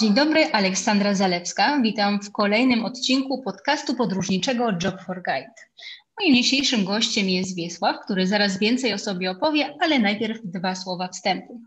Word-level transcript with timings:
Dzień 0.00 0.14
dobry, 0.14 0.44
Aleksandra 0.52 1.14
Zalewska. 1.14 1.80
Witam 1.82 2.20
w 2.22 2.32
kolejnym 2.32 2.84
odcinku 2.84 3.42
podcastu 3.42 3.94
podróżniczego 3.94 4.70
Job 4.82 5.02
for 5.06 5.22
Guide. 5.22 5.52
Moim 6.20 6.34
dzisiejszym 6.34 6.84
gościem 6.84 7.28
jest 7.28 7.56
Wiesław, 7.56 7.96
który 8.04 8.26
zaraz 8.26 8.58
więcej 8.58 8.92
o 8.94 8.98
sobie 8.98 9.30
opowie, 9.30 9.74
ale 9.80 9.98
najpierw 9.98 10.40
dwa 10.44 10.74
słowa 10.74 11.08
wstępu. 11.08 11.60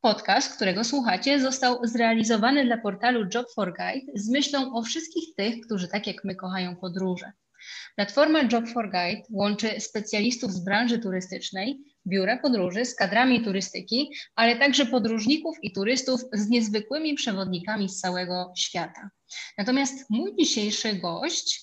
Podcast, 0.00 0.56
którego 0.56 0.84
słuchacie, 0.84 1.40
został 1.40 1.78
zrealizowany 1.82 2.64
dla 2.64 2.78
portalu 2.78 3.20
Job 3.34 3.46
for 3.54 3.74
Guide 3.76 4.12
z 4.14 4.28
myślą 4.28 4.74
o 4.74 4.82
wszystkich 4.82 5.34
tych, 5.36 5.66
którzy 5.66 5.88
tak 5.88 6.06
jak 6.06 6.24
my 6.24 6.34
kochają 6.34 6.76
podróże. 6.76 7.32
Platforma 7.96 8.42
Job 8.52 8.68
for 8.68 8.90
Guide 8.90 9.22
łączy 9.30 9.80
specjalistów 9.80 10.52
z 10.52 10.64
branży 10.64 10.98
turystycznej, 10.98 11.78
biura 12.06 12.38
podróży 12.38 12.84
z 12.84 12.94
kadrami 12.94 13.44
turystyki, 13.44 14.10
ale 14.34 14.56
także 14.56 14.86
podróżników 14.86 15.56
i 15.62 15.72
turystów 15.72 16.20
z 16.32 16.48
niezwykłymi 16.48 17.14
przewodnikami 17.14 17.88
z 17.88 18.00
całego 18.00 18.52
świata. 18.56 19.10
Natomiast 19.58 20.10
mój 20.10 20.36
dzisiejszy 20.38 20.94
gość, 20.94 21.62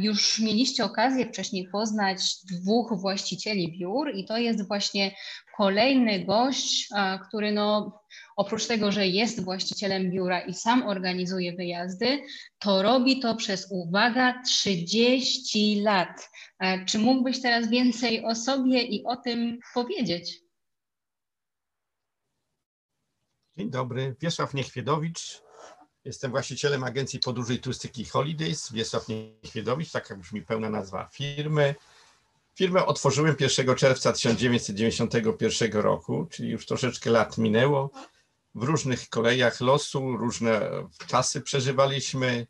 już 0.00 0.38
mieliście 0.38 0.84
okazję 0.84 1.26
wcześniej 1.26 1.68
poznać 1.72 2.22
dwóch 2.52 3.00
właścicieli 3.00 3.78
biur, 3.78 4.14
i 4.14 4.24
to 4.24 4.38
jest 4.38 4.68
właśnie 4.68 5.14
kolejny 5.56 6.24
gość, 6.24 6.88
który 7.28 7.52
no, 7.52 8.00
oprócz 8.36 8.66
tego, 8.66 8.92
że 8.92 9.06
jest 9.06 9.44
właścicielem 9.44 10.10
biura 10.10 10.40
i 10.40 10.54
sam 10.54 10.82
organizuje 10.82 11.52
wyjazdy, 11.52 12.22
to 12.58 12.82
robi 12.82 13.20
to 13.20 13.36
przez, 13.36 13.68
uwaga, 13.70 14.42
30 14.42 15.80
lat. 15.80 16.30
Czy 16.86 16.98
mógłbyś 16.98 17.42
teraz 17.42 17.68
więcej 17.68 18.24
o 18.24 18.34
sobie 18.34 18.82
i 18.82 19.04
o 19.04 19.16
tym 19.16 19.58
powiedzieć? 19.74 20.40
Dzień 23.56 23.70
dobry, 23.70 24.16
Wiesław 24.20 24.54
Niechwiedowicz. 24.54 25.42
Jestem 26.04 26.30
właścicielem 26.30 26.84
agencji 26.84 27.20
podróży 27.20 27.54
i 27.54 27.58
turystyki 27.58 28.04
Holidays. 28.04 28.72
Wiesław 28.72 29.06
Niechwiedowicz, 29.08 29.90
taka 29.90 30.16
brzmi 30.16 30.42
pełna 30.42 30.70
nazwa 30.70 31.08
firmy. 31.12 31.74
Firmę 32.56 32.86
otworzyłem 32.86 33.36
1 33.40 33.76
czerwca 33.76 34.12
1991 34.12 35.72
roku, 35.72 36.26
czyli 36.30 36.48
już 36.48 36.66
troszeczkę 36.66 37.10
lat 37.10 37.38
minęło. 37.38 37.90
W 38.54 38.62
różnych 38.62 39.08
kolejach 39.08 39.60
losu, 39.60 40.16
różne 40.16 40.70
czasy 41.06 41.40
przeżywaliśmy. 41.40 42.46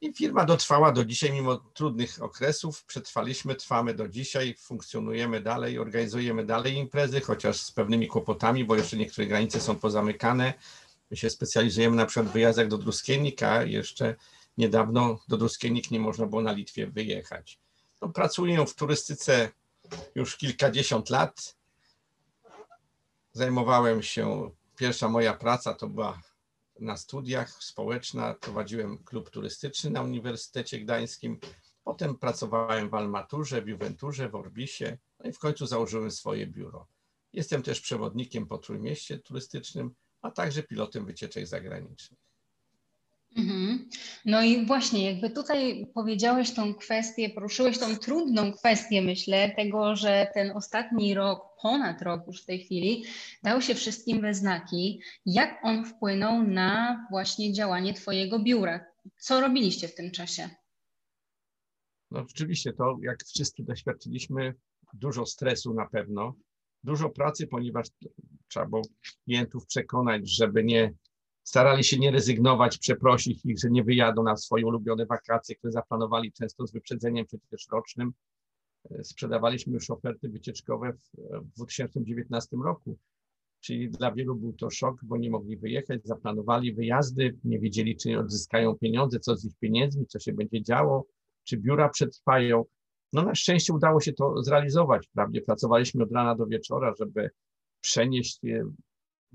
I 0.00 0.14
firma 0.14 0.44
dotrwała 0.44 0.92
do 0.92 1.04
dzisiaj, 1.04 1.32
mimo 1.32 1.56
trudnych 1.56 2.22
okresów. 2.22 2.84
Przetrwaliśmy, 2.84 3.54
trwamy 3.54 3.94
do 3.94 4.08
dzisiaj, 4.08 4.54
funkcjonujemy 4.58 5.40
dalej, 5.40 5.78
organizujemy 5.78 6.46
dalej 6.46 6.74
imprezy, 6.74 7.20
chociaż 7.20 7.60
z 7.60 7.72
pewnymi 7.72 8.08
kłopotami, 8.08 8.64
bo 8.64 8.76
jeszcze 8.76 8.96
niektóre 8.96 9.26
granice 9.26 9.60
są 9.60 9.76
pozamykane. 9.76 10.54
My 11.10 11.16
się 11.16 11.30
specjalizujemy 11.30 11.96
na 11.96 12.06
przykład 12.06 12.28
w 12.28 12.32
wyjazdach 12.32 12.68
do 12.68 12.78
Druskienika. 12.78 13.62
Jeszcze 13.62 14.14
niedawno 14.58 15.18
do 15.28 15.36
Druskienik 15.36 15.90
nie 15.90 16.00
można 16.00 16.26
było 16.26 16.42
na 16.42 16.52
Litwie 16.52 16.86
wyjechać. 16.86 17.65
No, 18.02 18.08
pracuję 18.08 18.66
w 18.66 18.74
turystyce 18.74 19.50
już 20.14 20.36
kilkadziesiąt 20.36 21.10
lat. 21.10 21.56
Zajmowałem 23.32 24.02
się, 24.02 24.50
pierwsza 24.76 25.08
moja 25.08 25.34
praca 25.34 25.74
to 25.74 25.88
była 25.88 26.20
na 26.80 26.96
studiach 26.96 27.50
społeczna, 27.64 28.34
prowadziłem 28.34 28.98
klub 28.98 29.30
turystyczny 29.30 29.90
na 29.90 30.02
Uniwersytecie 30.02 30.80
Gdańskim. 30.80 31.40
Potem 31.84 32.18
pracowałem 32.18 32.90
w 32.90 32.94
Almaturze, 32.94 33.62
w 33.62 33.68
Juventurze, 33.68 34.28
w 34.28 34.34
Orbisie, 34.34 34.98
no 35.18 35.30
i 35.30 35.32
w 35.32 35.38
końcu 35.38 35.66
założyłem 35.66 36.10
swoje 36.10 36.46
biuro. 36.46 36.86
Jestem 37.32 37.62
też 37.62 37.80
przewodnikiem 37.80 38.46
po 38.46 38.58
Trójmieście 38.58 39.18
turystycznym, 39.18 39.94
a 40.22 40.30
także 40.30 40.62
pilotem 40.62 41.06
wycieczek 41.06 41.46
zagranicznych. 41.46 42.25
Mhm. 43.36 43.88
No 44.24 44.42
i 44.42 44.66
właśnie, 44.66 45.12
jakby 45.12 45.30
tutaj 45.30 45.86
powiedziałeś 45.94 46.54
tą 46.54 46.74
kwestię, 46.74 47.30
poruszyłeś 47.30 47.78
tą 47.78 47.96
trudną 47.96 48.52
kwestię, 48.52 49.02
myślę, 49.02 49.50
tego, 49.56 49.96
że 49.96 50.30
ten 50.34 50.50
ostatni 50.56 51.14
rok, 51.14 51.40
ponad 51.62 52.02
rok 52.02 52.26
już 52.26 52.42
w 52.42 52.46
tej 52.46 52.64
chwili, 52.64 53.04
dał 53.42 53.62
się 53.62 53.74
wszystkim 53.74 54.20
we 54.20 54.34
znaki. 54.34 55.00
Jak 55.26 55.60
on 55.62 55.84
wpłynął 55.84 56.42
na 56.42 57.06
właśnie 57.10 57.52
działanie 57.52 57.94
Twojego 57.94 58.38
biura? 58.38 58.84
Co 59.18 59.40
robiliście 59.40 59.88
w 59.88 59.94
tym 59.94 60.10
czasie? 60.10 60.50
No 62.10 62.24
rzeczywiście 62.28 62.72
to, 62.72 62.96
jak 63.02 63.24
wszyscy 63.24 63.62
doświadczyliśmy, 63.62 64.54
dużo 64.94 65.26
stresu 65.26 65.74
na 65.74 65.86
pewno, 65.86 66.34
dużo 66.84 67.08
pracy, 67.08 67.46
ponieważ 67.46 67.86
trzeba 68.48 68.66
było 68.66 68.82
klientów 69.24 69.66
przekonać, 69.66 70.30
żeby 70.30 70.64
nie 70.64 70.92
starali 71.46 71.84
się 71.84 71.98
nie 71.98 72.10
rezygnować, 72.10 72.78
przeprosić 72.78 73.44
ich, 73.44 73.58
że 73.58 73.70
nie 73.70 73.84
wyjadą 73.84 74.22
na 74.22 74.36
swoje 74.36 74.66
ulubione 74.66 75.06
wakacje, 75.06 75.56
które 75.56 75.72
zaplanowali 75.72 76.32
często 76.32 76.66
z 76.66 76.72
wyprzedzeniem 76.72 77.26
przecież 77.26 77.68
rocznym. 77.72 78.12
E, 78.90 79.04
sprzedawaliśmy 79.04 79.74
już 79.74 79.90
oferty 79.90 80.28
wycieczkowe 80.28 80.92
w 81.42 81.56
2019 81.56 82.56
roku, 82.64 82.98
czyli 83.60 83.90
dla 83.90 84.12
wielu 84.12 84.36
był 84.36 84.52
to 84.52 84.70
szok, 84.70 85.00
bo 85.02 85.16
nie 85.16 85.30
mogli 85.30 85.56
wyjechać, 85.56 86.00
zaplanowali 86.04 86.74
wyjazdy, 86.74 87.38
nie 87.44 87.58
wiedzieli, 87.58 87.96
czy 87.96 88.18
odzyskają 88.18 88.74
pieniądze, 88.74 89.20
co 89.20 89.36
z 89.36 89.44
ich 89.44 89.56
pieniędzmi, 89.58 90.06
co 90.06 90.18
się 90.18 90.32
będzie 90.32 90.62
działo, 90.62 91.06
czy 91.44 91.56
biura 91.56 91.88
przetrwają. 91.88 92.64
No 93.12 93.22
na 93.22 93.34
szczęście 93.34 93.72
udało 93.72 94.00
się 94.00 94.12
to 94.12 94.42
zrealizować. 94.42 95.08
Prawdzie 95.14 95.40
pracowaliśmy 95.40 96.02
od 96.02 96.12
rana 96.12 96.34
do 96.34 96.46
wieczora, 96.46 96.94
żeby 96.98 97.30
przenieść 97.80 98.40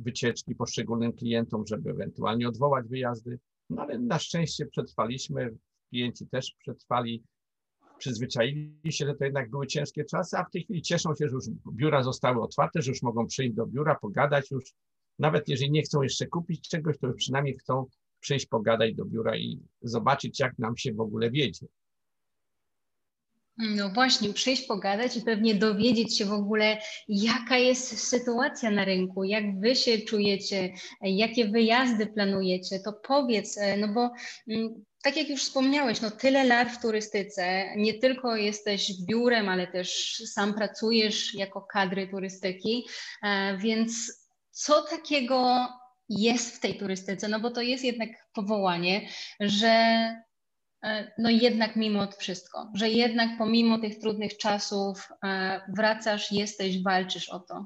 wycieczki 0.02 0.56
poszczególnym 0.56 1.14
klientom, 1.14 1.68
żeby 1.68 1.90
ewentualnie 1.90 2.48
odwołać 2.48 2.88
wyjazdy. 2.88 3.40
No 3.70 3.82
ale 3.82 4.00
na 4.00 4.20
szczęście 4.20 4.66
przetrwaliśmy, 4.66 5.58
klienci 5.90 6.28
też 6.28 6.56
przetrwali, 6.60 7.24
przyzwyczaili 7.98 8.92
się, 8.92 9.06
że 9.06 9.16
to 9.16 9.26
jednak 9.26 9.50
były 9.50 9.68
ciężkie 9.68 10.06
czasy, 10.06 10.38
a 10.38 10.44
w 10.44 10.52
tej 10.52 10.64
chwili 10.64 10.82
cieszą 10.82 11.16
się, 11.16 11.30
że 11.30 11.36
już 11.36 11.46
biura 11.74 12.04
zostały 12.04 12.42
otwarte, 12.42 12.82
że 12.82 12.92
już 12.92 13.02
mogą 13.02 13.28
przyjść 13.28 13.54
do 13.54 13.66
biura, 13.66 13.96
pogadać 13.96 14.52
już. 14.52 14.74
Nawet 15.20 15.48
jeżeli 15.48 15.72
nie 15.72 15.82
chcą 15.82 16.02
jeszcze 16.02 16.28
kupić 16.28 16.70
czegoś, 16.70 16.98
to 16.98 17.08
już 17.08 17.16
przynajmniej 17.16 17.58
chcą 17.58 17.86
przyjść, 18.20 18.46
pogadać 18.46 18.96
do 18.96 19.06
biura 19.06 19.38
i 19.38 19.60
zobaczyć, 19.82 20.40
jak 20.40 20.60
nam 20.60 20.78
się 20.78 20.94
w 20.94 21.00
ogóle 21.00 21.32
wiedzie. 21.32 21.68
No 23.58 23.90
właśnie, 23.90 24.34
przyjść 24.34 24.62
pogadać 24.62 25.18
i 25.18 25.22
pewnie 25.22 25.56
dowiedzieć 25.56 26.18
się 26.18 26.26
w 26.26 26.34
ogóle, 26.34 26.78
jaka 27.08 27.58
jest 27.58 28.08
sytuacja 28.10 28.72
na 28.72 28.86
rynku, 28.86 29.24
jak 29.24 29.60
wy 29.60 29.76
się 29.76 29.98
czujecie, 29.98 30.74
jakie 31.02 31.48
wyjazdy 31.48 32.08
planujecie, 32.08 32.80
to 32.80 32.94
powiedz, 32.94 33.58
e, 33.58 33.78
no 33.78 33.88
bo 33.88 34.12
mm, 34.48 34.86
tak 35.04 35.18
jak 35.18 35.30
już 35.30 35.44
wspomniałeś, 35.44 36.02
no 36.02 36.12
tyle 36.12 36.44
lat 36.44 36.72
w 36.72 36.82
turystyce, 36.82 37.76
nie 37.76 37.94
tylko 37.94 38.36
jesteś 38.36 38.92
biurem, 39.08 39.50
ale 39.50 39.68
też 39.68 40.16
sam 40.34 40.54
pracujesz 40.54 41.34
jako 41.34 41.62
kadry 41.62 42.08
turystyki, 42.08 42.88
e, 43.24 43.58
więc 43.58 44.22
co 44.52 44.82
takiego 44.82 45.68
jest 46.10 46.56
w 46.56 46.60
tej 46.60 46.78
turystyce? 46.78 47.28
No 47.28 47.40
bo 47.40 47.52
to 47.52 47.62
jest 47.62 47.84
jednak 47.84 48.10
powołanie, 48.34 49.10
że 49.40 49.76
no 51.18 51.30
jednak 51.30 51.76
mimo 51.76 52.08
wszystko, 52.12 52.72
że 52.76 52.90
jednak 52.90 53.38
pomimo 53.38 53.80
tych 53.80 54.00
trudnych 54.00 54.38
czasów 54.38 55.08
e, 55.24 55.62
wracasz, 55.76 56.32
jesteś, 56.32 56.84
walczysz 56.84 57.30
o 57.30 57.40
to. 57.40 57.66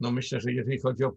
No 0.00 0.12
myślę, 0.12 0.40
że 0.40 0.52
jeżeli 0.52 0.80
chodzi 0.80 1.04
o 1.04 1.12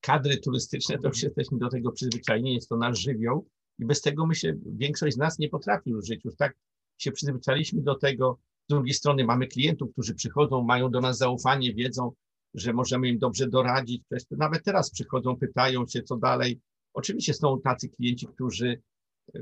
kadry 0.00 0.36
turystyczne, 0.36 0.98
to 0.98 1.08
już 1.08 1.22
jesteśmy 1.22 1.58
do 1.58 1.68
tego 1.68 1.92
przyzwyczajeni, 1.92 2.54
jest 2.54 2.68
to 2.68 2.76
nasz 2.76 2.98
żywioł 2.98 3.48
i 3.78 3.84
bez 3.84 4.00
tego 4.00 4.26
myślę, 4.26 4.54
większość 4.66 5.14
z 5.14 5.18
nas 5.18 5.38
nie 5.38 5.48
potrafi 5.48 5.90
już 5.90 6.06
żyć. 6.06 6.24
Już 6.24 6.36
tak 6.36 6.56
się 6.98 7.12
przyzwyczailiśmy 7.12 7.82
do 7.82 7.94
tego. 7.94 8.38
Z 8.64 8.68
drugiej 8.68 8.94
strony 8.94 9.24
mamy 9.24 9.46
klientów, 9.46 9.92
którzy 9.92 10.14
przychodzą, 10.14 10.62
mają 10.62 10.90
do 10.90 11.00
nas 11.00 11.18
zaufanie, 11.18 11.74
wiedzą, 11.74 12.12
że 12.54 12.72
możemy 12.72 13.08
im 13.08 13.18
dobrze 13.18 13.48
doradzić. 13.48 14.02
Nawet 14.30 14.64
teraz 14.64 14.90
przychodzą, 14.90 15.36
pytają 15.36 15.86
się, 15.86 16.02
co 16.02 16.16
dalej. 16.16 16.60
Oczywiście 16.94 17.34
są 17.34 17.60
tacy 17.60 17.88
klienci, 17.88 18.26
którzy 18.26 18.82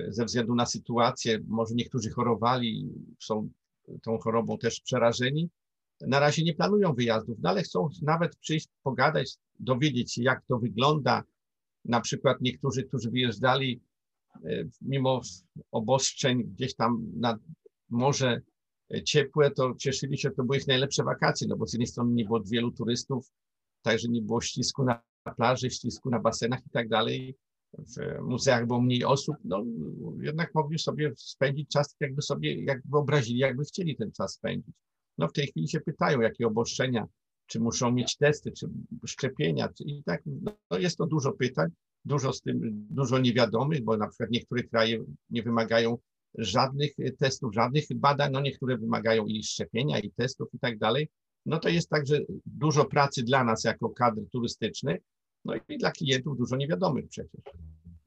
ze 0.08 0.24
względu 0.24 0.54
na 0.54 0.66
sytuację, 0.66 1.38
może 1.46 1.74
niektórzy 1.74 2.10
chorowali, 2.10 2.88
są 3.20 3.48
tą 4.02 4.18
chorobą 4.18 4.58
też 4.58 4.80
przerażeni. 4.80 5.50
Na 6.00 6.20
razie 6.20 6.44
nie 6.44 6.54
planują 6.54 6.94
wyjazdów, 6.94 7.38
no 7.42 7.50
ale 7.50 7.62
chcą 7.62 7.88
nawet 8.02 8.36
przyjść, 8.36 8.68
pogadać, 8.82 9.36
dowiedzieć 9.60 10.14
się, 10.14 10.22
jak 10.22 10.44
to 10.46 10.58
wygląda. 10.58 11.22
Na 11.84 12.00
przykład 12.00 12.40
niektórzy, 12.40 12.84
którzy 12.84 13.10
wyjeżdżali 13.10 13.80
e, 14.44 14.64
mimo 14.80 15.20
obostrzeń 15.70 16.44
gdzieś 16.44 16.74
tam 16.74 17.06
na 17.16 17.38
morze 17.90 18.40
e, 18.94 19.02
ciepłe, 19.02 19.50
to 19.50 19.74
cieszyli 19.74 20.18
się, 20.18 20.30
to 20.30 20.44
były 20.44 20.56
ich 20.56 20.66
najlepsze 20.66 21.04
wakacje, 21.04 21.46
no 21.48 21.56
bo 21.56 21.66
z 21.66 21.72
jednej 21.72 21.86
strony 21.86 22.14
nie 22.14 22.24
było 22.24 22.40
wielu 22.40 22.72
turystów, 22.72 23.32
także 23.82 24.08
nie 24.08 24.22
było 24.22 24.40
ścisku 24.40 24.84
na 24.84 25.02
plaży, 25.36 25.70
ścisku 25.70 26.10
na 26.10 26.20
basenach 26.20 26.66
i 26.66 26.70
tak 26.70 26.88
dalej 26.88 27.36
w 27.78 28.22
muzeach 28.22 28.66
było 28.66 28.80
mniej 28.80 29.04
osób, 29.04 29.36
no 29.44 29.64
jednak 30.20 30.54
mogli 30.54 30.78
sobie 30.78 31.12
spędzić 31.16 31.68
czas, 31.68 31.96
jakby 32.00 32.22
sobie, 32.22 32.64
jak 32.64 32.82
wyobrazili, 32.84 33.38
jakby 33.38 33.64
chcieli 33.64 33.96
ten 33.96 34.12
czas 34.12 34.32
spędzić. 34.32 34.74
No 35.18 35.28
w 35.28 35.32
tej 35.32 35.46
chwili 35.46 35.68
się 35.68 35.80
pytają, 35.80 36.20
jakie 36.20 36.46
obostrzenia, 36.46 37.06
czy 37.46 37.60
muszą 37.60 37.92
mieć 37.92 38.16
testy, 38.16 38.52
czy 38.52 38.66
szczepienia, 39.06 39.68
czy, 39.68 39.84
i 39.84 40.02
tak, 40.02 40.22
no 40.70 40.78
jest 40.78 40.98
to 40.98 41.06
dużo 41.06 41.32
pytań, 41.32 41.68
dużo 42.04 42.32
z 42.32 42.42
tym, 42.42 42.86
dużo 42.90 43.18
niewiadomych, 43.18 43.84
bo 43.84 43.96
na 43.96 44.08
przykład 44.08 44.30
niektóre 44.30 44.62
kraje 44.62 45.04
nie 45.30 45.42
wymagają 45.42 45.98
żadnych 46.38 46.92
testów, 47.18 47.54
żadnych 47.54 47.84
badań, 47.94 48.32
no 48.32 48.40
niektóre 48.40 48.78
wymagają 48.78 49.26
i 49.26 49.42
szczepienia, 49.42 49.98
i 49.98 50.10
testów 50.10 50.48
i 50.54 50.58
tak 50.58 50.78
dalej. 50.78 51.08
No 51.46 51.58
to 51.58 51.68
jest 51.68 51.88
także 51.88 52.18
dużo 52.46 52.84
pracy 52.84 53.22
dla 53.22 53.44
nas 53.44 53.64
jako 53.64 53.90
kadr 53.90 54.20
turystyczny, 54.32 54.98
no 55.44 55.54
i 55.68 55.78
dla 55.78 55.90
klientów 55.90 56.38
dużo 56.38 56.56
niewiadomych 56.56 57.08
przecież. 57.08 57.40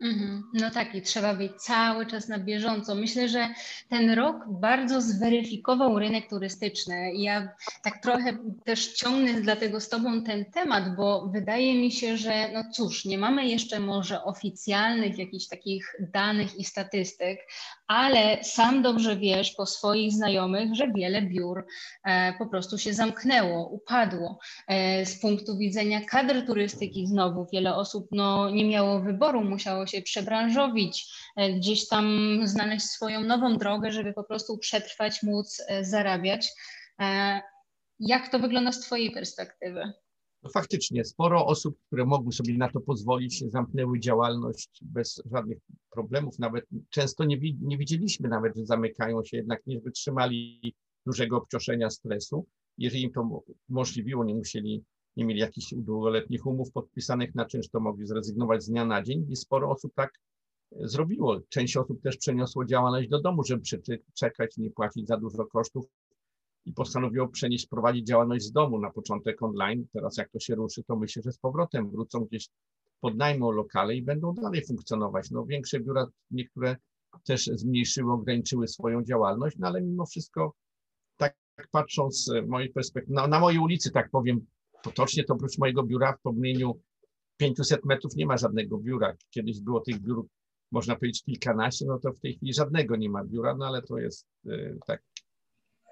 Mhm. 0.02 0.44
No 0.54 0.72
tak, 0.72 0.96
i 0.96 1.02
trzeba 1.02 1.34
być 1.34 1.52
cały 1.52 2.06
czas 2.06 2.28
na 2.28 2.40
bieżąco. 2.40 2.96
Myślę, 2.96 3.30
że 3.30 3.50
ten 3.90 4.10
rok 4.10 4.36
bardzo 4.48 5.02
zweryfikował 5.02 6.00
rynek 6.00 6.30
turystyczny. 6.30 7.14
Ja 7.14 7.56
tak 7.84 8.02
trochę 8.02 8.38
też 8.66 8.94
ciągnę 8.94 9.42
dlatego 9.42 9.80
z 9.80 9.90
Tobą 9.90 10.24
ten 10.24 10.46
temat, 10.46 10.96
bo 10.96 11.30
wydaje 11.34 11.82
mi 11.82 11.92
się, 11.92 12.18
że 12.18 12.52
no 12.54 12.64
cóż, 12.74 13.06
nie 13.06 13.18
mamy 13.18 13.48
jeszcze 13.48 13.80
może 13.80 14.24
oficjalnych 14.24 15.18
jakichś 15.18 15.48
takich 15.48 15.96
danych 16.00 16.56
i 16.56 16.64
statystyk, 16.64 17.40
ale 17.88 18.44
sam 18.44 18.82
dobrze 18.82 19.16
wiesz 19.18 19.52
po 19.52 19.66
swoich 19.66 20.12
znajomych, 20.12 20.76
że 20.76 20.92
wiele 20.92 21.22
biur 21.22 21.66
e, 22.04 22.34
po 22.38 22.48
prostu 22.48 22.78
się 22.78 22.94
zamknęło, 22.94 23.68
upadło. 23.68 24.40
E, 24.68 25.06
z 25.06 25.20
punktu 25.20 25.58
widzenia 25.58 26.02
kadr 26.02 26.46
turystyki 26.46 27.08
znowu 27.08 27.48
wiele 27.54 27.76
osób 27.76 28.08
no, 28.12 28.50
nie 28.50 28.66
miało 28.66 29.00
wyboru, 29.00 29.44
musiało 29.44 29.88
się 29.88 30.02
przebranżowić, 30.02 31.06
e, 31.36 31.54
gdzieś 31.54 31.88
tam 31.88 32.40
znaleźć 32.44 32.86
swoją 32.86 33.22
nową 33.22 33.58
drogę, 33.58 33.92
żeby 33.92 34.14
po 34.14 34.24
prostu 34.24 34.58
przetrwać, 34.58 35.24
móc 35.24 35.62
zarabiać. 35.82 36.52
Jak 38.00 38.30
to 38.30 38.40
wygląda 38.40 38.72
z 38.72 38.80
Twojej 38.80 39.12
perspektywy? 39.12 39.94
No 40.46 40.52
faktycznie 40.52 41.06
sporo 41.06 41.46
osób, 41.46 41.78
które 41.88 42.06
mogły 42.06 42.32
sobie 42.32 42.58
na 42.58 42.70
to 42.70 42.82
pozwolić, 42.82 43.44
zamknęły 43.52 44.00
działalność 44.00 44.70
bez 44.82 45.22
żadnych 45.32 45.58
problemów. 45.90 46.40
Nawet 46.40 46.66
często 46.90 47.26
nie, 47.26 47.38
nie 47.62 47.78
widzieliśmy 47.78 48.30
nawet, 48.30 48.56
że 48.56 48.66
zamykają 48.66 49.24
się, 49.24 49.38
jednak 49.38 49.68
nie 49.68 49.80
wytrzymali 49.80 50.76
dużego 51.06 51.38
obciążenia 51.38 51.90
stresu. 51.90 52.46
Jeżeli 52.78 53.04
im 53.04 53.12
to 53.12 53.44
umożliwiło, 53.70 54.24
nie 54.24 54.36
musieli, 54.36 54.84
nie 55.16 55.26
mieli 55.26 55.40
jakichś 55.40 55.74
długoletnich 55.78 56.46
umów 56.46 56.72
podpisanych 56.72 57.36
na 57.36 57.46
czynsz, 57.46 57.70
to 57.70 57.80
mogli 57.80 58.08
zrezygnować 58.08 58.64
z 58.64 58.70
dnia 58.70 58.86
na 58.86 59.04
dzień 59.04 59.26
i 59.30 59.36
sporo 59.36 59.72
osób 59.72 59.94
tak 59.96 60.12
e, 60.72 60.88
zrobiło. 60.88 61.40
Część 61.50 61.78
osób 61.78 62.02
też 62.02 62.18
przeniosło 62.18 62.66
działalność 62.66 63.10
do 63.10 63.22
domu, 63.22 63.44
żeby 63.44 63.64
czekać, 64.14 64.58
nie 64.58 64.72
płacić 64.72 65.08
za 65.08 65.18
dużo 65.18 65.46
kosztów 65.46 65.86
i 66.66 66.74
postanowiło 66.74 67.28
przenieść, 67.28 67.68
prowadzić 67.68 68.08
działalność 68.08 68.46
z 68.46 68.52
domu 68.52 68.80
na 68.80 68.92
początek 68.92 69.44
online. 69.44 69.86
Teraz 69.94 70.18
jak 70.18 70.32
to 70.32 70.40
się 70.40 70.56
ruszy, 70.56 70.84
to 70.84 70.96
myślę, 70.96 71.22
że 71.26 71.32
z 71.32 71.38
powrotem 71.38 71.92
wrócą 71.92 72.20
gdzieś 72.20 72.50
podnajmą 73.02 73.52
lokale 73.52 73.96
i 73.96 74.02
będą 74.02 74.34
dalej 74.34 74.66
funkcjonować. 74.66 75.32
No 75.32 75.46
większe 75.46 75.80
biura, 75.80 76.08
niektóre 76.32 76.76
też 77.24 77.46
zmniejszyły, 77.46 78.14
ograniczyły 78.14 78.68
swoją 78.68 79.04
działalność, 79.04 79.58
no 79.60 79.68
ale 79.68 79.82
mimo 79.82 80.06
wszystko 80.06 80.54
tak 81.18 81.36
patrząc 81.72 82.24
z 82.24 82.48
mojej 82.48 82.70
perspektywy, 82.70 83.16
no, 83.16 83.28
na 83.28 83.40
mojej 83.40 83.60
ulicy, 83.60 83.92
tak 83.92 84.10
powiem, 84.10 84.46
potocznie 84.84 85.24
to 85.24 85.34
oprócz 85.34 85.58
mojego 85.58 85.84
biura 85.84 86.14
w 86.14 86.22
promieniu 86.22 86.82
500 87.38 87.86
metrów 87.86 88.16
nie 88.16 88.26
ma 88.26 88.38
żadnego 88.38 88.78
biura. 88.78 89.14
Kiedyś 89.30 89.62
było 89.62 89.80
tych 89.80 90.02
biur, 90.02 90.26
można 90.72 90.96
powiedzieć, 90.96 91.24
kilkanaście, 91.24 91.86
no 91.86 92.00
to 92.00 92.12
w 92.14 92.20
tej 92.20 92.36
chwili 92.36 92.54
żadnego 92.54 92.96
nie 92.96 93.10
ma 93.10 93.24
biura, 93.24 93.56
no 93.56 93.66
ale 93.66 93.82
to 93.82 93.98
jest 93.98 94.28
y, 94.46 94.78
tak 94.88 95.04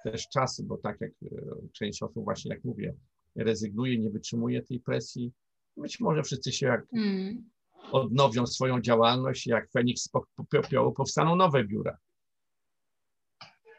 też 0.04 0.30
czasy, 0.30 0.64
bo 0.64 0.78
tak 0.78 1.02
jak 1.02 1.12
e, 1.12 1.28
część 1.72 2.04
osób 2.04 2.24
właśnie, 2.24 2.52
jak 2.56 2.64
mówię, 2.64 2.94
rezygnuje, 3.36 4.00
nie 4.00 4.10
wytrzymuje 4.10 4.62
tej 4.62 4.80
presji, 4.80 5.32
być 5.78 6.00
może 6.00 6.24
wszyscy 6.24 6.52
się 6.52 6.66
jak 6.66 6.86
mm. 6.94 7.50
odnowią 7.92 8.48
swoją 8.48 8.82
działalność, 8.82 9.48
jak 9.48 9.72
Feniks 9.72 10.10
popiołu 10.50 10.92
powstaną 10.92 11.36
nowe 11.36 11.64
biura. 11.64 11.98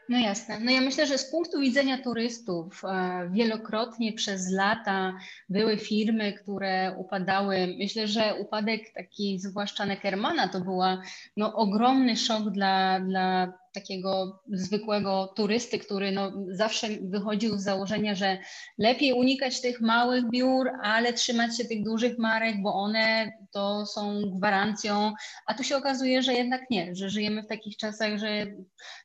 No 0.09 0.19
jasne. 0.19 0.59
No 0.59 0.71
ja 0.71 0.81
myślę, 0.81 1.07
że 1.07 1.17
z 1.17 1.31
punktu 1.31 1.59
widzenia 1.59 2.03
turystów 2.03 2.81
e, 2.83 3.29
wielokrotnie 3.33 4.13
przez 4.13 4.51
lata 4.51 5.13
były 5.49 5.77
firmy, 5.77 6.33
które 6.33 6.95
upadały. 6.97 7.75
Myślę, 7.77 8.07
że 8.07 8.35
upadek 8.39 8.93
taki 8.93 9.39
zwłaszcza 9.39 9.85
Neckermana 9.85 10.47
to 10.47 10.61
była 10.61 11.01
no, 11.37 11.55
ogromny 11.55 12.17
szok 12.17 12.49
dla, 12.49 12.99
dla 12.99 13.53
takiego 13.75 14.39
zwykłego 14.53 15.33
turysty, 15.35 15.79
który 15.79 16.11
no, 16.11 16.31
zawsze 16.51 16.87
wychodził 17.01 17.57
z 17.57 17.63
założenia, 17.63 18.15
że 18.15 18.37
lepiej 18.77 19.13
unikać 19.13 19.61
tych 19.61 19.81
małych 19.81 20.29
biur, 20.29 20.69
ale 20.83 21.13
trzymać 21.13 21.57
się 21.57 21.65
tych 21.65 21.83
dużych 21.83 22.17
marek, 22.17 22.55
bo 22.61 22.73
one 22.73 23.31
to 23.51 23.85
są 23.85 24.21
gwarancją, 24.37 25.13
a 25.47 25.53
tu 25.53 25.63
się 25.63 25.77
okazuje, 25.77 26.23
że 26.23 26.33
jednak 26.33 26.61
nie, 26.69 26.95
że 26.95 27.09
żyjemy 27.09 27.43
w 27.43 27.47
takich 27.47 27.77
czasach, 27.77 28.17
że 28.17 28.45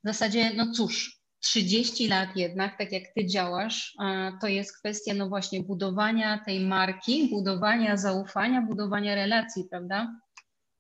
w 0.05 0.09
zasadzie, 0.09 0.51
no 0.57 0.73
cóż, 0.73 1.21
30 1.41 2.09
lat 2.09 2.37
jednak, 2.37 2.79
tak 2.79 2.93
jak 2.93 3.03
ty 3.17 3.27
działasz, 3.27 3.97
to 4.41 4.47
jest 4.47 4.79
kwestia 4.79 5.15
no 5.15 5.29
właśnie 5.29 5.63
budowania 5.63 6.43
tej 6.47 6.61
marki, 6.61 7.29
budowania 7.31 7.97
zaufania, 7.97 8.63
budowania 8.63 9.15
relacji, 9.15 9.65
prawda? 9.71 10.21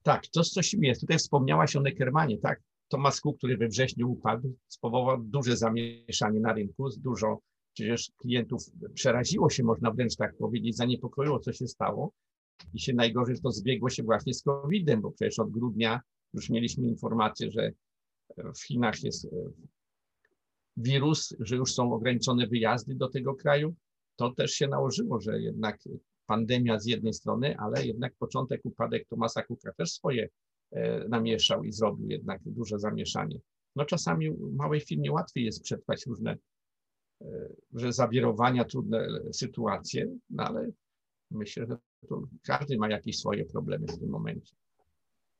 Tak, 0.02 0.26
to 0.26 0.44
coś 0.44 0.74
jest. 0.80 1.00
Tutaj 1.00 1.18
wspomniałaś 1.18 1.76
o 1.76 1.80
Neckermanie, 1.80 2.38
tak. 2.38 2.60
Thomas 2.90 3.20
Cook, 3.20 3.36
który 3.38 3.56
we 3.56 3.68
wrześniu 3.68 4.10
upadł, 4.10 4.54
spowodował 4.68 5.22
duże 5.22 5.56
zamieszanie 5.56 6.40
na 6.40 6.52
rynku, 6.52 6.88
dużo 6.98 7.40
przecież 7.72 8.10
klientów 8.16 8.62
przeraziło 8.94 9.50
się, 9.50 9.64
można 9.64 9.90
wręcz 9.90 10.16
tak 10.16 10.36
powiedzieć, 10.36 10.76
zaniepokoiło, 10.76 11.40
co 11.40 11.52
się 11.52 11.68
stało. 11.68 12.12
I 12.74 12.80
się 12.80 12.92
najgorzej 12.92 13.40
to 13.40 13.50
zbiegło 13.50 13.90
się 13.90 14.02
właśnie 14.02 14.34
z 14.34 14.42
COVID-em, 14.42 15.00
bo 15.00 15.10
przecież 15.10 15.38
od 15.38 15.50
grudnia 15.50 16.00
już 16.34 16.50
mieliśmy 16.50 16.88
informację, 16.88 17.50
że 17.50 17.72
w 18.54 18.62
Chinach 18.66 19.02
jest 19.02 19.24
e, 19.24 19.28
wirus, 20.76 21.36
że 21.40 21.56
już 21.56 21.74
są 21.74 21.92
ograniczone 21.92 22.46
wyjazdy 22.46 22.94
do 22.94 23.08
tego 23.08 23.34
kraju. 23.34 23.74
To 24.16 24.30
też 24.30 24.50
się 24.50 24.68
nałożyło, 24.68 25.20
że 25.20 25.40
jednak 25.40 25.78
pandemia 26.26 26.78
z 26.78 26.86
jednej 26.86 27.14
strony, 27.14 27.56
ale 27.58 27.86
jednak 27.86 28.14
początek, 28.18 28.60
upadek 28.64 29.08
Tomasa 29.08 29.42
Cooka 29.42 29.72
też 29.72 29.92
swoje 29.92 30.28
E, 30.28 30.49
namieszał 31.08 31.64
i 31.64 31.72
zrobił 31.72 32.10
jednak 32.10 32.40
duże 32.44 32.78
zamieszanie. 32.78 33.38
No 33.76 33.84
czasami 33.84 34.30
małej 34.52 34.80
firmie 34.80 35.12
łatwiej 35.12 35.44
jest 35.44 35.62
przetrwać 35.62 36.06
różne 36.06 36.36
e, 37.22 37.26
że 37.74 37.92
zawirowania, 37.92 38.64
trudne 38.64 39.08
sytuacje, 39.32 40.16
no 40.30 40.44
ale 40.44 40.70
myślę, 41.30 41.66
że 41.66 41.76
każdy 42.42 42.78
ma 42.78 42.88
jakieś 42.88 43.18
swoje 43.18 43.44
problemy 43.44 43.86
w 43.86 43.98
tym 43.98 44.08
momencie. 44.08 44.54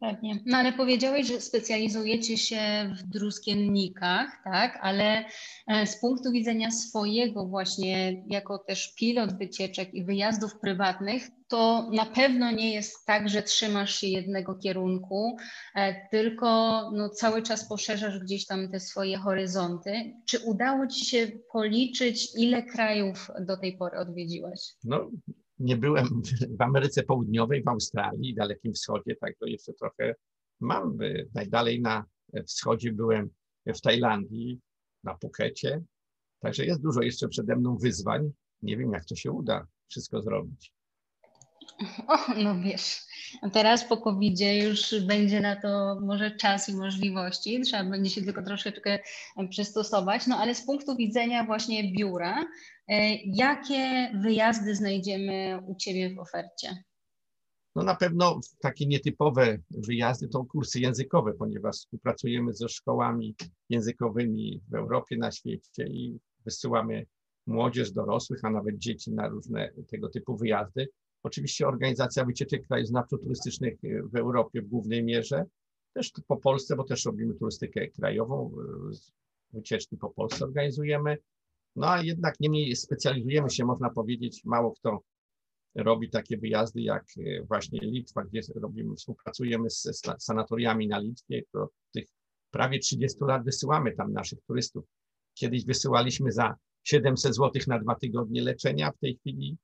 Pewnie. 0.01 0.39
No 0.47 0.59
ale 0.59 0.73
powiedziałeś, 0.73 1.27
że 1.27 1.41
specjalizujecie 1.41 2.37
się 2.37 2.61
w 2.99 3.03
druskiennikach, 3.03 4.29
tak? 4.45 4.79
Ale 4.83 5.25
e, 5.67 5.87
z 5.87 6.01
punktu 6.01 6.31
widzenia 6.33 6.71
swojego 6.71 7.47
właśnie, 7.47 8.23
jako 8.27 8.59
też 8.59 8.95
pilot 8.95 9.39
wycieczek 9.39 9.95
i 9.95 10.05
wyjazdów 10.05 10.59
prywatnych, 10.59 11.29
to 11.49 11.91
na 11.93 12.07
pewno 12.07 12.51
nie 12.51 12.75
jest 12.75 13.07
tak, 13.07 13.29
że 13.29 13.43
trzymasz 13.43 13.95
się 13.95 14.07
jednego 14.07 14.55
kierunku, 14.55 15.37
e, 15.75 16.09
tylko 16.09 16.47
no, 16.95 17.09
cały 17.09 17.43
czas 17.43 17.69
poszerzasz 17.69 18.19
gdzieś 18.19 18.47
tam 18.47 18.69
te 18.71 18.81
swoje 18.81 19.19
horyzonty. 19.19 20.15
Czy 20.25 20.39
udało 20.39 20.87
Ci 20.87 21.07
się 21.07 21.27
policzyć, 21.53 22.29
ile 22.37 22.63
krajów 22.63 23.31
do 23.41 23.57
tej 23.57 23.77
pory 23.77 23.99
odwiedziłeś? 23.99 24.61
No, 24.85 25.11
nie 25.61 25.77
byłem 25.77 26.23
w 26.59 26.63
Ameryce 26.63 27.03
Południowej, 27.03 27.63
w 27.63 27.69
Australii, 27.69 28.35
Dalekim 28.35 28.73
Wschodzie, 28.73 29.17
tak 29.17 29.37
to 29.39 29.47
jeszcze 29.47 29.73
trochę 29.73 30.15
mam. 30.61 30.99
Najdalej 31.35 31.81
na 31.81 32.05
wschodzie 32.47 32.93
byłem 32.93 33.31
w 33.67 33.81
Tajlandii, 33.81 34.61
na 35.05 35.17
Phukecie. 35.17 35.83
Także 36.41 36.65
jest 36.65 36.83
dużo 36.83 37.03
jeszcze 37.03 37.29
przede 37.29 37.57
mną 37.57 37.77
wyzwań. 37.77 38.33
Nie 38.63 38.77
wiem, 38.77 38.93
jak 38.93 39.05
to 39.05 39.17
się 39.17 39.33
uda 39.33 39.67
wszystko 39.89 40.23
zrobić. 40.23 40.73
O, 42.09 42.35
no 42.43 42.61
wiesz, 42.61 43.01
teraz 43.53 43.85
po 43.85 43.97
covid 43.97 44.41
już 44.41 45.01
będzie 45.01 45.41
na 45.41 45.57
to 45.57 45.99
może 46.01 46.31
czas 46.31 46.69
i 46.69 46.77
możliwości, 46.77 47.61
trzeba 47.61 47.85
będzie 47.85 48.11
się 48.11 48.23
tylko 48.23 48.43
troszeczkę 48.43 48.99
przystosować, 49.51 50.27
no 50.27 50.37
ale 50.37 50.55
z 50.55 50.67
punktu 50.67 50.97
widzenia 50.97 51.45
właśnie 51.45 51.93
biura, 51.93 52.45
e, 52.89 53.15
jakie 53.17 54.13
wyjazdy 54.23 54.75
znajdziemy 54.75 55.61
u 55.67 55.75
Ciebie 55.75 56.15
w 56.15 56.19
ofercie? 56.19 56.85
No 57.75 57.83
na 57.83 57.95
pewno 57.95 58.41
takie 58.61 58.87
nietypowe 58.87 59.59
wyjazdy 59.71 60.29
to 60.29 60.45
kursy 60.45 60.81
językowe, 60.81 61.33
ponieważ 61.33 61.77
współpracujemy 61.77 62.55
ze 62.55 62.69
szkołami 62.69 63.35
językowymi 63.69 64.61
w 64.69 64.75
Europie, 64.75 65.17
na 65.17 65.31
świecie 65.31 65.87
i 65.87 66.19
wysyłamy 66.45 67.07
młodzież, 67.47 67.93
dorosłych, 67.93 68.45
a 68.45 68.51
nawet 68.51 68.79
dzieci 68.79 69.13
na 69.13 69.29
różne 69.29 69.71
tego 69.91 70.09
typu 70.09 70.37
wyjazdy. 70.37 70.89
Oczywiście 71.23 71.69
organizacja 71.69 72.25
wycieczek 72.25 72.67
krajoznawczo-turystycznych 72.67 73.75
e, 73.85 74.03
w 74.03 74.17
Europie 74.17 74.63
w 74.63 74.69
głównej 74.69 75.05
mierze, 75.05 75.45
też 75.93 76.13
po 76.27 76.37
Polsce, 76.37 76.77
bo 76.77 76.85
też 76.85 77.05
robimy 77.05 77.35
turystykę 77.35 77.89
krajową, 77.89 78.51
e, 79.53 79.57
wycieczki 79.57 79.97
po 79.97 80.11
Polsce 80.11 80.45
organizujemy. 80.45 81.19
No 81.77 81.91
a 81.91 82.03
jednak 82.03 82.41
niemniej 82.41 82.77
specjalizujemy 82.77 83.51
się, 83.51 83.65
można 83.65 83.91
powiedzieć, 83.91 84.45
mało 84.45 84.73
kto 84.73 85.03
robi 85.75 86.11
takie 86.11 86.39
wyjazdy 86.39 86.81
jak 86.81 87.05
e, 87.19 87.43
właśnie 87.43 87.81
Litwa, 87.83 88.25
gdzie 88.25 88.41
robimy, 88.55 88.95
współpracujemy 88.97 89.71
z 89.71 90.03
sanatoriami 90.19 90.89
na 90.89 90.99
Litwie, 90.99 91.43
to 91.53 91.69
tych 91.95 92.09
prawie 92.51 92.79
30 92.79 93.19
lat 93.21 93.45
wysyłamy 93.45 93.93
tam 93.93 94.13
naszych 94.13 94.39
turystów. 94.43 94.85
Kiedyś 95.35 95.65
wysyłaliśmy 95.65 96.33
za 96.33 96.55
700 96.83 97.35
zł 97.35 97.63
na 97.67 97.79
dwa 97.79 97.95
tygodnie 97.95 98.43
leczenia, 98.43 98.93
w 98.93 98.99
tej 98.99 99.17
chwili 99.17 99.57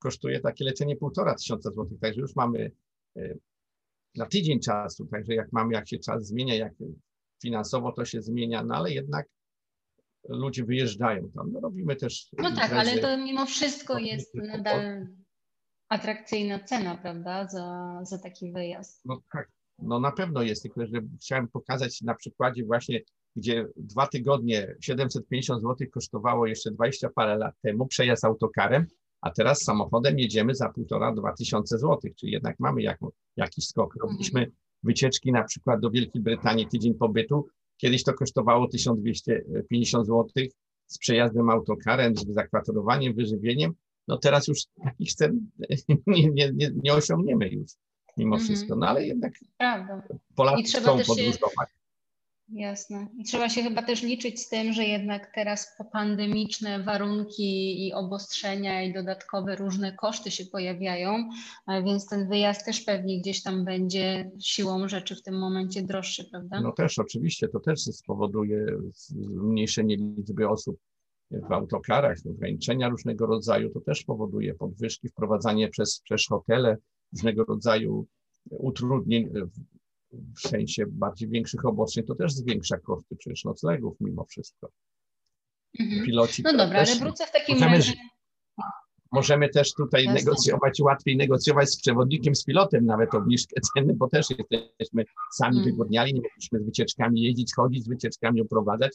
kosztuje 0.00 0.40
takie 0.40 0.64
leczenie 0.64 0.96
półtora 0.96 1.34
tysiąca 1.34 1.70
złotych, 1.70 2.00
także 2.00 2.20
już 2.20 2.36
mamy 2.36 2.72
e, 3.16 3.34
na 4.14 4.26
tydzień 4.26 4.60
czasu, 4.60 5.06
także 5.06 5.34
jak 5.34 5.52
mamy, 5.52 5.74
jak 5.74 5.88
się 5.88 5.98
czas 5.98 6.26
zmienia, 6.26 6.54
jak 6.54 6.72
finansowo 7.42 7.92
to 7.92 8.04
się 8.04 8.22
zmienia, 8.22 8.64
no 8.64 8.74
ale 8.74 8.90
jednak 8.90 9.26
ludzie 10.28 10.64
wyjeżdżają 10.64 11.30
tam. 11.34 11.52
No 11.52 11.60
robimy 11.60 11.96
też. 11.96 12.28
No 12.38 12.54
tak, 12.54 12.72
ale 12.72 12.98
to 12.98 13.18
mimo 13.18 13.46
wszystko 13.46 13.98
jest 13.98 14.34
nadal 14.34 15.06
atrakcyjna 15.88 16.64
cena, 16.64 16.96
prawda, 16.96 17.48
za, 17.48 17.98
za 18.02 18.18
taki 18.18 18.52
wyjazd. 18.52 19.02
No 19.04 19.20
tak, 19.32 19.50
no 19.78 20.00
na 20.00 20.12
pewno 20.12 20.42
jest, 20.42 20.62
tylko 20.62 20.86
że 20.86 21.00
chciałem 21.20 21.48
pokazać 21.48 22.02
na 22.02 22.14
przykładzie 22.14 22.64
właśnie, 22.64 23.00
gdzie 23.36 23.66
dwa 23.76 24.06
tygodnie 24.06 24.74
750 24.80 25.62
zł 25.62 25.88
kosztowało 25.92 26.46
jeszcze 26.46 26.70
20 26.70 27.08
parę 27.14 27.36
lat 27.36 27.54
temu 27.62 27.86
przejazd 27.86 28.24
autokarem, 28.24 28.86
a 29.20 29.30
teraz 29.30 29.62
samochodem 29.62 30.18
jedziemy 30.18 30.54
za 30.54 30.68
półtora, 30.68 31.14
dwa 31.14 31.32
tysiące 31.32 31.78
złotych, 31.78 32.14
czyli 32.16 32.32
jednak 32.32 32.60
mamy 32.60 32.82
jak, 32.82 32.98
jakiś 33.36 33.66
skok. 33.66 33.94
Mhm. 33.96 34.10
Robiliśmy 34.10 34.50
wycieczki 34.82 35.32
na 35.32 35.44
przykład 35.44 35.80
do 35.80 35.90
Wielkiej 35.90 36.22
Brytanii, 36.22 36.66
tydzień 36.66 36.94
pobytu, 36.94 37.46
kiedyś 37.76 38.04
to 38.04 38.14
kosztowało 38.14 38.68
1250 38.68 40.06
złotych 40.06 40.50
z 40.86 40.98
przejazdem 40.98 41.50
autokarem, 41.50 42.16
z 42.16 42.26
zakwaterowaniem, 42.28 43.14
wyżywieniem, 43.14 43.72
no 44.08 44.18
teraz 44.18 44.48
już 44.48 44.58
takich 44.84 45.12
cen 45.12 45.50
nie, 46.06 46.30
nie, 46.30 46.50
nie, 46.54 46.70
nie 46.82 46.94
osiągniemy 46.94 47.48
już 47.48 47.70
mimo 48.16 48.36
mm 48.36 48.44
-hmm. 48.44 48.48
wszystko, 48.48 48.76
no 48.76 48.86
ale 48.86 49.06
jednak 49.06 49.32
Prawda. 49.58 50.02
Polacy 50.34 50.62
chcą 50.62 50.98
podróżować. 50.98 51.68
Się, 51.68 51.79
jasne. 52.52 53.06
I 53.18 53.24
trzeba 53.24 53.48
się 53.48 53.62
chyba 53.62 53.82
też 53.82 54.02
liczyć 54.02 54.40
z 54.40 54.48
tym, 54.48 54.72
że 54.72 54.84
jednak 54.84 55.32
teraz 55.34 55.74
popandemiczne 55.78 56.82
warunki 56.82 57.86
i 57.86 57.92
obostrzenia 57.92 58.82
i 58.82 58.92
dodatkowe 58.92 59.56
różne 59.56 59.92
koszty 59.92 60.30
się 60.30 60.46
pojawiają, 60.46 61.28
więc 61.84 62.08
ten 62.08 62.28
wyjazd 62.28 62.64
też 62.64 62.80
pewnie 62.80 63.20
gdzieś 63.20 63.42
tam 63.42 63.64
będzie 63.64 64.30
siłą 64.40 64.88
rzeczy 64.88 65.16
w 65.16 65.22
tym 65.22 65.38
momencie 65.38 65.82
droższy, 65.82 66.24
prawda? 66.30 66.60
No 66.60 66.72
też 66.72 66.98
oczywiście, 66.98 67.48
to 67.48 67.60
też 67.60 67.80
spowoduje 67.80 68.66
zmniejszenie 68.94 69.96
liczby 69.96 70.48
osób 70.48 70.76
w 71.30 71.52
autokarach, 71.52 72.16
ograniczenia 72.30 72.88
różnego 72.88 73.26
rodzaju, 73.26 73.70
to 73.70 73.80
też 73.80 74.04
powoduje 74.04 74.54
podwyżki, 74.54 75.08
wprowadzanie 75.08 75.68
przez, 75.68 76.00
przez 76.00 76.26
hotele 76.28 76.76
różnego 77.12 77.44
rodzaju 77.44 78.06
utrudnień 78.50 79.28
w 80.12 80.40
sensie 80.40 80.84
bardziej 80.86 81.28
większych 81.28 81.64
obostrzeń, 81.64 82.04
to 82.04 82.14
też 82.14 82.32
zwiększa 82.32 82.78
koszty 82.78 83.16
przecież 83.16 83.44
noclegów 83.44 83.96
mimo 84.00 84.24
wszystko. 84.24 84.70
Mhm. 85.80 86.06
Piloci 86.06 86.42
no 86.42 86.52
dobra, 86.56 86.78
ale 86.78 86.96
wrócę 86.96 87.26
w 87.26 87.32
takim 87.32 87.54
możemy, 87.54 87.76
razie. 87.76 87.92
Możemy 89.12 89.48
też 89.48 89.74
tutaj 89.74 90.04
Jasne. 90.04 90.20
negocjować, 90.20 90.80
łatwiej 90.80 91.16
negocjować 91.16 91.70
z 91.70 91.80
przewodnikiem, 91.80 92.34
z 92.34 92.44
pilotem 92.44 92.84
nawet 92.84 93.14
obniżkę 93.14 93.60
ceny, 93.60 93.94
bo 93.94 94.08
też 94.08 94.26
jesteśmy 94.50 95.04
sami 95.32 95.56
mhm. 95.56 95.64
wygodniali, 95.64 96.14
nie 96.14 96.20
mogliśmy 96.20 96.60
z 96.60 96.64
wycieczkami 96.64 97.22
jeździć, 97.22 97.54
chodzić 97.54 97.84
z 97.84 97.88
wycieczkami, 97.88 98.40
oprowadzać, 98.40 98.92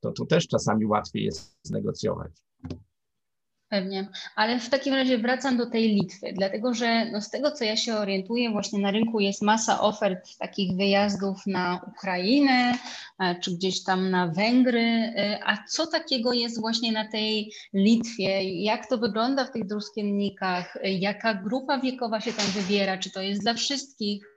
to 0.00 0.12
tu 0.12 0.26
też 0.26 0.48
czasami 0.48 0.86
łatwiej 0.86 1.24
jest 1.24 1.56
znegocjować. 1.62 2.32
Pewnie, 3.74 4.08
ale 4.36 4.60
w 4.60 4.68
takim 4.68 4.94
razie 4.94 5.18
wracam 5.18 5.56
do 5.56 5.70
tej 5.70 5.88
Litwy, 5.88 6.32
dlatego 6.32 6.74
że 6.74 7.10
no 7.10 7.20
z 7.20 7.30
tego, 7.30 7.50
co 7.50 7.64
ja 7.64 7.76
się 7.76 7.94
orientuję, 7.94 8.50
właśnie 8.50 8.78
na 8.78 8.90
rynku 8.90 9.20
jest 9.20 9.42
masa 9.42 9.80
ofert 9.80 10.38
takich 10.38 10.76
wyjazdów 10.76 11.46
na 11.46 11.80
Ukrainę, 11.88 12.78
e, 13.18 13.40
czy 13.40 13.50
gdzieś 13.50 13.82
tam 13.82 14.10
na 14.10 14.28
Węgry. 14.28 14.80
E, 14.80 15.40
a 15.44 15.64
co 15.68 15.86
takiego 15.86 16.32
jest 16.32 16.60
właśnie 16.60 16.92
na 16.92 17.08
tej 17.08 17.52
Litwie? 17.72 18.62
Jak 18.62 18.88
to 18.88 18.98
wygląda 18.98 19.44
w 19.44 19.52
tych 19.52 19.66
druskiennikach? 19.66 20.76
E, 20.76 20.92
jaka 20.92 21.34
grupa 21.34 21.78
wiekowa 21.78 22.20
się 22.20 22.32
tam 22.32 22.46
wybiera? 22.46 22.98
Czy 22.98 23.10
to 23.10 23.22
jest 23.22 23.42
dla 23.42 23.54
wszystkich? 23.54 24.34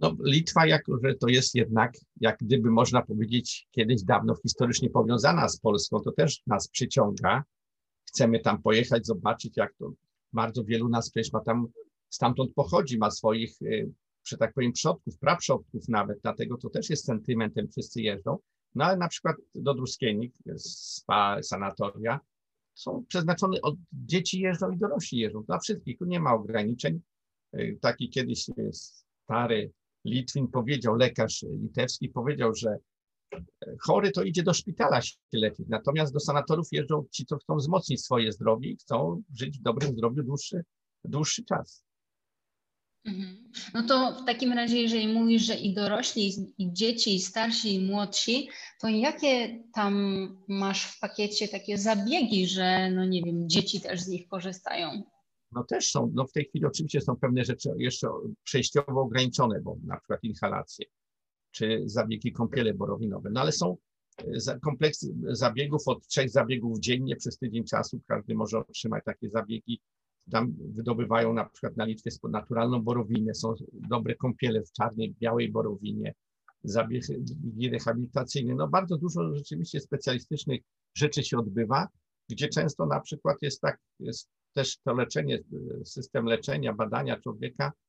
No, 0.00 0.16
Litwa, 0.24 0.66
jako 0.66 0.98
że 1.04 1.14
to 1.14 1.28
jest 1.28 1.54
jednak, 1.54 1.92
jak 2.20 2.36
gdyby 2.40 2.70
można 2.70 3.02
powiedzieć, 3.02 3.68
kiedyś 3.70 4.02
dawno 4.02 4.34
historycznie 4.42 4.90
powiązana 4.90 5.48
z 5.48 5.60
Polską, 5.60 6.00
to 6.00 6.12
też 6.12 6.42
nas 6.46 6.68
przyciąga. 6.68 7.44
Chcemy 8.16 8.40
tam 8.40 8.62
pojechać, 8.62 9.06
zobaczyć, 9.06 9.56
jak 9.56 9.74
to 9.78 9.92
bardzo 10.32 10.64
wielu 10.64 10.88
nas 10.88 11.10
przecież 11.10 11.32
ma 11.32 11.40
tam, 11.40 11.66
stamtąd 12.08 12.54
pochodzi, 12.54 12.98
ma 12.98 13.10
swoich, 13.10 13.62
y, 13.62 13.92
że 14.24 14.36
tak 14.36 14.54
powiem, 14.54 14.72
przodków, 14.72 15.18
praprzodków 15.18 15.88
nawet, 15.88 16.20
dlatego 16.22 16.56
to 16.56 16.70
też 16.70 16.90
jest 16.90 17.04
sentymentem, 17.04 17.68
wszyscy 17.68 18.02
jeżdżą. 18.02 18.38
No 18.74 18.84
ale 18.84 18.96
na 18.96 19.08
przykład 19.08 19.36
do 19.54 19.74
Druskienik, 19.74 20.34
spa, 20.56 21.42
sanatoria, 21.42 22.20
są 22.74 23.04
przeznaczone, 23.08 23.60
od 23.62 23.74
dzieci 23.92 24.40
jeżdżą 24.40 24.70
i 24.70 24.78
dorośli 24.78 25.18
jeżdżą, 25.18 25.42
dla 25.42 25.58
wszystkich, 25.58 25.98
tu 25.98 26.04
nie 26.04 26.20
ma 26.20 26.34
ograniczeń. 26.34 27.00
Y, 27.54 27.78
taki 27.80 28.10
kiedyś 28.10 28.46
stary 28.72 29.72
Litwin 30.04 30.48
powiedział, 30.48 30.94
lekarz 30.94 31.42
litewski 31.42 32.08
powiedział, 32.08 32.54
że 32.54 32.78
chory 33.80 34.12
to 34.12 34.22
idzie 34.22 34.42
do 34.42 34.54
szpitala 34.54 35.02
się 35.02 35.16
leczyć, 35.32 35.66
natomiast 35.68 36.12
do 36.12 36.20
sanatorów 36.20 36.68
jeżdżą 36.72 37.04
ci, 37.10 37.26
co 37.26 37.36
chcą 37.36 37.56
wzmocnić 37.56 38.04
swoje 38.04 38.32
zdrowie 38.32 38.70
i 38.70 38.76
chcą 38.76 39.22
żyć 39.34 39.58
w 39.58 39.62
dobrym 39.62 39.92
zdrowiu 39.92 40.22
dłuższy, 40.22 40.64
dłuższy 41.04 41.44
czas. 41.44 41.84
Mhm. 43.04 43.52
No 43.74 43.82
to 43.82 44.22
w 44.22 44.24
takim 44.24 44.52
razie, 44.52 44.82
jeżeli 44.82 45.08
mówisz, 45.08 45.42
że 45.42 45.54
i 45.54 45.74
dorośli, 45.74 46.54
i 46.58 46.72
dzieci, 46.72 47.14
i 47.14 47.20
starsi, 47.20 47.74
i 47.74 47.86
młodsi, 47.86 48.48
to 48.80 48.88
jakie 48.88 49.62
tam 49.74 50.28
masz 50.48 50.84
w 50.84 51.00
pakiecie 51.00 51.48
takie 51.48 51.78
zabiegi, 51.78 52.46
że 52.46 52.90
no 52.90 53.04
nie 53.04 53.22
wiem, 53.22 53.48
dzieci 53.48 53.80
też 53.80 54.00
z 54.00 54.08
nich 54.08 54.28
korzystają? 54.28 55.02
no 55.52 55.64
też 55.64 55.90
są, 55.90 56.12
no 56.14 56.26
w 56.26 56.32
tej 56.32 56.44
chwili 56.44 56.64
oczywiście 56.64 57.00
są 57.00 57.16
pewne 57.16 57.44
rzeczy 57.44 57.70
jeszcze 57.78 58.08
przejściowo 58.44 59.00
ograniczone, 59.00 59.60
bo 59.60 59.76
na 59.84 59.96
przykład 59.96 60.24
inhalacje, 60.24 60.86
czy 61.56 61.82
zabiegi 61.86 62.32
kąpiele 62.32 62.74
borowinowe, 62.74 63.30
no 63.30 63.40
ale 63.40 63.52
są 63.52 63.76
e, 64.48 64.60
kompleks 64.60 65.06
zabiegów 65.30 65.82
od 65.86 66.06
trzech 66.06 66.30
zabiegów 66.30 66.80
dziennie 66.80 67.16
przez 67.16 67.38
tydzień 67.38 67.64
czasu, 67.64 68.00
każdy 68.06 68.34
może 68.34 68.58
otrzymać 68.58 69.04
takie 69.04 69.30
zabiegi. 69.30 69.80
Tam 70.30 70.54
wydobywają 70.58 71.32
na 71.32 71.44
przykład 71.44 71.76
na 71.76 71.84
Litwie 71.84 72.10
naturalną 72.30 72.82
borowinę, 72.82 73.34
są 73.34 73.54
dobre 73.72 74.14
kąpiele 74.14 74.62
w 74.62 74.72
czarnej, 74.72 75.14
białej 75.20 75.52
borowinie, 75.52 76.14
zabiegi 76.64 77.70
rehabilitacyjne. 77.70 78.54
No 78.54 78.68
bardzo 78.68 78.96
dużo 78.96 79.34
rzeczywiście 79.34 79.80
specjalistycznych 79.80 80.60
rzeczy 80.94 81.22
się 81.22 81.38
odbywa, 81.38 81.88
gdzie 82.28 82.48
często 82.48 82.86
na 82.86 83.00
przykład 83.00 83.36
jest 83.42 83.60
tak, 83.60 83.78
jest 84.00 84.28
też 84.52 84.78
to 84.78 84.94
leczenie, 84.94 85.38
system 85.84 86.26
leczenia, 86.26 86.72
badania 86.72 87.20
człowieka 87.20 87.66
e, 87.66 87.85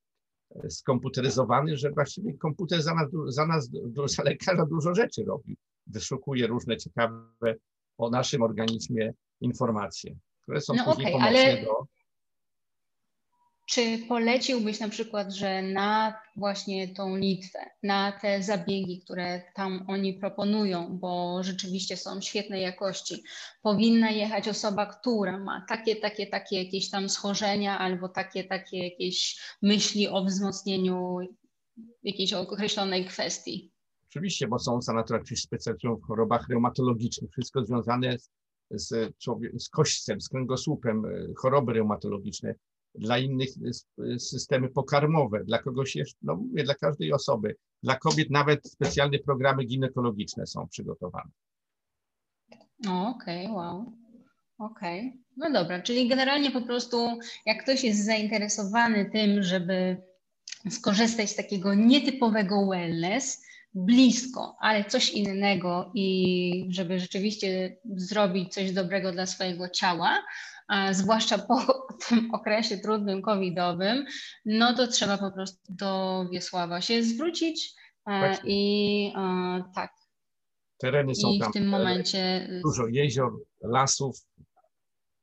skomputeryzowany, 0.69 1.77
że 1.77 1.91
właściwie 1.91 2.33
komputer 2.33 2.81
za 2.81 2.93
nas, 2.95 3.09
za 3.27 3.47
nas, 3.47 3.69
za 4.05 4.23
lekarza 4.23 4.65
dużo 4.65 4.95
rzeczy 4.95 5.23
robi. 5.23 5.57
Wyszukuje 5.87 6.47
różne 6.47 6.77
ciekawe 6.77 7.55
o 7.97 8.09
naszym 8.09 8.41
organizmie 8.41 9.13
informacje, 9.41 10.15
które 10.41 10.61
są 10.61 10.73
no 10.73 10.85
później 10.85 11.07
okay, 11.07 11.19
pomocne 11.19 11.39
ale... 11.39 11.63
do 11.63 11.96
czy 13.67 13.99
poleciłbyś 14.07 14.79
na 14.79 14.89
przykład, 14.89 15.33
że 15.33 15.61
na 15.61 16.13
właśnie 16.35 16.87
tą 16.87 17.17
Litwę, 17.17 17.59
na 17.83 18.11
te 18.11 18.43
zabiegi, 18.43 19.01
które 19.01 19.41
tam 19.55 19.85
oni 19.87 20.13
proponują, 20.13 20.97
bo 20.97 21.43
rzeczywiście 21.43 21.97
są 21.97 22.21
świetnej 22.21 22.61
jakości, 22.61 23.23
powinna 23.61 24.11
jechać 24.11 24.47
osoba, 24.47 24.85
która 24.85 25.39
ma 25.39 25.65
takie, 25.69 25.95
takie, 25.95 26.27
takie 26.27 26.63
jakieś 26.63 26.89
tam 26.89 27.09
schorzenia 27.09 27.79
albo 27.79 28.09
takie, 28.09 28.43
takie 28.43 28.77
jakieś 28.83 29.39
myśli 29.61 30.07
o 30.07 30.23
wzmocnieniu 30.23 31.17
jakiejś 32.03 32.33
określonej 32.33 33.05
kwestii? 33.05 33.71
Oczywiście, 34.09 34.47
bo 34.47 34.59
są 34.59 34.81
sanatoria, 34.81 35.23
którzy 35.23 35.41
specjalizują 35.41 35.95
w 35.95 36.07
chorobach 36.07 36.49
reumatologicznych, 36.49 37.31
wszystko 37.31 37.65
związane 37.65 38.19
z, 38.19 38.29
z, 38.71 39.13
z 39.57 39.69
kośćcem, 39.69 40.21
z 40.21 40.29
kręgosłupem, 40.29 41.05
e, 41.05 41.09
choroby 41.37 41.73
reumatologiczne 41.73 42.55
dla 42.97 43.17
innych 43.17 43.49
systemy 44.17 44.69
pokarmowe, 44.69 45.43
dla 45.43 45.59
kogoś 45.59 45.95
jeszcze, 45.95 46.17
no 46.21 46.35
mówię, 46.35 46.63
dla 46.63 46.75
każdej 46.75 47.13
osoby. 47.13 47.55
Dla 47.83 47.95
kobiet 47.95 48.29
nawet 48.29 48.67
specjalne 48.67 49.19
programy 49.19 49.63
ginekologiczne 49.63 50.47
są 50.47 50.67
przygotowane. 50.67 51.29
Okej, 52.87 53.45
okay, 53.45 53.51
wow. 53.51 53.93
Okej, 54.57 54.99
okay. 54.99 55.19
no 55.37 55.51
dobra, 55.51 55.81
czyli 55.81 56.07
generalnie 56.07 56.51
po 56.51 56.61
prostu 56.61 57.19
jak 57.45 57.63
ktoś 57.63 57.83
jest 57.83 58.05
zainteresowany 58.05 59.09
tym, 59.11 59.43
żeby 59.43 59.97
skorzystać 60.69 61.29
z 61.29 61.35
takiego 61.35 61.73
nietypowego 61.73 62.67
wellness, 62.67 63.41
blisko, 63.73 64.55
ale 64.59 64.85
coś 64.85 65.09
innego 65.09 65.91
i 65.93 66.67
żeby 66.69 66.99
rzeczywiście 66.99 67.77
zrobić 67.95 68.53
coś 68.53 68.71
dobrego 68.71 69.11
dla 69.11 69.25
swojego 69.25 69.69
ciała, 69.69 70.23
zwłaszcza 70.91 71.37
po 71.37 71.57
tym 72.07 72.31
okresie 72.33 72.77
trudnym 72.77 73.21
covidowym, 73.21 74.05
no 74.45 74.75
to 74.75 74.87
trzeba 74.87 75.17
po 75.17 75.31
prostu 75.31 75.59
do 75.69 76.25
Wiesława 76.31 76.81
się 76.81 77.03
zwrócić 77.03 77.73
Właśnie. 78.05 78.49
i 78.49 79.13
tak. 79.75 79.91
Tereny 80.77 81.15
są 81.15 81.31
I 81.31 81.39
tam. 81.39 81.49
w 81.49 81.53
tym 81.53 81.67
momencie 81.67 82.49
dużo 82.63 82.87
jezior, 82.87 83.31
lasów, 83.61 84.17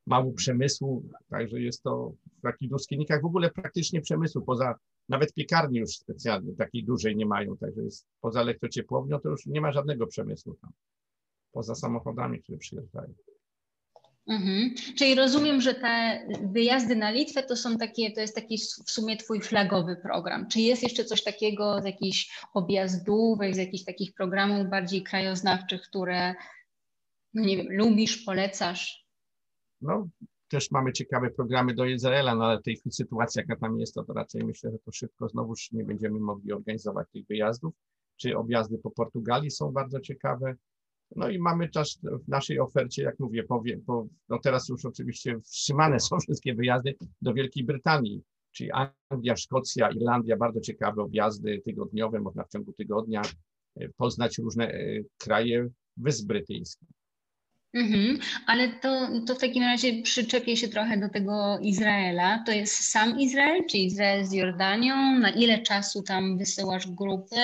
mało 0.07 0.33
przemysłu, 0.33 1.03
także 1.31 1.61
jest 1.61 1.83
to 1.83 2.13
w 2.39 2.43
takich 2.43 2.71
Duskinikach 2.71 3.23
w 3.23 3.27
ogóle 3.27 3.51
praktycznie 3.51 4.01
przemysłu, 4.01 4.43
poza 4.43 4.75
nawet 5.09 5.35
piekarni 5.35 5.79
już 5.79 5.91
specjalnie 5.91 6.57
takiej 6.57 6.85
dużej 6.85 7.17
nie 7.17 7.27
mają, 7.27 7.57
także 7.57 7.83
jest 7.83 8.07
poza 8.21 8.41
elektrociepłownią 8.41 9.19
to 9.21 9.29
już 9.29 9.47
nie 9.47 9.61
ma 9.61 9.73
żadnego 9.73 10.07
przemysłu 10.07 10.55
tam, 10.55 10.71
poza 11.53 11.75
samochodami, 11.75 12.43
które 12.43 12.59
przyjeżdżają. 12.59 13.15
Mhm. 14.27 14.75
Czyli 14.99 15.15
rozumiem, 15.15 15.61
że 15.61 15.75
te 15.75 16.27
wyjazdy 16.43 16.97
na 16.97 17.11
Litwę 17.11 17.43
to 17.43 17.57
są 17.57 17.79
takie, 17.79 18.13
to 18.13 18.21
jest 18.21 18.35
taki 18.35 18.59
w 18.59 18.91
sumie 18.91 19.17
twój 19.17 19.41
flagowy 19.41 19.97
program. 19.97 20.49
Czy 20.49 20.61
jest 20.61 20.83
jeszcze 20.83 21.05
coś 21.05 21.25
takiego 21.25 21.83
z 21.83 21.85
jakichś 21.85 22.41
objazdówek, 22.55 23.55
z 23.55 23.59
jakichś 23.59 23.85
takich 23.85 24.15
programów 24.15 24.71
bardziej 24.71 25.03
krajoznawczych, 25.03 25.83
które 25.83 26.35
no 27.35 27.45
nie 27.45 27.57
wiem, 27.57 27.67
lubisz, 27.71 28.17
polecasz? 28.17 29.07
No, 29.81 30.09
też 30.49 30.71
mamy 30.71 30.93
ciekawe 30.93 31.31
programy 31.31 31.75
do 31.75 31.85
Izraela, 31.85 32.35
no 32.35 32.45
ale 32.45 32.59
w 32.59 32.63
tej 32.63 32.77
sytuacji, 32.91 33.39
jaka 33.39 33.61
tam 33.61 33.79
jest, 33.81 33.95
to, 33.95 34.05
to 34.05 34.13
raczej 34.13 34.45
myślę, 34.45 34.71
że 34.71 34.79
to 34.79 34.93
szybko 34.93 35.29
znowuż 35.29 35.73
nie 35.73 35.85
będziemy 35.85 36.21
mogli 36.21 36.53
organizować 36.53 37.09
tych 37.13 37.27
wyjazdów. 37.27 37.75
Czy 38.17 38.37
objazdy 38.37 38.79
po 38.79 38.91
Portugalii 38.91 39.51
są 39.51 39.73
bardzo 39.73 40.01
ciekawe. 40.01 40.55
No 41.17 41.29
i 41.29 41.39
mamy 41.39 41.69
też 41.69 41.99
w 42.25 42.29
naszej 42.29 42.61
ofercie, 42.61 43.03
jak 43.03 43.19
mówię, 43.19 43.43
powie, 43.43 43.79
po, 43.87 44.07
no 44.29 44.39
teraz 44.39 44.69
już 44.69 44.85
oczywiście 44.85 45.41
wstrzymane 45.41 46.01
są 46.11 46.19
wszystkie 46.19 46.55
wyjazdy 46.55 46.97
do 47.23 47.35
Wielkiej 47.35 47.65
Brytanii, 47.65 48.23
czyli 48.53 48.71
Anglia, 49.09 49.37
Szkocja, 49.37 49.91
Irlandia, 49.91 50.37
bardzo 50.37 50.61
ciekawe 50.61 51.03
objazdy 51.03 51.63
tygodniowe, 51.65 52.21
można 52.21 52.45
w 52.45 52.49
ciągu 52.49 52.73
tygodnia 52.73 53.23
e, 53.77 53.89
poznać 53.89 54.39
różne 54.39 54.69
e, 54.73 55.01
kraje 55.19 55.69
Wysp 55.97 56.27
Brytyjskich. 56.27 56.89
Mhm, 57.75 58.19
ale 58.47 58.69
to, 58.69 59.09
to 59.27 59.35
w 59.35 59.39
takim 59.39 59.63
razie 59.63 60.03
przyczepię 60.03 60.57
się 60.57 60.69
trochę 60.69 60.99
do 61.01 61.09
tego 61.09 61.59
Izraela. 61.63 62.43
To 62.47 62.53
jest 62.53 62.75
sam 62.75 63.21
Izrael, 63.21 63.67
czy 63.71 63.79
Izrael 63.79 64.25
z 64.25 64.33
Jordanią? 64.33 65.19
Na 65.19 65.31
ile 65.31 65.63
czasu 65.63 66.03
tam 66.03 66.39
wysyłasz 66.39 66.87
grupy? 66.91 67.37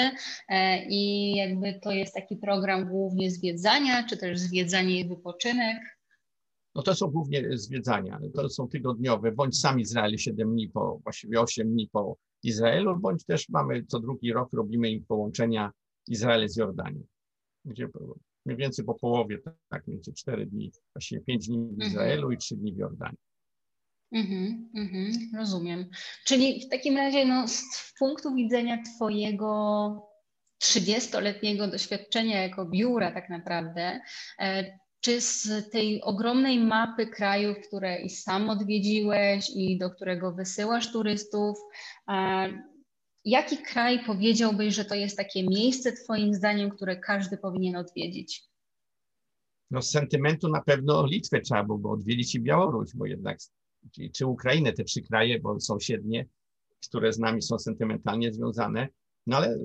E, 0.48 0.84
I 0.88 1.32
jakby 1.36 1.80
to 1.82 1.92
jest 1.92 2.14
taki 2.14 2.36
program 2.36 2.88
głównie 2.88 3.30
zwiedzania, 3.30 4.06
czy 4.06 4.16
też 4.16 4.38
zwiedzanie 4.38 5.00
i 5.00 5.08
wypoczynek? 5.08 5.78
No 6.74 6.82
to 6.82 6.94
są 6.94 7.06
głównie 7.06 7.58
zwiedzania. 7.58 8.18
To 8.34 8.48
są 8.48 8.68
tygodniowe, 8.68 9.32
bądź 9.32 9.58
sam 9.58 9.80
Izrael 9.80 10.18
7 10.18 10.50
dni 10.50 10.68
po, 10.68 11.00
właściwie 11.02 11.40
8 11.40 11.70
dni 11.70 11.88
po 11.92 12.16
Izraelu, 12.42 13.00
bądź 13.00 13.24
też 13.24 13.48
mamy 13.48 13.84
co 13.88 14.00
drugi 14.00 14.32
rok 14.32 14.52
robimy 14.52 14.90
im 14.90 15.04
połączenia 15.04 15.70
Izrael 16.08 16.48
z 16.48 16.56
Jordanią, 16.56 17.02
gdzie 17.64 17.88
mniej 18.46 18.58
więcej 18.58 18.84
po 18.84 18.94
połowie, 18.94 19.38
tak, 19.68 19.86
mniej 19.86 19.96
więcej 19.96 20.14
4 20.14 20.46
dni, 20.46 20.72
właściwie 20.94 21.20
5 21.20 21.48
dni 21.48 21.58
w 21.58 21.70
mhm. 21.70 21.90
Izraelu 21.90 22.32
i 22.32 22.38
3 22.38 22.56
dni 22.56 22.74
w 22.74 22.76
Jordanii. 22.76 23.18
Mhm, 24.12 24.70
mhm, 24.76 25.12
rozumiem. 25.38 25.90
Czyli 26.24 26.66
w 26.66 26.68
takim 26.68 26.96
razie, 26.96 27.26
no, 27.26 27.48
z 27.48 27.62
punktu 27.98 28.34
widzenia 28.34 28.82
Twojego 28.96 30.10
30-letniego 30.62 31.68
doświadczenia 31.68 32.42
jako 32.42 32.66
biura, 32.66 33.12
tak 33.12 33.30
naprawdę, 33.30 34.00
e, 34.38 34.78
czy 35.00 35.20
z 35.20 35.70
tej 35.70 36.02
ogromnej 36.02 36.58
mapy 36.58 37.06
krajów, 37.06 37.56
które 37.68 38.00
i 38.00 38.10
sam 38.10 38.50
odwiedziłeś 38.50 39.50
i 39.54 39.78
do 39.78 39.90
którego 39.90 40.32
wysyłasz 40.32 40.92
turystów, 40.92 41.58
Jaki 43.24 43.58
kraj 43.58 44.04
powiedziałbyś, 44.04 44.74
że 44.74 44.84
to 44.84 44.94
jest 44.94 45.16
takie 45.16 45.48
miejsce, 45.48 45.92
Twoim 45.92 46.34
zdaniem, 46.34 46.70
które 46.70 46.96
każdy 46.96 47.36
powinien 47.38 47.76
odwiedzić? 47.76 48.44
No, 49.70 49.82
z 49.82 49.90
sentymentu 49.90 50.48
na 50.48 50.62
pewno 50.62 51.06
Litwę 51.06 51.40
trzeba 51.40 51.64
było 51.64 51.92
odwiedzić 51.92 52.34
i 52.34 52.40
Białoruś, 52.40 52.90
bo 52.94 53.06
jednak, 53.06 53.38
czy, 53.92 54.10
czy 54.10 54.26
Ukrainę, 54.26 54.72
te 54.72 54.84
trzy 54.84 55.02
kraje, 55.02 55.40
bo 55.40 55.60
sąsiednie, 55.60 56.26
które 56.88 57.12
z 57.12 57.18
nami 57.18 57.42
są 57.42 57.58
sentymentalnie 57.58 58.32
związane, 58.32 58.88
no 59.26 59.36
ale 59.36 59.58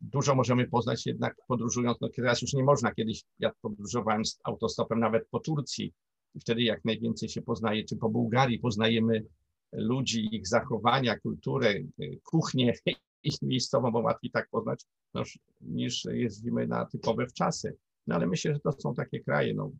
dużo 0.00 0.34
możemy 0.34 0.68
poznać 0.68 1.06
jednak 1.06 1.36
podróżując, 1.48 2.00
no 2.00 2.08
teraz 2.08 2.42
już 2.42 2.52
nie 2.52 2.64
można, 2.64 2.94
kiedyś 2.94 3.22
ja 3.38 3.50
podróżowałem 3.60 4.24
z 4.24 4.40
autostopem 4.44 5.00
nawet 5.00 5.28
po 5.28 5.40
Turcji, 5.40 5.92
wtedy 6.40 6.62
jak 6.62 6.84
najwięcej 6.84 7.28
się 7.28 7.42
poznaje, 7.42 7.84
czy 7.84 7.96
po 7.96 8.08
Bułgarii 8.08 8.58
poznajemy 8.58 9.24
ludzi, 9.74 10.36
ich 10.36 10.48
zachowania, 10.48 11.18
kulturę, 11.18 11.74
kuchnię 12.22 12.72
ich 13.22 13.42
miejscową, 13.42 13.90
bo 13.90 14.00
łatwiej 14.00 14.30
tak 14.30 14.48
poznać, 14.50 14.84
no, 15.14 15.22
niż 15.60 16.04
jeździmy 16.04 16.66
na 16.66 16.86
typowe 16.86 17.26
wczasy. 17.26 17.76
No 18.06 18.14
ale 18.14 18.26
myślę, 18.26 18.54
że 18.54 18.60
to 18.60 18.72
są 18.72 18.94
takie 18.94 19.20
kraje, 19.20 19.54
no, 19.54 19.70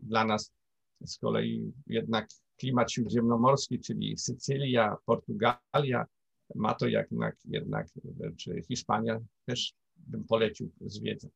dla 0.00 0.24
nas 0.24 0.52
z 1.06 1.18
kolei 1.18 1.72
jednak 1.86 2.28
klimat 2.56 2.92
śródziemnomorski, 2.92 3.80
czyli 3.80 4.18
Sycylia, 4.18 4.96
Portugalia, 5.04 6.06
ma 6.54 6.74
to 6.74 6.86
jednak, 6.86 7.36
jednak 7.44 7.86
czy 8.36 8.62
Hiszpania 8.68 9.20
też 9.46 9.74
bym 9.96 10.24
polecił 10.24 10.70
zwiedzać. 10.80 11.30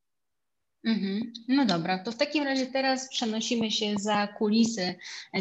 Mhm. 0.85 1.33
No 1.47 1.65
dobra, 1.65 1.99
to 1.99 2.11
w 2.11 2.17
takim 2.17 2.43
razie 2.43 2.65
teraz 2.65 3.09
przenosimy 3.09 3.71
się 3.71 3.93
za 3.99 4.27
kulisy 4.27 4.95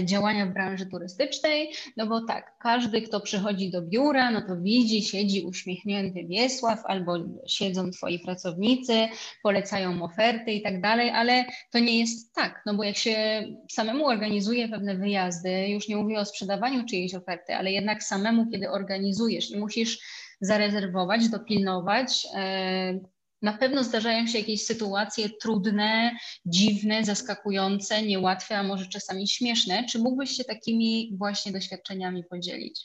działania 0.04 0.46
w 0.46 0.52
branży 0.52 0.86
turystycznej, 0.86 1.72
no 1.96 2.06
bo 2.06 2.20
tak, 2.20 2.58
każdy, 2.58 3.02
kto 3.02 3.20
przychodzi 3.20 3.70
do 3.70 3.82
biura, 3.82 4.30
no 4.30 4.42
to 4.42 4.56
widzi, 4.56 5.02
siedzi 5.02 5.42
uśmiechnięty 5.42 6.24
Wiesław 6.24 6.82
albo 6.84 7.16
siedzą 7.46 7.90
twoi 7.90 8.18
pracownicy, 8.18 9.08
polecają 9.42 10.02
oferty 10.02 10.52
i 10.52 10.62
tak 10.62 10.80
dalej, 10.80 11.10
ale 11.10 11.44
to 11.70 11.78
nie 11.78 11.98
jest 11.98 12.34
tak, 12.34 12.62
no 12.66 12.74
bo 12.74 12.84
jak 12.84 12.96
się 12.96 13.44
samemu 13.70 14.06
organizuje 14.06 14.68
pewne 14.68 14.96
wyjazdy, 14.96 15.68
już 15.68 15.88
nie 15.88 15.96
mówię 15.96 16.18
o 16.18 16.24
sprzedawaniu 16.24 16.84
czyjejś 16.84 17.14
oferty, 17.14 17.54
ale 17.54 17.72
jednak 17.72 18.02
samemu, 18.02 18.50
kiedy 18.50 18.70
organizujesz 18.70 19.50
i 19.50 19.58
musisz 19.58 19.98
zarezerwować, 20.40 21.28
dopilnować, 21.28 22.26
e, 22.34 23.15
na 23.42 23.58
pewno 23.58 23.84
zdarzają 23.84 24.26
się 24.26 24.38
jakieś 24.38 24.64
sytuacje 24.64 25.28
trudne, 25.40 26.16
dziwne, 26.46 27.04
zaskakujące, 27.04 28.02
niełatwe, 28.02 28.58
a 28.58 28.62
może 28.62 28.86
czasami 28.86 29.28
śmieszne. 29.28 29.84
Czy 29.84 29.98
mógłbyś 29.98 30.30
się 30.30 30.44
takimi 30.44 31.16
właśnie 31.18 31.52
doświadczeniami 31.52 32.24
podzielić? 32.24 32.84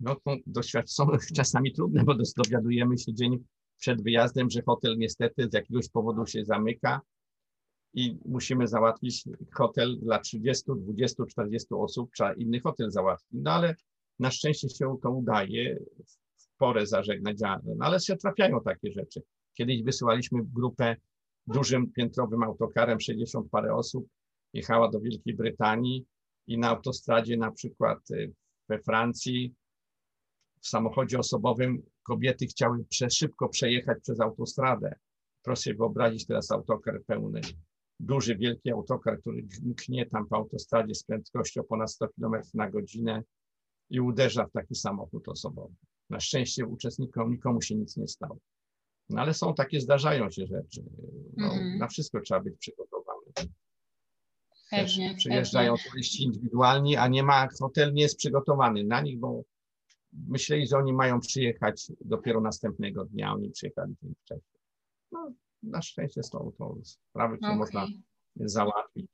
No 0.00 0.16
to 0.24 0.36
doświadczenia 0.46 1.08
są 1.18 1.26
czasami 1.36 1.72
trudne, 1.72 2.04
bo 2.04 2.14
dowiadujemy 2.36 2.98
się 2.98 3.14
dzień 3.14 3.44
przed 3.78 4.02
wyjazdem, 4.02 4.50
że 4.50 4.62
hotel 4.62 4.98
niestety 4.98 5.48
z 5.50 5.54
jakiegoś 5.54 5.88
powodu 5.88 6.26
się 6.26 6.44
zamyka 6.44 7.00
i 7.94 8.18
musimy 8.24 8.66
załatwić 8.68 9.24
hotel 9.52 9.98
dla 9.98 10.18
30, 10.18 10.64
20, 10.76 11.26
40 11.26 11.66
osób, 11.70 12.10
trzeba 12.14 12.32
inny 12.32 12.60
hotel 12.60 12.90
załatwić. 12.90 13.40
No 13.42 13.50
ale 13.50 13.74
na 14.18 14.30
szczęście 14.30 14.68
się 14.68 14.96
to 15.02 15.10
udaje 15.10 15.78
porę 16.58 16.86
zażegnać 16.86 17.40
No 17.76 17.86
ale 17.86 18.00
się 18.00 18.16
trafiają 18.16 18.60
takie 18.60 18.92
rzeczy. 18.92 19.22
Kiedyś 19.54 19.82
wysyłaliśmy 19.82 20.40
grupę 20.44 20.96
dużym 21.46 21.92
piętrowym 21.92 22.42
autokarem, 22.42 23.00
60 23.00 23.50
parę 23.50 23.74
osób, 23.74 24.08
jechała 24.52 24.90
do 24.90 25.00
Wielkiej 25.00 25.34
Brytanii 25.34 26.06
i 26.46 26.58
na 26.58 26.68
autostradzie 26.68 27.36
na 27.36 27.50
przykład 27.50 28.10
y, 28.10 28.32
we 28.68 28.78
Francji 28.78 29.54
w 30.60 30.68
samochodzie 30.68 31.18
osobowym 31.18 31.82
kobiety 32.02 32.46
chciały 32.46 32.84
szybko 33.10 33.48
przejechać 33.48 33.98
przez 34.02 34.20
autostradę. 34.20 34.94
Proszę 35.42 35.62
sobie 35.62 35.76
wyobrazić 35.76 36.26
teraz 36.26 36.50
autokar 36.50 37.02
pełny, 37.06 37.40
duży, 38.00 38.36
wielki 38.36 38.70
autokar, 38.70 39.20
który 39.20 39.46
knie 39.76 40.06
tam 40.06 40.26
po 40.26 40.36
autostradzie 40.36 40.94
z 40.94 41.04
prędkością 41.04 41.62
ponad 41.62 41.92
100 41.92 42.08
km 42.08 42.42
na 42.54 42.70
godzinę 42.70 43.22
i 43.90 44.00
uderza 44.00 44.46
w 44.46 44.52
taki 44.52 44.74
samochód 44.74 45.28
osobowy. 45.28 45.74
Na 46.10 46.20
szczęście 46.20 46.66
uczestnikom 46.66 47.30
nikomu 47.30 47.62
się 47.62 47.74
nic 47.74 47.96
nie 47.96 48.08
stało. 48.08 48.38
No 49.08 49.20
ale 49.20 49.34
są 49.34 49.54
takie, 49.54 49.80
zdarzają 49.80 50.30
się 50.30 50.46
rzeczy. 50.46 50.82
No, 51.36 51.52
mm. 51.52 51.78
Na 51.78 51.88
wszystko 51.88 52.20
trzeba 52.20 52.40
być 52.40 52.58
przygotowany. 52.58 53.26
Pewnie, 54.70 55.14
przyjeżdżają 55.16 55.74
pewnie. 55.76 55.90
turyści 55.90 56.24
indywidualni, 56.24 56.96
a 56.96 57.08
nie 57.08 57.22
ma, 57.22 57.48
hotel 57.60 57.92
nie 57.92 58.02
jest 58.02 58.16
przygotowany 58.16 58.84
na 58.84 59.00
nich, 59.00 59.18
bo 59.18 59.42
myśleli, 60.28 60.66
że 60.68 60.76
oni 60.76 60.92
mają 60.92 61.20
przyjechać 61.20 61.92
dopiero 62.00 62.40
następnego 62.40 63.04
dnia, 63.04 63.32
oni 63.32 63.50
przyjechali 63.50 63.96
dzień 64.02 64.14
wcześniej. 64.24 64.60
No, 65.12 65.32
na 65.62 65.82
szczęście 65.82 66.22
są 66.22 66.52
to 66.58 66.76
sprawy, 66.82 67.36
które 67.36 67.52
okay. 67.52 67.58
można 67.58 67.86
załatwić. 68.36 69.10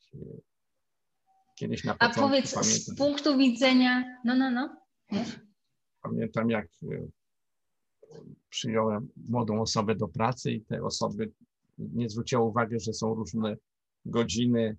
Kiedyś 1.55 1.85
na 1.85 1.94
początku, 1.94 2.20
A 2.20 2.22
powiedz, 2.22 2.55
pamiętam, 2.55 2.81
z 2.81 2.96
punktu 2.96 3.38
widzenia, 3.38 4.20
no, 4.24 4.37
no, 4.37 4.50
no. 4.50 4.76
Pamiętam, 6.02 6.50
jak 6.50 6.66
e, 6.82 7.08
przyjąłem 8.48 9.08
młodą 9.28 9.60
osobę 9.60 9.94
do 9.94 10.08
pracy 10.08 10.52
i 10.52 10.64
te 10.64 10.82
osoby 10.82 11.32
nie 11.78 12.08
zwróciły 12.08 12.42
uwagi, 12.42 12.80
że 12.80 12.92
są 12.92 13.14
różne 13.14 13.56
godziny 14.04 14.76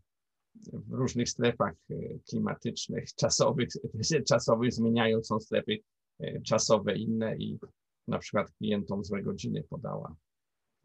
w 0.56 0.94
różnych 0.94 1.30
strefach 1.30 1.74
e, 1.90 1.96
klimatycznych, 2.30 3.14
czasowych, 3.16 3.70
czasowych 4.30 4.74
zmieniają, 4.74 5.24
są 5.24 5.40
strefy 5.40 5.78
e, 6.20 6.42
czasowe 6.42 6.96
inne 6.96 7.38
i 7.38 7.60
na 8.08 8.20
przykład 8.20 8.52
klientom 8.52 9.04
złe 9.04 9.24
godziny 9.24 9.64
podała, 9.70 10.16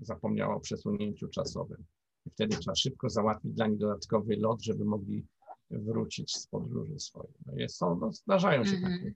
zapomniała 0.01 0.55
o 0.55 0.61
przesunięciu 0.61 1.29
czasowym. 1.29 1.85
I 2.27 2.31
wtedy 2.31 2.57
trzeba 2.57 2.75
szybko 2.75 3.09
załatwić 3.09 3.53
dla 3.53 3.67
nich 3.67 3.79
dodatkowy 3.79 4.37
lot, 4.37 4.63
żeby 4.63 4.85
mogli 4.85 5.27
wrócić 5.71 6.37
z 6.37 6.47
podróży 6.47 6.99
swojej. 6.99 7.35
No 7.47 7.53
jest, 7.57 7.77
są, 7.77 7.99
no, 7.99 8.13
zdarzają 8.13 8.65
się 8.65 8.77
mm 8.77 8.93
-hmm. 8.93 8.97
takie 8.97 9.15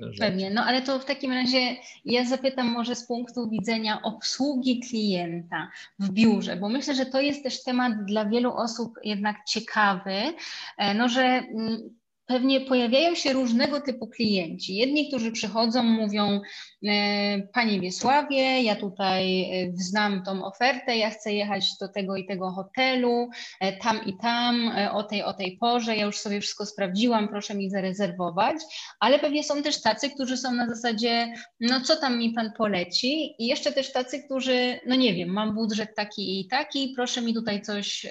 rzeczy. 0.00 0.18
Pewnie, 0.18 0.50
no 0.50 0.64
ale 0.64 0.82
to 0.82 0.98
w 0.98 1.04
takim 1.04 1.32
razie 1.32 1.76
ja 2.04 2.24
zapytam 2.24 2.66
może 2.66 2.94
z 2.94 3.06
punktu 3.06 3.50
widzenia 3.50 4.02
obsługi 4.02 4.80
klienta 4.80 5.70
w 5.98 6.10
biurze, 6.10 6.56
bo 6.56 6.68
myślę, 6.68 6.94
że 6.94 7.06
to 7.06 7.20
jest 7.20 7.42
też 7.42 7.62
temat 7.62 8.04
dla 8.04 8.24
wielu 8.24 8.52
osób 8.52 8.94
jednak 9.04 9.36
ciekawy, 9.44 10.34
e, 10.76 10.94
no 10.94 11.08
że 11.08 11.22
mm, 11.22 11.97
pewnie 12.28 12.60
pojawiają 12.60 13.14
się 13.14 13.32
różnego 13.32 13.80
typu 13.80 14.06
klienci. 14.06 14.74
Jedni, 14.74 15.08
którzy 15.08 15.32
przychodzą, 15.32 15.82
mówią: 15.82 16.40
e, 16.86 17.42
Panie 17.52 17.80
Wiesławie, 17.80 18.62
ja 18.62 18.76
tutaj 18.76 19.42
e, 19.42 19.72
znam 19.74 20.22
tą 20.22 20.44
ofertę, 20.44 20.96
ja 20.96 21.10
chcę 21.10 21.32
jechać 21.32 21.78
do 21.80 21.88
tego 21.88 22.16
i 22.16 22.26
tego 22.26 22.50
hotelu, 22.50 23.28
e, 23.60 23.76
tam 23.76 24.04
i 24.06 24.16
tam, 24.22 24.72
o 24.92 25.02
tej, 25.02 25.22
o 25.22 25.32
tej 25.32 25.56
porze, 25.60 25.96
ja 25.96 26.04
już 26.04 26.18
sobie 26.18 26.40
wszystko 26.40 26.66
sprawdziłam, 26.66 27.28
proszę 27.28 27.54
mi 27.54 27.70
zarezerwować. 27.70 28.56
Ale 29.00 29.18
pewnie 29.18 29.44
są 29.44 29.62
też 29.62 29.82
tacy, 29.82 30.10
którzy 30.10 30.36
są 30.36 30.52
na 30.52 30.68
zasadzie: 30.68 31.32
No, 31.60 31.80
co 31.80 31.96
tam 31.96 32.18
mi 32.18 32.32
Pan 32.32 32.52
poleci? 32.58 33.34
I 33.38 33.46
jeszcze 33.46 33.72
też 33.72 33.92
tacy, 33.92 34.22
którzy, 34.22 34.80
no 34.86 34.94
nie 34.94 35.14
wiem, 35.14 35.28
mam 35.28 35.54
budżet 35.54 35.94
taki 35.96 36.40
i 36.40 36.48
taki, 36.48 36.92
proszę 36.96 37.22
mi 37.22 37.34
tutaj 37.34 37.62
coś 37.62 38.06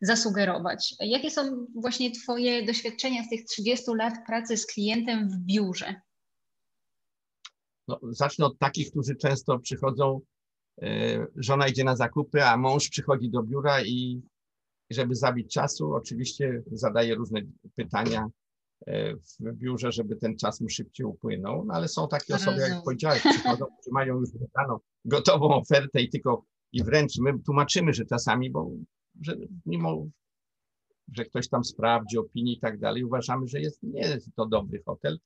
zasugerować. 0.00 0.94
Jakie 1.00 1.30
są 1.30 1.66
właśnie 1.74 2.10
Twoje 2.10 2.66
doświadczenia 2.66 3.22
z 3.24 3.31
tych 3.32 3.44
30 3.44 3.84
lat 3.94 4.14
pracy 4.26 4.56
z 4.56 4.66
klientem 4.66 5.28
w 5.28 5.36
biurze? 5.38 5.94
No, 7.88 8.00
zacznę 8.02 8.46
od 8.46 8.58
takich, 8.58 8.90
którzy 8.90 9.16
często 9.16 9.58
przychodzą, 9.58 10.20
e, 10.82 11.26
żona 11.36 11.68
idzie 11.68 11.84
na 11.84 11.96
zakupy, 11.96 12.44
a 12.44 12.56
mąż 12.56 12.88
przychodzi 12.88 13.30
do 13.30 13.42
biura 13.42 13.82
i 13.82 14.22
żeby 14.90 15.14
zabić 15.14 15.52
czasu, 15.52 15.94
oczywiście 15.94 16.62
zadaje 16.72 17.14
różne 17.14 17.40
pytania 17.74 18.26
e, 18.86 19.14
w 19.16 19.52
biurze, 19.54 19.92
żeby 19.92 20.16
ten 20.16 20.36
czas 20.36 20.60
mu 20.60 20.68
szybciej 20.68 21.06
upłynął, 21.06 21.64
no 21.64 21.74
ale 21.74 21.88
są 21.88 22.08
takie 22.08 22.34
osoby, 22.34 22.60
jak 22.60 22.82
powiedziałeś, 22.84 23.22
przychodzą, 23.22 23.64
którzy 23.64 23.92
mają 23.92 24.20
już 24.20 24.30
wydaną 24.32 24.78
gotową 25.04 25.54
ofertę 25.54 26.02
i 26.02 26.10
tylko 26.10 26.44
i 26.72 26.84
wręcz 26.84 27.18
my 27.18 27.38
tłumaczymy, 27.38 27.94
że 27.94 28.04
czasami, 28.04 28.50
bo 28.50 28.70
że 29.20 29.36
mimo 29.66 30.06
że 31.12 31.24
ktoś 31.24 31.48
tam 31.48 31.64
sprawdzi 31.64 32.18
opinię 32.18 32.52
i 32.52 32.60
tak 32.60 32.78
dalej, 32.78 33.04
uważamy, 33.04 33.48
że 33.48 33.60
jest, 33.60 33.82
nie 33.82 34.00
jest 34.00 34.28
to 34.36 34.46
dobry 34.46 34.82
hotel, 34.86 35.18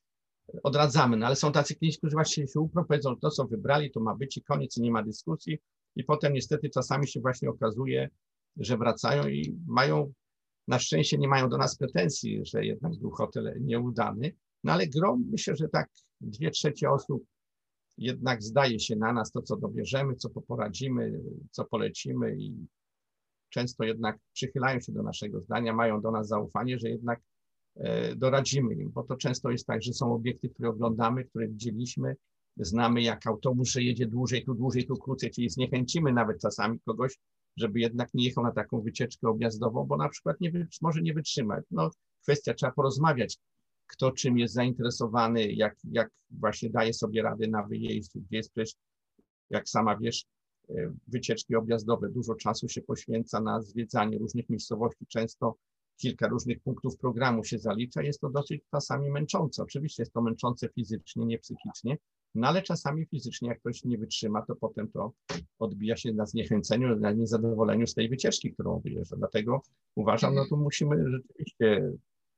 odradzamy, 0.62 1.16
no 1.16 1.26
ale 1.26 1.36
są 1.36 1.52
tacy 1.52 1.74
klienci, 1.74 1.98
którzy 1.98 2.12
właśnie 2.12 2.48
się 2.48 2.60
uprą, 2.60 2.84
powiedzą, 2.84 3.16
to 3.16 3.30
co 3.30 3.46
wybrali, 3.46 3.90
to 3.90 4.00
ma 4.00 4.14
być 4.14 4.36
i 4.36 4.42
koniec, 4.42 4.76
i 4.76 4.82
nie 4.82 4.90
ma 4.90 5.02
dyskusji. 5.02 5.58
I 5.96 6.04
potem 6.04 6.32
niestety 6.32 6.70
czasami 6.70 7.08
się 7.08 7.20
właśnie 7.20 7.50
okazuje, 7.50 8.08
że 8.56 8.76
wracają 8.76 9.28
i 9.28 9.58
mają, 9.66 10.12
na 10.68 10.78
szczęście 10.78 11.18
nie 11.18 11.28
mają 11.28 11.48
do 11.48 11.58
nas 11.58 11.76
pretensji, 11.76 12.40
że 12.44 12.64
jednak 12.64 12.92
był 12.96 13.10
hotel 13.10 13.54
nieudany, 13.60 14.32
no 14.64 14.72
ale 14.72 14.86
grom, 14.86 15.24
myślę, 15.30 15.56
że 15.56 15.68
tak 15.68 15.90
dwie 16.20 16.50
trzecie 16.50 16.90
osób 16.90 17.24
jednak 17.98 18.42
zdaje 18.42 18.80
się 18.80 18.96
na 18.96 19.12
nas 19.12 19.32
to, 19.32 19.42
co 19.42 19.56
dobierzemy, 19.56 20.14
co 20.16 20.28
poradzimy, 20.30 21.20
co 21.50 21.64
polecimy 21.64 22.36
i 22.38 22.66
często 23.56 23.84
jednak 23.84 24.18
przychylają 24.32 24.80
się 24.80 24.92
do 24.92 25.02
naszego 25.02 25.40
zdania, 25.40 25.72
mają 25.72 26.00
do 26.00 26.10
nas 26.10 26.28
zaufanie, 26.28 26.78
że 26.78 26.88
jednak 26.88 27.20
e, 27.76 28.16
doradzimy 28.16 28.74
im, 28.74 28.90
bo 28.90 29.02
to 29.02 29.16
często 29.16 29.50
jest 29.50 29.66
tak, 29.66 29.82
że 29.82 29.92
są 29.92 30.14
obiekty, 30.14 30.48
które 30.48 30.68
oglądamy, 30.68 31.24
które 31.24 31.48
widzieliśmy, 31.48 32.16
znamy 32.56 33.02
jak 33.02 33.26
autobus, 33.26 33.68
że 33.68 33.82
jedzie 33.82 34.06
dłużej, 34.06 34.44
tu 34.44 34.54
dłużej, 34.54 34.86
tu 34.86 34.96
krócej, 34.96 35.30
czyli 35.30 35.50
zniechęcimy 35.50 36.12
nawet 36.12 36.40
czasami 36.40 36.80
kogoś, 36.80 37.18
żeby 37.56 37.80
jednak 37.80 38.14
nie 38.14 38.24
jechał 38.24 38.44
na 38.44 38.52
taką 38.52 38.80
wycieczkę 38.80 39.28
objazdową, 39.28 39.84
bo 39.84 39.96
na 39.96 40.08
przykład 40.08 40.40
nie, 40.40 40.66
może 40.82 41.02
nie 41.02 41.14
wytrzymać. 41.14 41.64
No, 41.70 41.90
kwestia, 42.22 42.54
trzeba 42.54 42.72
porozmawiać, 42.72 43.38
kto 43.86 44.12
czym 44.12 44.38
jest 44.38 44.54
zainteresowany, 44.54 45.52
jak, 45.52 45.76
jak 45.84 46.10
właśnie 46.30 46.70
daje 46.70 46.94
sobie 46.94 47.22
radę 47.22 47.48
na 47.48 47.62
wyjeździe, 47.62 48.20
gdzie 48.20 48.36
jest 48.36 48.52
przecież, 48.52 48.74
jak 49.50 49.68
sama 49.68 49.96
wiesz, 49.96 50.24
wycieczki 51.08 51.56
objazdowe. 51.56 52.08
Dużo 52.08 52.34
czasu 52.34 52.68
się 52.68 52.82
poświęca 52.82 53.40
na 53.40 53.62
zwiedzanie 53.62 54.18
różnych 54.18 54.50
miejscowości, 54.50 55.06
często 55.08 55.56
kilka 55.96 56.28
różnych 56.28 56.60
punktów 56.60 56.96
programu 56.96 57.44
się 57.44 57.58
zalicza. 57.58 58.02
Jest 58.02 58.20
to 58.20 58.30
dosyć 58.30 58.62
czasami 58.70 59.10
męczące. 59.10 59.62
Oczywiście 59.62 60.02
jest 60.02 60.12
to 60.12 60.22
męczące 60.22 60.68
fizycznie, 60.68 61.26
nie 61.26 61.38
psychicznie, 61.38 61.96
no 62.34 62.48
ale 62.48 62.62
czasami 62.62 63.06
fizycznie, 63.06 63.48
jak 63.48 63.60
ktoś 63.60 63.84
nie 63.84 63.98
wytrzyma, 63.98 64.42
to 64.42 64.56
potem 64.56 64.88
to 64.88 65.12
odbija 65.58 65.96
się 65.96 66.12
na 66.12 66.26
zniechęceniu, 66.26 66.96
na 66.96 67.12
niezadowoleniu 67.12 67.86
z 67.86 67.94
tej 67.94 68.08
wycieczki, 68.08 68.52
którą 68.52 68.80
wyjeżdża. 68.80 69.16
Dlatego 69.16 69.62
uważam, 69.94 70.34
no 70.34 70.44
tu 70.48 70.56
musimy 70.56 71.10
rzeczywiście 71.10 71.92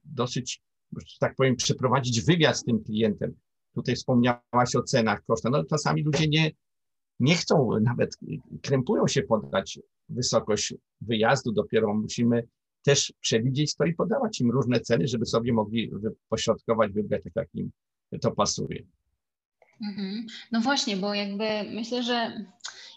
dosyć, 0.05 0.63
że 0.97 1.17
tak 1.21 1.35
powiem, 1.37 1.57
przeprowadzić 1.57 2.23
wywiad 2.23 2.59
z 2.59 2.65
tym 2.65 2.85
klientem. 2.85 3.35
Tutaj 3.75 3.95
wspomniałaś 3.95 4.77
o 4.77 4.83
cenach, 4.83 5.25
kosztach. 5.25 5.53
No 5.53 5.65
czasami 5.65 6.03
ludzie 6.03 6.29
nie, 6.29 6.51
nie 7.21 7.35
chcą 7.35 7.81
nawet, 7.81 8.19
krępują 8.63 9.07
się 9.07 9.23
podać 9.23 9.81
wysokość 10.09 10.75
wyjazdu, 11.01 11.53
dopiero 11.53 11.95
musimy 11.95 12.49
też 12.83 13.13
przewidzieć 13.21 13.75
to 13.75 13.85
i 13.85 13.95
podawać 13.95 14.41
im 14.41 14.51
różne 14.51 14.81
ceny, 14.81 15.09
żeby 15.09 15.27
sobie 15.27 15.53
mogli 15.53 15.91
pośrodkować, 16.29 16.93
wybrać 16.93 17.23
tak, 17.25 17.33
jak 17.37 17.55
im 17.55 17.71
to 18.21 18.31
pasuje. 18.31 18.83
Mhm. 19.83 20.27
No 20.53 20.61
właśnie, 20.61 20.97
bo 20.97 21.15
jakby 21.15 21.45
myślę, 21.71 22.03
że 22.03 22.45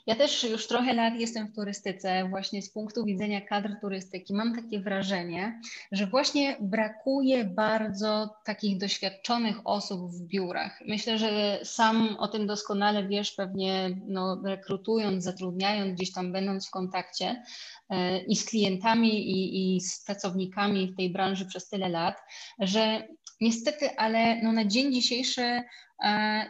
ja 0.08 0.16
też 0.16 0.44
już 0.44 0.68
trochę 0.68 0.94
lat 0.94 1.14
jestem 1.16 1.48
w 1.48 1.56
turystyce, 1.56 2.28
właśnie 2.30 2.62
z 2.62 2.70
punktu 2.70 3.06
widzenia 3.06 3.42
kadr 3.42 3.72
turystyki. 3.82 4.34
Mam 4.34 4.56
takie 4.56 4.80
wrażenie, 4.80 5.62
że 5.92 6.08
właśnie 6.08 6.58
brakuje 6.60 7.46
bardzo 7.46 8.36
takich 8.46 8.78
doświadczonych 8.78 9.58
osób 9.64 10.12
w 10.12 10.22
biurach. 10.28 10.80
Myślę, 10.88 11.18
że 11.18 11.60
sam 11.64 12.16
o 12.20 12.28
tym 12.28 12.48
doskonale 12.48 13.08
wiesz, 13.08 13.32
pewnie 13.32 13.90
no, 14.08 14.42
rekrutując, 14.46 15.24
zatrudniając, 15.24 15.96
gdzieś 15.96 16.14
tam 16.14 16.32
będąc 16.32 16.68
w 16.68 16.72
kontakcie 16.72 17.44
e, 17.90 18.20
i 18.20 18.36
z 18.36 18.46
klientami, 18.46 19.32
i, 19.32 19.76
i 19.76 19.82
z 19.82 20.06
pracownikami 20.06 20.88
w 20.88 20.98
tej 20.98 21.10
branży 21.10 21.46
przez 21.46 21.70
tyle 21.70 21.90
lat, 21.90 22.16
że 22.60 23.08
niestety, 23.42 23.98
ale 23.98 24.42
no, 24.44 24.52
na 24.52 24.66
dzień 24.66 24.94
dzisiejszy 24.94 25.62
e, 26.04 26.46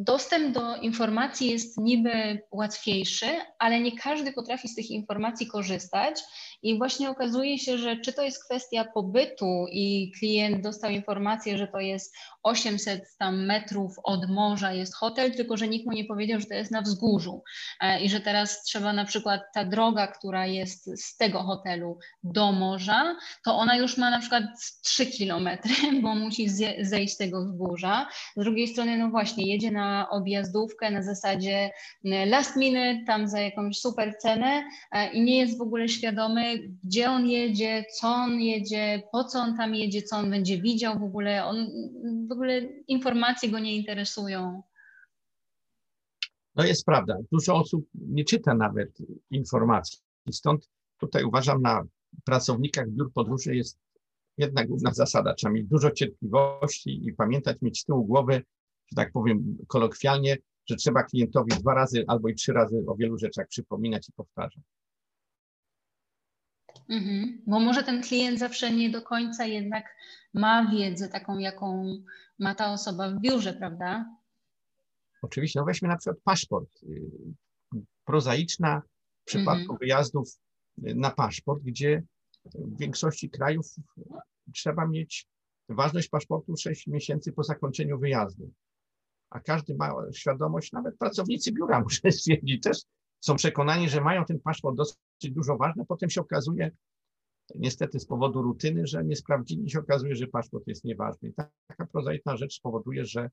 Dostęp 0.00 0.54
do 0.54 0.76
informacji 0.76 1.50
jest 1.50 1.78
niby 1.78 2.42
łatwiejszy, 2.50 3.26
ale 3.58 3.80
nie 3.80 3.96
każdy 3.96 4.32
potrafi 4.32 4.68
z 4.68 4.74
tych 4.74 4.90
informacji 4.90 5.46
korzystać 5.46 6.20
i 6.62 6.78
właśnie 6.78 7.10
okazuje 7.10 7.58
się, 7.58 7.78
że 7.78 7.96
czy 7.96 8.12
to 8.12 8.22
jest 8.22 8.44
kwestia 8.44 8.84
pobytu 8.84 9.66
i 9.72 10.12
klient 10.18 10.62
dostał 10.62 10.90
informację, 10.90 11.58
że 11.58 11.66
to 11.66 11.80
jest 11.80 12.16
800 12.42 13.16
tam 13.18 13.46
metrów 13.46 13.94
od 14.04 14.30
morza 14.30 14.72
jest 14.72 14.94
hotel, 14.94 15.34
tylko 15.34 15.56
że 15.56 15.68
nikt 15.68 15.86
mu 15.86 15.92
nie 15.92 16.04
powiedział, 16.04 16.40
że 16.40 16.46
to 16.46 16.54
jest 16.54 16.70
na 16.70 16.82
wzgórzu 16.82 17.42
e, 17.80 18.00
i 18.00 18.10
że 18.10 18.20
teraz 18.20 18.62
trzeba 18.62 18.92
na 18.92 19.04
przykład 19.04 19.42
ta 19.54 19.64
droga, 19.64 20.06
która 20.06 20.46
jest 20.46 21.02
z 21.02 21.16
tego 21.16 21.42
hotelu 21.42 21.98
do 22.22 22.52
morza, 22.52 23.16
to 23.44 23.56
ona 23.56 23.76
już 23.76 23.96
ma 23.96 24.10
na 24.10 24.20
przykład 24.20 24.44
3 24.82 25.06
kilometry, 25.06 25.74
bo 26.02 26.14
musi 26.14 26.48
zejść 26.80 27.14
z 27.14 27.16
tego 27.16 27.44
wzgórza. 27.44 28.08
Z 28.36 28.44
drugiej 28.44 28.68
strony, 28.68 28.98
no 28.98 29.08
właśnie, 29.08 29.52
jedzie 29.52 29.70
na 29.70 30.10
objazdówkę 30.10 30.90
na 30.90 31.02
zasadzie 31.02 31.70
last 32.04 32.56
minute, 32.56 33.04
tam 33.06 33.28
za 33.28 33.40
jakąś 33.40 33.78
super 33.78 34.18
cenę 34.18 34.64
e, 34.92 35.12
i 35.12 35.20
nie 35.20 35.38
jest 35.38 35.58
w 35.58 35.62
ogóle 35.62 35.88
świadomy, 35.88 36.47
gdzie 36.84 37.10
on 37.10 37.26
jedzie, 37.26 37.84
co 37.94 38.08
on 38.08 38.40
jedzie, 38.40 39.02
po 39.12 39.24
co 39.24 39.38
on 39.38 39.56
tam 39.56 39.74
jedzie, 39.74 40.02
co 40.02 40.16
on 40.16 40.30
będzie 40.30 40.62
widział 40.62 40.98
w 40.98 41.02
ogóle. 41.02 41.44
On 41.44 41.66
w 42.28 42.32
ogóle 42.32 42.60
informacje 42.88 43.50
go 43.50 43.58
nie 43.58 43.76
interesują. 43.76 44.62
No 46.54 46.64
jest 46.64 46.84
prawda. 46.84 47.16
Dużo 47.32 47.56
osób 47.56 47.86
nie 47.94 48.24
czyta 48.24 48.54
nawet 48.54 48.98
informacji. 49.30 49.98
Stąd 50.30 50.68
tutaj 50.98 51.24
uważam 51.24 51.62
na 51.62 51.84
pracownikach 52.24 52.90
biur 52.90 53.12
podróży 53.12 53.56
jest 53.56 53.78
jedna 54.38 54.64
główna 54.66 54.94
zasada. 54.94 55.34
Trzeba 55.34 55.52
mieć 55.52 55.66
dużo 55.66 55.90
cierpliwości 55.90 57.08
i 57.08 57.12
pamiętać, 57.12 57.56
mieć 57.62 57.80
z 57.80 57.84
tyłu 57.84 58.04
głowy, 58.04 58.42
że 58.90 58.96
tak 58.96 59.12
powiem 59.12 59.58
kolokwialnie, 59.66 60.36
że 60.66 60.76
trzeba 60.76 61.02
klientowi 61.02 61.50
dwa 61.60 61.74
razy 61.74 62.04
albo 62.06 62.28
i 62.28 62.34
trzy 62.34 62.52
razy 62.52 62.84
o 62.86 62.94
wielu 62.94 63.18
rzeczach 63.18 63.48
przypominać 63.48 64.08
i 64.08 64.12
powtarzać. 64.12 64.64
Mhm. 66.88 67.42
Bo 67.46 67.60
może 67.60 67.82
ten 67.82 68.02
klient 68.02 68.38
zawsze 68.38 68.72
nie 68.72 68.90
do 68.90 69.02
końca 69.02 69.44
jednak 69.44 69.84
ma 70.34 70.70
wiedzę 70.70 71.08
taką, 71.08 71.38
jaką 71.38 71.84
ma 72.38 72.54
ta 72.54 72.72
osoba 72.72 73.10
w 73.10 73.20
biurze, 73.20 73.52
prawda? 73.52 74.04
Oczywiście, 75.22 75.60
no 75.60 75.66
weźmy 75.66 75.88
na 75.88 75.96
przykład 75.96 76.22
paszport. 76.24 76.70
Prozaiczna 78.04 78.82
w 79.22 79.24
przypadku 79.24 79.60
mhm. 79.60 79.78
wyjazdów 79.78 80.28
na 80.78 81.10
paszport, 81.10 81.62
gdzie 81.62 82.02
w 82.44 82.78
większości 82.78 83.30
krajów 83.30 83.66
trzeba 84.54 84.86
mieć 84.86 85.26
ważność 85.68 86.08
paszportu 86.08 86.56
6 86.56 86.86
miesięcy 86.86 87.32
po 87.32 87.42
zakończeniu 87.42 87.98
wyjazdu. 87.98 88.52
A 89.30 89.40
każdy 89.40 89.74
ma 89.74 89.94
świadomość, 90.14 90.72
nawet 90.72 90.98
pracownicy 90.98 91.52
biura, 91.52 91.80
muszę 91.84 92.12
stwierdzić, 92.12 92.62
też 92.62 92.78
są 93.20 93.36
przekonani, 93.36 93.88
że 93.88 94.00
mają 94.00 94.24
ten 94.24 94.40
paszport 94.40 94.76
dosyć 95.18 95.34
dużo 95.34 95.56
ważny. 95.56 95.84
Potem 95.86 96.10
się 96.10 96.20
okazuje, 96.20 96.70
niestety 97.54 98.00
z 98.00 98.06
powodu 98.06 98.42
rutyny, 98.42 98.86
że 98.86 99.04
nie 99.04 99.16
sprawdzili, 99.16 99.70
się 99.70 99.78
okazuje, 99.78 100.16
że 100.16 100.26
paszport 100.26 100.66
jest 100.66 100.84
nieważny. 100.84 101.32
Taka 101.66 101.86
prozaiczna 101.86 102.36
rzecz 102.36 102.60
powoduje, 102.62 103.04
że 103.04 103.30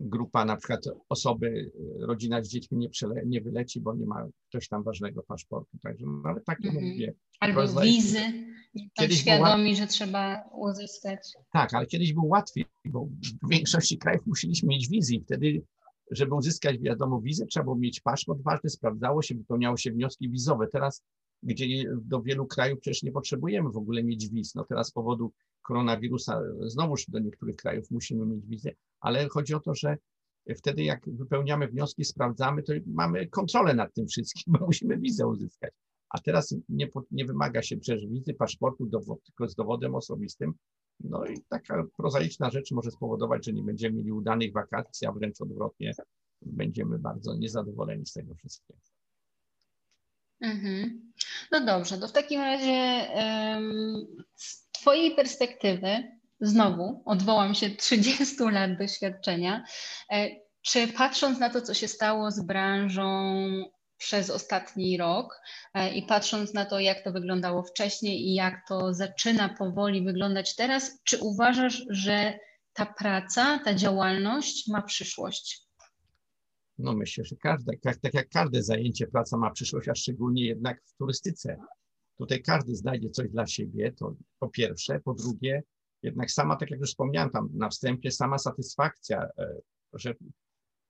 grupa, 0.00 0.44
na 0.44 0.56
przykład 0.56 0.80
osoby, 1.08 1.70
rodzina 1.98 2.44
z 2.44 2.48
dziećmi 2.48 2.78
nie, 2.78 2.88
przele, 2.88 3.22
nie 3.26 3.40
wyleci, 3.40 3.80
bo 3.80 3.94
nie 3.94 4.06
ma 4.06 4.26
ktoś 4.48 4.68
tam 4.68 4.82
ważnego 4.82 5.22
paszportu. 5.22 5.78
Także, 5.82 6.06
no, 6.06 6.22
ale 6.24 6.40
takie 6.40 6.68
mm 6.68 6.82
-hmm. 6.82 6.88
mówię. 6.88 7.14
Albo 7.40 7.80
wizy, 7.82 8.20
kiedyś 8.98 9.20
świadomi, 9.20 9.76
że 9.76 9.86
trzeba 9.86 10.42
uzyskać. 10.52 11.32
Tak, 11.52 11.74
ale 11.74 11.86
kiedyś 11.86 12.12
było 12.12 12.26
łatwiej, 12.26 12.64
bo 12.84 13.08
w 13.42 13.50
większości 13.50 13.98
krajów 13.98 14.26
musieliśmy 14.26 14.68
mieć 14.68 14.88
wizy 14.88 15.14
i 15.14 15.20
wtedy 15.20 15.62
żeby 16.10 16.34
uzyskać, 16.34 16.78
wiadomo, 16.78 17.20
wizę, 17.20 17.46
trzeba 17.46 17.64
było 17.64 17.76
mieć 17.76 18.00
paszport 18.00 18.42
ważny, 18.42 18.70
sprawdzało 18.70 19.22
się, 19.22 19.34
wypełniało 19.34 19.76
się 19.76 19.92
wnioski 19.92 20.30
wizowe. 20.30 20.66
Teraz, 20.72 21.02
gdzie 21.42 21.66
do 22.02 22.22
wielu 22.22 22.46
krajów 22.46 22.80
przecież 22.80 23.02
nie 23.02 23.12
potrzebujemy 23.12 23.70
w 23.70 23.76
ogóle 23.76 24.04
mieć 24.04 24.28
wiz. 24.28 24.54
No 24.54 24.64
teraz 24.64 24.88
z 24.88 24.92
powodu 24.92 25.32
koronawirusa 25.62 26.40
znowuż 26.66 27.06
do 27.08 27.18
niektórych 27.18 27.56
krajów 27.56 27.90
musimy 27.90 28.26
mieć 28.26 28.46
wizę, 28.46 28.70
ale 29.00 29.28
chodzi 29.28 29.54
o 29.54 29.60
to, 29.60 29.74
że 29.74 29.96
wtedy 30.56 30.82
jak 30.82 31.10
wypełniamy 31.10 31.68
wnioski, 31.68 32.04
sprawdzamy, 32.04 32.62
to 32.62 32.72
mamy 32.86 33.26
kontrolę 33.26 33.74
nad 33.74 33.94
tym 33.94 34.06
wszystkim, 34.06 34.52
bo 34.58 34.66
musimy 34.66 34.98
wizę 34.98 35.26
uzyskać. 35.26 35.72
A 36.10 36.18
teraz 36.18 36.54
nie, 36.68 36.88
nie 37.10 37.24
wymaga 37.24 37.62
się 37.62 37.76
przecież 37.76 38.06
wizy, 38.06 38.34
paszportu, 38.34 38.86
dowód, 38.86 39.24
tylko 39.24 39.48
z 39.48 39.54
dowodem 39.54 39.94
osobistym. 39.94 40.54
No 41.00 41.26
i 41.26 41.42
taka 41.48 41.84
prozaiczna 41.96 42.50
rzecz 42.50 42.72
może 42.72 42.90
spowodować, 42.90 43.44
że 43.44 43.52
nie 43.52 43.62
będziemy 43.62 43.96
mieli 43.96 44.12
udanych 44.12 44.52
wakacji, 44.52 45.06
a 45.06 45.12
wręcz 45.12 45.40
odwrotnie, 45.40 45.92
będziemy 46.42 46.98
bardzo 46.98 47.34
niezadowoleni 47.34 48.06
z 48.06 48.12
tego 48.12 48.34
wszystkiego. 48.34 48.80
Mhm. 50.40 51.12
No 51.52 51.60
dobrze, 51.60 51.98
to 51.98 52.08
w 52.08 52.12
takim 52.12 52.40
razie 52.40 53.06
z 54.36 54.70
Twojej 54.72 55.14
perspektywy, 55.14 56.16
znowu 56.40 57.02
odwołam 57.04 57.54
się 57.54 57.70
30 57.70 58.36
lat 58.52 58.78
doświadczenia, 58.78 59.64
e, 60.12 60.28
czy 60.62 60.88
patrząc 60.88 61.38
na 61.38 61.50
to, 61.50 61.62
co 61.62 61.74
się 61.74 61.88
stało 61.88 62.30
z 62.30 62.40
branżą 62.40 63.34
przez 63.98 64.30
ostatni 64.30 64.96
rok 64.96 65.40
e, 65.74 65.94
i 65.94 66.02
patrząc 66.02 66.54
na 66.54 66.64
to, 66.64 66.80
jak 66.80 67.04
to 67.04 67.12
wyglądało 67.12 67.62
wcześniej 67.62 68.28
i 68.28 68.34
jak 68.34 68.68
to 68.68 68.94
zaczyna 68.94 69.48
powoli 69.48 70.04
wyglądać 70.04 70.54
teraz, 70.56 71.02
czy 71.04 71.18
uważasz, 71.18 71.84
że 71.90 72.38
ta 72.72 72.86
praca, 72.86 73.58
ta 73.64 73.74
działalność 73.74 74.68
ma 74.68 74.82
przyszłość? 74.82 75.65
No 76.78 76.96
myślę, 76.96 77.24
że 77.24 77.36
każde, 77.36 77.72
tak, 77.82 78.14
jak 78.14 78.28
każde 78.28 78.62
zajęcie, 78.62 79.06
praca 79.06 79.36
ma 79.36 79.50
przyszłość, 79.50 79.88
a 79.88 79.94
szczególnie 79.94 80.46
jednak 80.46 80.82
w 80.84 80.96
turystyce. 80.96 81.56
Tutaj 82.18 82.42
każdy 82.42 82.74
znajdzie 82.74 83.10
coś 83.10 83.30
dla 83.30 83.46
siebie, 83.46 83.92
to 83.92 84.16
po 84.38 84.48
pierwsze. 84.48 85.00
Po 85.00 85.14
drugie, 85.14 85.62
jednak 86.02 86.30
sama, 86.30 86.56
tak 86.56 86.70
jak 86.70 86.80
już 86.80 86.88
wspomniałem 86.88 87.30
tam 87.30 87.48
na 87.54 87.68
wstępie, 87.68 88.10
sama 88.10 88.38
satysfakcja, 88.38 89.28
e, 89.38 89.56
że 89.92 90.14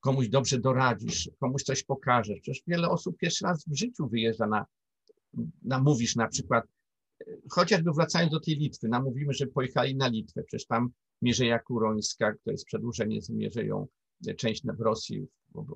komuś 0.00 0.28
dobrze 0.28 0.58
doradzisz, 0.58 1.30
komuś 1.40 1.62
coś 1.62 1.84
pokażesz. 1.84 2.40
Przecież 2.40 2.62
wiele 2.66 2.88
osób 2.88 3.16
pierwszy 3.16 3.44
raz 3.44 3.64
w 3.68 3.76
życiu 3.76 4.08
wyjeżdża 4.08 4.46
na, 4.46 4.66
namówisz 5.62 6.16
na 6.16 6.28
przykład, 6.28 6.64
chociażby 7.50 7.92
wracając 7.92 8.32
do 8.32 8.40
tej 8.40 8.54
Litwy, 8.54 8.88
namówimy, 8.88 9.32
że 9.34 9.46
pojechali 9.46 9.96
na 9.96 10.08
Litwę, 10.08 10.42
przecież 10.42 10.66
tam 10.66 10.88
Mierzeja 11.22 11.58
Kurońska, 11.58 12.34
to 12.44 12.50
jest 12.50 12.64
przedłużenie 12.64 13.22
z 13.22 13.30
Mierzeją, 13.30 13.86
część 14.36 14.62
w 14.66 14.80
Rosji, 14.80 15.26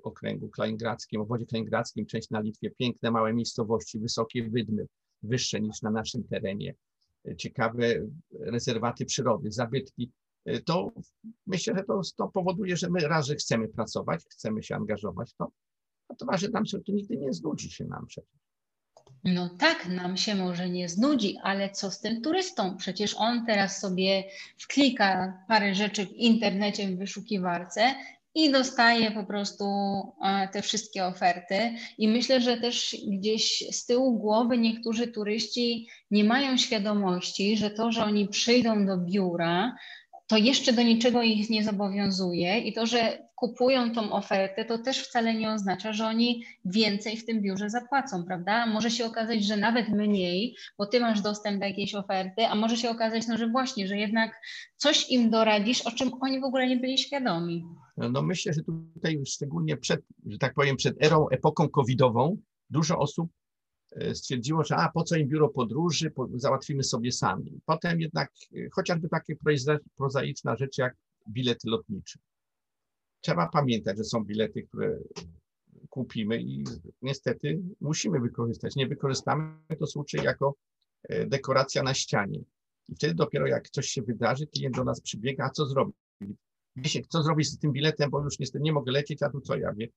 okręgu 0.02 0.48
kaliningradzkim, 0.48 1.20
obwodzie 1.20 1.46
kaliningradzkim, 1.46 2.06
część 2.06 2.30
na 2.30 2.40
Litwie, 2.40 2.70
piękne 2.70 3.10
małe 3.10 3.34
miejscowości, 3.34 3.98
wysokie 3.98 4.50
wydmy, 4.50 4.86
wyższe 5.22 5.60
niż 5.60 5.82
na 5.82 5.90
naszym 5.90 6.24
terenie, 6.24 6.74
ciekawe 7.36 7.86
rezerwaty 8.40 9.04
przyrody, 9.04 9.52
zabytki. 9.52 10.10
Y, 10.48 10.62
to 10.62 10.92
myślę, 11.46 11.74
że 11.76 11.84
to, 11.84 12.00
to 12.16 12.28
powoduje, 12.28 12.76
że 12.76 12.90
my 12.90 13.00
raz, 13.00 13.26
że 13.26 13.34
chcemy 13.34 13.68
pracować, 13.68 14.24
chcemy 14.30 14.62
się 14.62 14.76
angażować, 14.76 15.34
to, 15.34 15.50
a 16.08 16.14
to 16.14 16.26
że 16.34 16.48
nam 16.48 16.66
się 16.66 16.80
to 16.80 16.92
nigdy 16.92 17.16
nie 17.16 17.32
znudzi 17.32 17.70
się 17.70 17.84
nam 17.84 18.06
przecież. 18.06 18.40
No 19.24 19.48
tak, 19.58 19.88
nam 19.88 20.16
się 20.16 20.34
może 20.34 20.68
nie 20.68 20.88
znudzi, 20.88 21.36
ale 21.42 21.70
co 21.70 21.90
z 21.90 22.00
tym 22.00 22.22
turystą? 22.22 22.76
Przecież 22.76 23.14
on 23.18 23.46
teraz 23.46 23.80
sobie 23.80 24.24
wklika 24.58 25.38
parę 25.48 25.74
rzeczy 25.74 26.06
w 26.06 26.12
internecie, 26.12 26.88
w 26.88 26.98
wyszukiwarce 26.98 27.94
i 28.34 28.50
dostaje 28.50 29.10
po 29.10 29.24
prostu 29.24 29.64
e, 30.24 30.48
te 30.48 30.62
wszystkie 30.62 31.04
oferty. 31.04 31.74
I 31.98 32.08
myślę, 32.08 32.40
że 32.40 32.56
też 32.56 32.96
gdzieś 33.08 33.64
z 33.70 33.86
tyłu 33.86 34.18
głowy 34.18 34.58
niektórzy 34.58 35.06
turyści 35.08 35.88
nie 36.10 36.24
mają 36.24 36.56
świadomości, 36.56 37.56
że 37.56 37.70
to, 37.70 37.92
że 37.92 38.04
oni 38.04 38.28
przyjdą 38.28 38.86
do 38.86 38.98
biura, 38.98 39.76
to 40.26 40.36
jeszcze 40.36 40.72
do 40.72 40.82
niczego 40.82 41.22
ich 41.22 41.50
nie 41.50 41.64
zobowiązuje 41.64 42.58
i 42.58 42.72
to, 42.72 42.86
że 42.86 43.29
kupują 43.40 43.94
tą 43.94 44.12
ofertę, 44.12 44.64
to 44.64 44.78
też 44.78 45.08
wcale 45.08 45.34
nie 45.34 45.52
oznacza, 45.52 45.92
że 45.92 46.06
oni 46.06 46.44
więcej 46.64 47.16
w 47.16 47.26
tym 47.26 47.42
biurze 47.42 47.70
zapłacą, 47.70 48.24
prawda? 48.24 48.66
Może 48.66 48.90
się 48.90 49.06
okazać, 49.06 49.44
że 49.44 49.56
nawet 49.56 49.88
mniej, 49.88 50.56
bo 50.78 50.86
ty 50.86 51.00
masz 51.00 51.20
dostęp 51.20 51.60
do 51.60 51.66
jakiejś 51.66 51.94
oferty, 51.94 52.46
a 52.46 52.54
może 52.54 52.76
się 52.76 52.90
okazać, 52.90 53.26
no, 53.26 53.38
że 53.38 53.48
właśnie, 53.48 53.88
że 53.88 53.96
jednak 53.96 54.40
coś 54.76 55.10
im 55.10 55.30
doradzisz, 55.30 55.86
o 55.86 55.90
czym 55.90 56.10
oni 56.20 56.40
w 56.40 56.44
ogóle 56.44 56.66
nie 56.66 56.76
byli 56.76 56.98
świadomi. 56.98 57.64
No, 57.96 58.08
no 58.08 58.22
myślę, 58.22 58.52
że 58.52 58.62
tutaj 58.62 59.20
szczególnie 59.26 59.76
przed, 59.76 60.00
że 60.26 60.38
tak 60.38 60.54
powiem, 60.54 60.76
przed 60.76 61.04
erą, 61.04 61.28
epoką 61.28 61.68
covidową, 61.68 62.36
dużo 62.70 62.98
osób 62.98 63.30
E, 63.92 64.14
stwierdziło, 64.14 64.64
że 64.64 64.76
a 64.76 64.88
po 64.88 65.04
co 65.04 65.16
im 65.16 65.28
biuro 65.28 65.48
podróży, 65.48 66.12
załatwimy 66.34 66.82
sobie 66.82 67.12
sami. 67.12 67.60
Potem 67.66 68.00
jednak 68.00 68.30
e, 68.56 68.70
chociażby 68.72 69.08
takie 69.08 69.36
prozaiczna 69.96 70.56
rzecz 70.56 70.78
jak 70.78 70.96
bilet 71.28 71.64
lotniczy. 71.64 72.18
Trzeba 73.20 73.48
pamiętać, 73.48 73.98
że 73.98 74.04
są 74.04 74.24
bilety, 74.24 74.62
które 74.62 74.98
kupimy 75.88 76.42
i 76.42 76.64
niestety 77.02 77.62
musimy 77.80 78.20
wykorzystać. 78.20 78.76
Nie 78.76 78.86
wykorzystamy, 78.86 79.54
to 79.78 79.86
służy 79.86 80.16
jako 80.16 80.54
e, 81.02 81.26
dekoracja 81.26 81.82
na 81.82 81.94
ścianie. 81.94 82.40
I 82.88 82.94
wtedy 82.94 83.14
dopiero 83.14 83.46
jak 83.46 83.70
coś 83.70 83.86
się 83.86 84.02
wydarzy, 84.02 84.46
klient 84.46 84.76
do 84.76 84.84
nas 84.84 85.00
przybiega, 85.00 85.44
a 85.44 85.50
co 85.50 85.66
zrobić? 85.66 85.96
Co 87.08 87.22
zrobić 87.22 87.48
z 87.48 87.58
tym 87.58 87.72
biletem, 87.72 88.10
bo 88.10 88.24
już 88.24 88.38
niestety 88.38 88.62
nie 88.62 88.72
mogę 88.72 88.92
lecieć, 88.92 89.22
a 89.22 89.30
tu 89.30 89.40
co 89.40 89.56
ja 89.56 89.72
wiem 89.72 89.88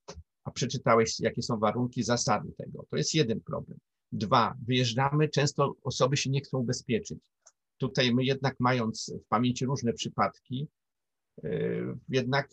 a 0.43 0.51
przeczytałeś, 0.51 1.19
jakie 1.19 1.41
są 1.41 1.59
warunki, 1.59 2.03
zasady 2.03 2.51
tego. 2.57 2.85
To 2.89 2.97
jest 2.97 3.13
jeden 3.13 3.41
problem. 3.41 3.79
Dwa, 4.11 4.55
wyjeżdżamy, 4.65 5.29
często 5.29 5.75
osoby 5.83 6.17
się 6.17 6.29
nie 6.29 6.41
chcą 6.41 6.57
ubezpieczyć. 6.57 7.19
Tutaj 7.77 8.13
my 8.13 8.23
jednak 8.23 8.55
mając 8.59 9.13
w 9.25 9.27
pamięci 9.27 9.65
różne 9.65 9.93
przypadki, 9.93 10.67
yy, 11.43 11.97
jednak 12.09 12.49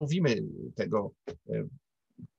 namówimy 0.00 0.42
tego 0.74 1.10
yy, 1.46 1.68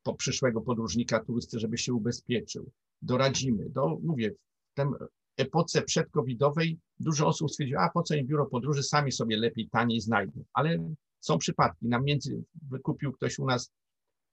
po 0.04 0.14
przyszłego 0.14 0.62
podróżnika, 0.62 1.20
turysty, 1.20 1.60
żeby 1.60 1.78
się 1.78 1.94
ubezpieczył. 1.94 2.72
Doradzimy. 3.02 3.70
Do, 3.70 4.00
mówię, 4.04 4.32
w 4.32 4.74
tym 4.74 4.96
epoce 5.38 5.82
przedcovidowej 5.82 6.80
dużo 7.00 7.28
osób 7.28 7.52
stwierdziło, 7.52 7.82
a 7.82 7.90
po 7.90 8.04
co 8.04 8.16
im 8.16 8.28
biuro 8.28 8.46
podróży, 8.46 8.84
sami 8.84 9.12
sobie 9.12 9.38
lepiej, 9.38 9.70
taniej 9.70 10.02
znajdą. 10.02 10.44
Ale 10.54 10.94
są 11.20 11.38
przypadki. 11.38 11.88
Na 11.88 12.00
między 12.00 12.44
wykupił 12.70 13.12
ktoś 13.12 13.40
u 13.40 13.46
nas 13.46 13.72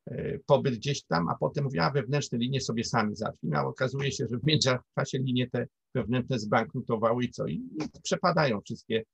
E, 0.07 0.39
pobyt 0.47 0.75
gdzieś 0.75 1.03
tam, 1.03 1.29
a 1.29 1.35
potem 1.35 1.65
mówi, 1.65 1.79
a 1.79 1.91
wewnętrzne 1.91 2.39
linie 2.39 2.61
sobie 2.61 2.85
sami 2.85 3.17
załatwimy, 3.17 3.57
a 3.57 3.65
okazuje 3.65 4.13
się, 4.13 4.27
że 4.31 4.39
w 4.39 4.47
międzyczasie 4.47 5.19
linie 5.19 5.51
te 5.51 5.67
wewnętrzne 5.95 6.39
zbankrutowały 6.39 7.25
i 7.25 7.31
co? 7.31 7.47
I 7.47 7.63
przepadają 8.03 8.61
wszystkie 8.61 8.99
e, 8.99 9.05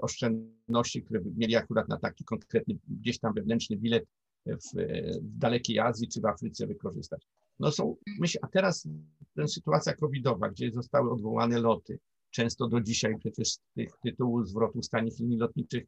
oszczędności, 0.00 1.02
które 1.02 1.20
mieli 1.36 1.56
akurat 1.56 1.88
na 1.88 1.98
taki 1.98 2.24
konkretny 2.24 2.78
gdzieś 2.88 3.18
tam 3.18 3.34
wewnętrzny 3.34 3.76
bilet 3.76 4.04
w, 4.46 4.74
w 5.22 5.38
dalekiej 5.38 5.78
Azji 5.78 6.08
czy 6.08 6.20
w 6.20 6.26
Afryce 6.26 6.66
wykorzystać. 6.66 7.26
No 7.60 7.72
są, 7.72 7.96
myślę, 8.20 8.40
a 8.42 8.48
teraz 8.48 8.88
ten 9.34 9.48
sytuacja 9.48 9.94
covidowa, 9.94 10.50
gdzie 10.50 10.72
zostały 10.72 11.10
odwołane 11.10 11.60
loty, 11.60 11.98
często 12.30 12.68
do 12.68 12.80
dzisiaj 12.80 13.18
przecież 13.18 13.48
z 13.48 13.60
tych 13.74 13.90
tytułów 14.02 14.48
zwrotu 14.48 14.82
z 14.82 15.20
linii 15.20 15.38
lotniczych 15.38 15.84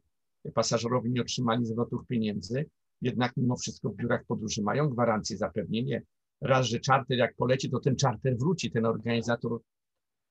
pasażerowie 0.53 1.09
nie 1.09 1.21
otrzymali 1.21 1.65
zwrotów 1.65 2.07
pieniędzy, 2.07 2.65
jednak 3.01 3.37
mimo 3.37 3.55
wszystko 3.57 3.89
w 3.89 3.95
biurach 3.95 4.25
podróży 4.25 4.61
mają 4.61 4.89
gwarancję, 4.89 5.37
zapewnienie. 5.37 6.03
Raz, 6.41 6.65
że 6.65 6.79
czarter 6.79 7.17
jak 7.17 7.35
poleci, 7.35 7.69
to 7.69 7.79
ten 7.79 7.95
czarter 7.95 8.37
wróci. 8.37 8.71
Ten 8.71 8.85
organizator 8.85 9.61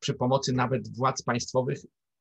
przy 0.00 0.14
pomocy 0.14 0.52
nawet 0.52 0.96
władz 0.96 1.22
państwowych 1.22 1.78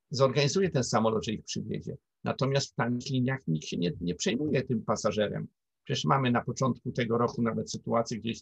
zorganizuje 0.10 0.69
ten 0.69 0.84
samolot, 0.84 1.26
że 1.26 1.32
ich 1.32 1.43
przywiezie. 1.43 1.98
Natomiast 2.24 2.72
w 2.72 2.76
tanich 2.76 3.10
liniach 3.10 3.39
nikt 3.48 3.67
się 3.67 3.78
nie, 3.78 3.91
nie 4.02 4.15
przejmuje 4.15 4.63
tym 4.63 4.84
pasażerem. 4.84 5.48
Przecież 5.84 6.06
mamy 6.06 6.32
na 6.32 6.41
początku 6.41 6.91
tego 6.91 7.17
roku 7.17 7.41
nawet 7.41 7.72
sytuację 7.72 8.19
gdzieś, 8.19 8.41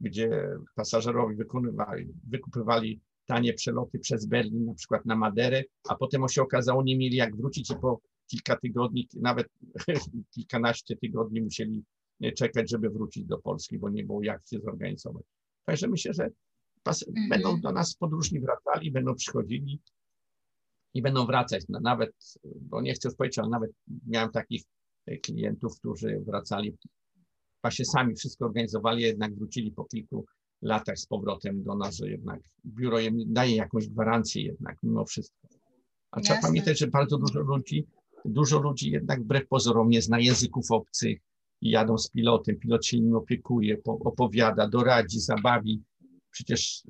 gdzie 0.00 0.48
pasażerowie 0.74 1.36
wykonywali, 1.36 2.06
wykupywali 2.28 3.00
tanie 3.26 3.54
przeloty 3.54 3.98
przez 3.98 4.26
Berlin, 4.26 4.64
na 4.64 4.74
przykład 4.74 5.06
na 5.06 5.16
Maderę, 5.16 5.62
a 5.88 5.94
potem 5.94 6.28
się 6.28 6.42
okazało, 6.42 6.82
nie 6.82 6.96
mieli 6.98 7.16
jak 7.16 7.36
wrócić 7.36 7.70
i 7.70 7.76
po 7.76 8.00
kilka 8.26 8.56
tygodni, 8.56 9.08
nawet 9.14 9.48
kilkanaście 10.34 10.96
tygodni 10.96 11.42
musieli 11.42 11.84
czekać, 12.36 12.70
żeby 12.70 12.90
wrócić 12.90 13.24
do 13.24 13.38
Polski, 13.38 13.78
bo 13.78 13.90
nie 13.90 14.04
było 14.04 14.22
jak 14.22 14.46
się 14.48 14.60
zorganizować. 14.60 15.24
Także 15.64 15.88
myślę, 15.88 16.14
że 16.14 16.30
mhm. 16.86 17.28
będą 17.28 17.60
do 17.60 17.72
nas 17.72 17.94
podróżni 17.94 18.40
wracali, 18.40 18.90
będą 18.90 19.14
przychodzili 19.14 19.80
i 20.96 21.02
będą 21.02 21.26
wracać. 21.26 21.64
No, 21.68 21.80
nawet, 21.80 22.10
bo 22.44 22.82
nie 22.82 22.94
chcę 22.94 23.08
już 23.08 23.16
powiedzieć, 23.16 23.38
ale 23.38 23.48
nawet 23.48 23.70
miałem 24.06 24.30
takich 24.30 24.62
klientów, 25.22 25.78
którzy 25.78 26.22
wracali, 26.26 26.76
właśnie 27.62 27.84
sami 27.84 28.14
wszystko 28.14 28.46
organizowali, 28.46 29.02
jednak 29.02 29.34
wrócili 29.34 29.72
po 29.72 29.84
kilku 29.84 30.24
latach 30.62 30.98
z 30.98 31.06
powrotem 31.06 31.62
do 31.62 31.76
nas, 31.76 31.96
że 31.96 32.10
jednak 32.10 32.40
biuro 32.66 33.00
im 33.00 33.32
daje 33.32 33.56
jakąś 33.56 33.88
gwarancję 33.88 34.42
jednak 34.42 34.76
mimo 34.82 35.04
wszystko. 35.04 35.48
A 36.10 36.20
trzeba 36.20 36.40
pamiętać, 36.40 36.78
że 36.78 36.86
bardzo 36.86 37.18
dużo 37.18 37.40
ludzi, 37.40 37.86
dużo 38.24 38.58
ludzi 38.58 38.90
jednak 38.90 39.22
wbrew 39.22 39.48
pozorom 39.48 39.88
nie 39.88 40.02
zna 40.02 40.20
języków 40.20 40.70
obcych 40.70 41.18
i 41.60 41.70
jadą 41.70 41.98
z 41.98 42.10
pilotem, 42.10 42.58
pilot 42.58 42.86
się 42.86 42.96
im 42.96 43.14
opiekuje, 43.14 43.76
opowiada, 43.84 44.68
doradzi, 44.68 45.20
zabawi. 45.20 45.82
Przecież 46.30 46.82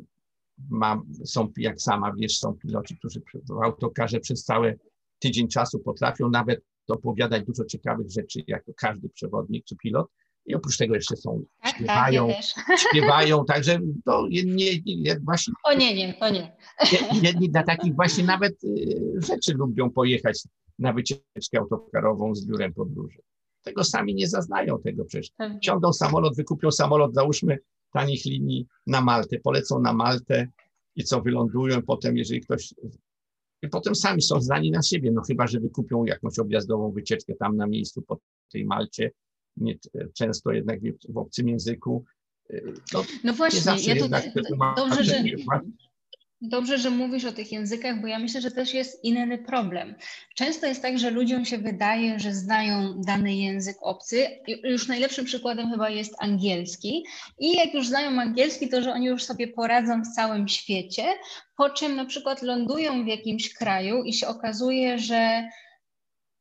mam, 0.71 1.15
są, 1.25 1.53
jak 1.57 1.81
sama 1.81 2.13
wiesz, 2.19 2.39
są 2.39 2.55
piloci, 2.55 2.97
którzy 2.99 3.23
w 3.49 3.63
autokarze 3.63 4.21
przez 4.21 4.45
cały 4.45 4.79
tydzień 5.19 5.49
czasu 5.49 5.79
potrafią 5.79 6.31
nawet 6.31 6.61
opowiadać 6.89 7.45
dużo 7.45 7.65
ciekawych 7.65 8.11
rzeczy, 8.11 8.41
jako 8.47 8.73
każdy 8.77 9.09
przewodnik 9.09 9.65
czy 9.65 9.77
pilot. 9.77 10.07
I 10.47 10.55
oprócz 10.55 10.77
tego 10.77 10.95
jeszcze 10.95 11.17
są, 11.17 11.45
tak, 11.63 11.73
tak 11.73 11.77
śpiewają, 11.77 12.29
tak, 12.29 12.79
śpiewają, 12.79 13.45
także 13.53 13.79
to 14.05 14.29
nie, 14.29 14.81
nie, 14.85 15.21
właśnie... 15.21 15.55
O 15.65 15.75
nie, 15.75 15.95
nie, 15.95 16.15
to 16.15 16.31
nie. 16.31 16.57
Jedni 17.23 17.51
dla 17.51 17.63
takich 17.63 17.95
właśnie 17.95 18.25
nawet 18.25 18.65
y, 18.65 19.01
rzeczy 19.19 19.55
lubią 19.55 19.91
pojechać 19.91 20.43
na 20.79 20.93
wycieczkę 20.93 21.59
autokarową 21.59 22.35
z 22.35 22.47
biurem 22.47 22.75
podróży. 22.75 23.19
Tego 23.63 23.85
sami 23.85 24.15
nie 24.15 24.29
zaznają 24.29 24.79
tego 24.83 25.05
przecież. 25.05 25.31
Ciągną 25.63 25.93
samolot, 25.93 26.37
wykupią 26.37 26.71
samolot, 26.71 27.15
załóżmy 27.15 27.59
tanich 27.97 28.25
linii 28.25 28.67
na 28.87 29.01
Maltę, 29.01 29.39
polecą 29.39 29.81
na 29.81 29.93
Maltę 29.93 30.49
i 30.97 31.05
co, 31.05 31.21
wylądują 31.21 31.83
potem, 31.83 32.17
jeżeli 32.17 32.41
ktoś... 32.41 32.75
I 33.63 33.69
potem 33.69 33.95
sami 33.95 34.23
są 34.23 34.41
zdani 34.41 34.71
na 34.71 34.83
siebie, 34.83 35.13
no 35.13 35.23
chyba, 35.23 35.47
że 35.47 35.61
wykupią 35.61 36.05
jakąś 36.05 36.39
objazdową 36.39 36.93
wycieczkę 36.93 37.35
tam 37.35 37.57
na 37.57 37.67
miejscu 37.67 38.03
po 38.03 38.19
tej 38.53 38.65
Malcie, 38.65 39.11
nie, 39.57 39.79
często 40.15 40.53
jednak 40.53 40.81
w 41.09 41.19
obcym 41.19 41.49
języku. 41.49 42.05
No, 42.93 43.05
no 43.25 43.33
właśnie, 43.33 43.95
ja 43.95 44.03
tutaj, 44.03 44.33
dobrze, 44.77 45.05
że, 45.05 45.23
Dobrze, 46.41 46.79
że 46.79 46.91
mówisz 46.91 47.25
o 47.25 47.33
tych 47.33 47.53
językach, 47.53 48.01
bo 48.01 48.07
ja 48.07 48.19
myślę, 48.19 48.41
że 48.41 48.51
też 48.51 48.75
jest 48.75 49.05
inny 49.05 49.39
problem. 49.39 49.95
Często 50.35 50.67
jest 50.67 50.83
tak, 50.83 50.99
że 50.99 51.11
ludziom 51.11 51.45
się 51.45 51.59
wydaje, 51.59 52.19
że 52.19 52.35
znają 52.35 53.01
dany 53.01 53.37
język 53.37 53.77
obcy. 53.81 54.27
Już 54.65 54.89
najlepszym 54.89 55.25
przykładem 55.25 55.71
chyba 55.71 55.91
jest 55.91 56.15
angielski. 56.19 57.07
I 57.39 57.57
jak 57.57 57.75
już 57.75 57.89
znają 57.89 58.21
angielski, 58.21 58.69
to 58.69 58.83
że 58.83 58.93
oni 58.93 59.07
już 59.07 59.25
sobie 59.25 59.49
poradzą 59.49 60.03
w 60.03 60.15
całym 60.15 60.49
świecie, 60.49 61.05
po 61.57 61.71
czym 61.71 61.97
na 61.97 62.05
przykład 62.05 62.43
lądują 62.43 63.05
w 63.05 63.09
jakimś 63.09 63.55
kraju 63.55 64.05
i 64.05 64.13
się 64.13 64.27
okazuje, 64.27 64.99
że 64.99 65.49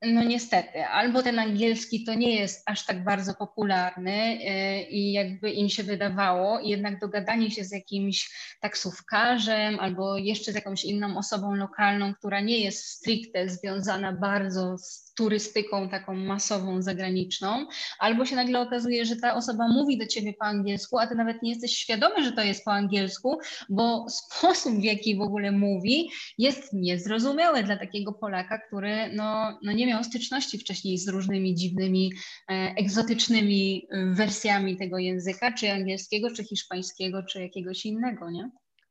no 0.06 0.24
niestety, 0.24 0.86
albo 0.86 1.24
ten 1.24 1.40
angielski 1.40 2.04
to 2.04 2.14
nie 2.14 2.36
jest 2.36 2.64
aż 2.66 2.86
tak 2.86 3.04
bardzo 3.04 3.34
popularny 3.34 4.36
yy, 4.36 4.82
i 4.84 5.12
jakby 5.12 5.52
im 5.52 5.70
się 5.70 5.84
wydawało, 5.84 6.60
jednak 6.60 7.00
dogadanie 7.00 7.52
się 7.52 7.64
z 7.64 7.72
jakimś 7.72 8.30
taksówkarzem 8.62 9.80
albo 9.80 10.18
jeszcze 10.18 10.52
z 10.52 10.56
jakąś 10.56 10.86
inną 10.86 11.18
osobą 11.18 11.56
lokalną, 11.56 12.14
która 12.14 12.40
nie 12.40 12.60
jest 12.60 12.86
stricte 12.86 13.50
związana 13.50 14.14
bardzo 14.14 14.78
z 14.78 15.05
turystyką 15.16 15.90
taką 15.90 16.16
masową, 16.16 16.82
zagraniczną, 16.82 17.68
albo 18.00 18.26
się 18.26 18.36
nagle 18.36 18.62
okazuje, 18.62 19.06
że 19.06 19.16
ta 19.16 19.36
osoba 19.36 19.68
mówi 19.68 19.98
do 19.98 20.08
ciebie 20.08 20.34
po 20.40 20.46
angielsku, 20.46 21.00
a 21.00 21.08
ty 21.08 21.16
nawet 21.16 21.42
nie 21.42 21.50
jesteś 21.50 21.78
świadomy, 21.78 22.24
że 22.24 22.32
to 22.32 22.44
jest 22.44 22.66
po 22.66 22.72
angielsku, 22.72 23.38
bo 23.70 24.06
sposób, 24.10 24.76
w 24.76 24.84
jaki 24.84 25.18
w 25.18 25.22
ogóle 25.22 25.52
mówi, 25.52 26.10
jest 26.38 26.74
niezrozumiały 26.74 27.64
dla 27.64 27.78
takiego 27.78 28.14
Polaka, 28.14 28.60
który 28.68 29.14
no, 29.14 29.60
no 29.64 29.72
nie 29.72 29.88
miał 29.88 30.04
styczności 30.04 30.58
wcześniej 30.58 30.98
z 30.98 31.08
różnymi 31.08 31.56
dziwnymi, 31.56 32.12
e, 32.50 32.54
egzotycznymi 32.54 33.88
e, 33.92 34.06
wersjami 34.14 34.78
tego 34.78 34.98
języka, 34.98 35.52
czy 35.52 35.72
angielskiego, 35.72 36.32
czy 36.32 36.44
hiszpańskiego, 36.44 37.24
czy 37.24 37.42
jakiegoś 37.42 37.86
innego, 37.86 38.32
nie? 38.32 38.50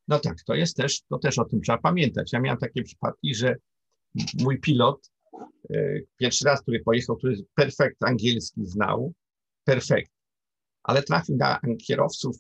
No 0.09 0.19
tak, 0.19 0.35
to 0.47 0.55
jest 0.55 0.77
też, 0.77 1.01
to 1.11 1.19
też 1.19 1.39
o 1.39 1.45
tym 1.45 1.61
trzeba 1.61 1.79
pamiętać. 1.79 2.33
Ja 2.33 2.41
miałem 2.41 2.59
takie 2.59 2.83
przypadki, 2.83 3.35
że 3.35 3.57
mój 4.39 4.61
pilot 4.61 5.11
pierwszy 6.17 6.45
raz, 6.45 6.63
który 6.63 6.81
pojechał, 6.81 7.17
który 7.17 7.37
perfekt 7.55 7.97
angielski 8.05 8.67
znał, 8.67 9.13
perfekt, 9.65 10.11
ale 10.83 11.03
trafił 11.03 11.37
na 11.37 11.61
kierowców 11.87 12.37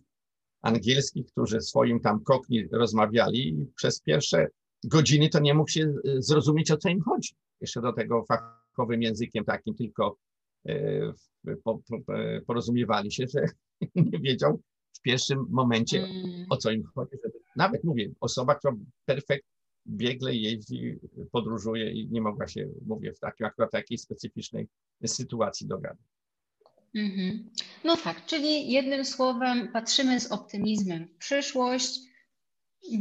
angielskich, 0.62 1.26
którzy 1.26 1.61
swoim 1.61 2.00
tam 2.00 2.24
kokni 2.24 2.68
rozmawiali 2.72 3.48
i 3.48 3.66
przez 3.76 4.00
pierwsze 4.00 4.48
godziny 4.85 5.28
to 5.28 5.40
nie 5.40 5.54
mógł 5.54 5.70
się 5.70 5.83
e, 5.83 6.22
zrozumieć, 6.22 6.70
o 6.70 6.76
co 6.76 6.88
im 6.88 7.00
chodzi. 7.00 7.35
Jeszcze 7.61 7.80
do 7.80 7.92
tego 7.92 8.24
fachowym 8.24 9.02
językiem 9.02 9.44
takim 9.44 9.74
tylko 9.74 10.16
e, 10.68 11.12
porozumiewali 12.46 13.12
się, 13.12 13.24
że 13.26 13.46
nie 14.12 14.18
wiedział 14.18 14.61
w 14.96 15.00
pierwszym 15.00 15.46
momencie, 15.50 15.98
mm. 15.98 16.46
o 16.50 16.57
co 16.57 16.70
im 16.70 16.85
chodzi. 16.94 17.16
Nawet 17.57 17.85
mówię, 17.85 18.11
osoba, 18.20 18.54
która 18.54 18.74
perfekt 19.04 19.44
biegle 19.87 20.35
jeździ, 20.35 20.99
podróżuje 21.33 21.92
i 21.92 22.09
nie 22.11 22.20
mogła 22.20 22.49
się, 22.49 22.68
mówię, 22.87 23.12
w 23.12 23.20
takiej 23.20 23.47
akurat 23.47 23.70
takiej 23.70 23.99
specyficznej 23.99 24.68
sytuacji 25.07 25.66
dogadać. 25.66 26.07
Mm-hmm. 26.97 27.38
No 27.85 27.97
tak, 27.97 28.27
czyli 28.27 28.73
jednym 28.73 29.05
słowem 29.05 29.68
patrzymy 29.73 30.20
z 30.20 30.33
optymizmem 30.33 31.07
w 31.07 31.16
przyszłość, 31.16 32.01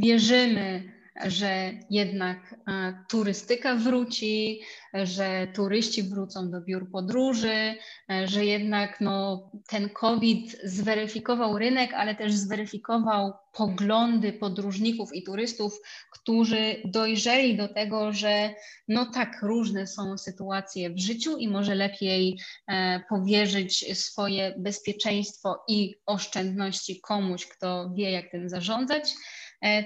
wierzymy, 0.02 0.93
że 1.26 1.72
jednak 1.90 2.54
e, 2.68 3.04
turystyka 3.08 3.74
wróci, 3.74 4.60
że 4.94 5.46
turyści 5.54 6.02
wrócą 6.02 6.50
do 6.50 6.60
biur 6.60 6.90
podróży, 6.90 7.74
e, 8.10 8.28
że 8.28 8.44
jednak 8.44 9.00
no, 9.00 9.50
ten 9.68 9.88
COVID 9.88 10.56
zweryfikował 10.64 11.58
rynek, 11.58 11.92
ale 11.94 12.14
też 12.14 12.32
zweryfikował 12.32 13.32
poglądy 13.52 14.32
podróżników 14.32 15.14
i 15.14 15.22
turystów, 15.22 15.80
którzy 16.12 16.76
dojrzeli 16.84 17.56
do 17.56 17.68
tego, 17.68 18.12
że 18.12 18.54
no 18.88 19.06
tak, 19.06 19.42
różne 19.42 19.86
są 19.86 20.18
sytuacje 20.18 20.90
w 20.90 20.98
życiu 20.98 21.36
i 21.36 21.48
może 21.48 21.74
lepiej 21.74 22.38
e, 22.66 23.00
powierzyć 23.08 23.98
swoje 23.98 24.54
bezpieczeństwo 24.58 25.64
i 25.68 25.94
oszczędności 26.06 27.00
komuś, 27.00 27.46
kto 27.46 27.90
wie, 27.90 28.10
jak 28.10 28.30
tym 28.30 28.48
zarządzać 28.48 29.14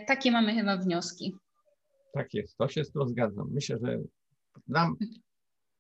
takie 0.07 0.33
mamy 0.33 0.55
chyba 0.55 0.77
wnioski. 0.77 1.37
Tak 2.13 2.35
jest, 2.35 2.57
to 2.57 2.69
się 2.69 2.85
z 2.85 2.93
tym 2.93 3.09
zgadzam. 3.09 3.51
Myślę, 3.51 3.79
że 3.79 3.99
nam 4.67 4.97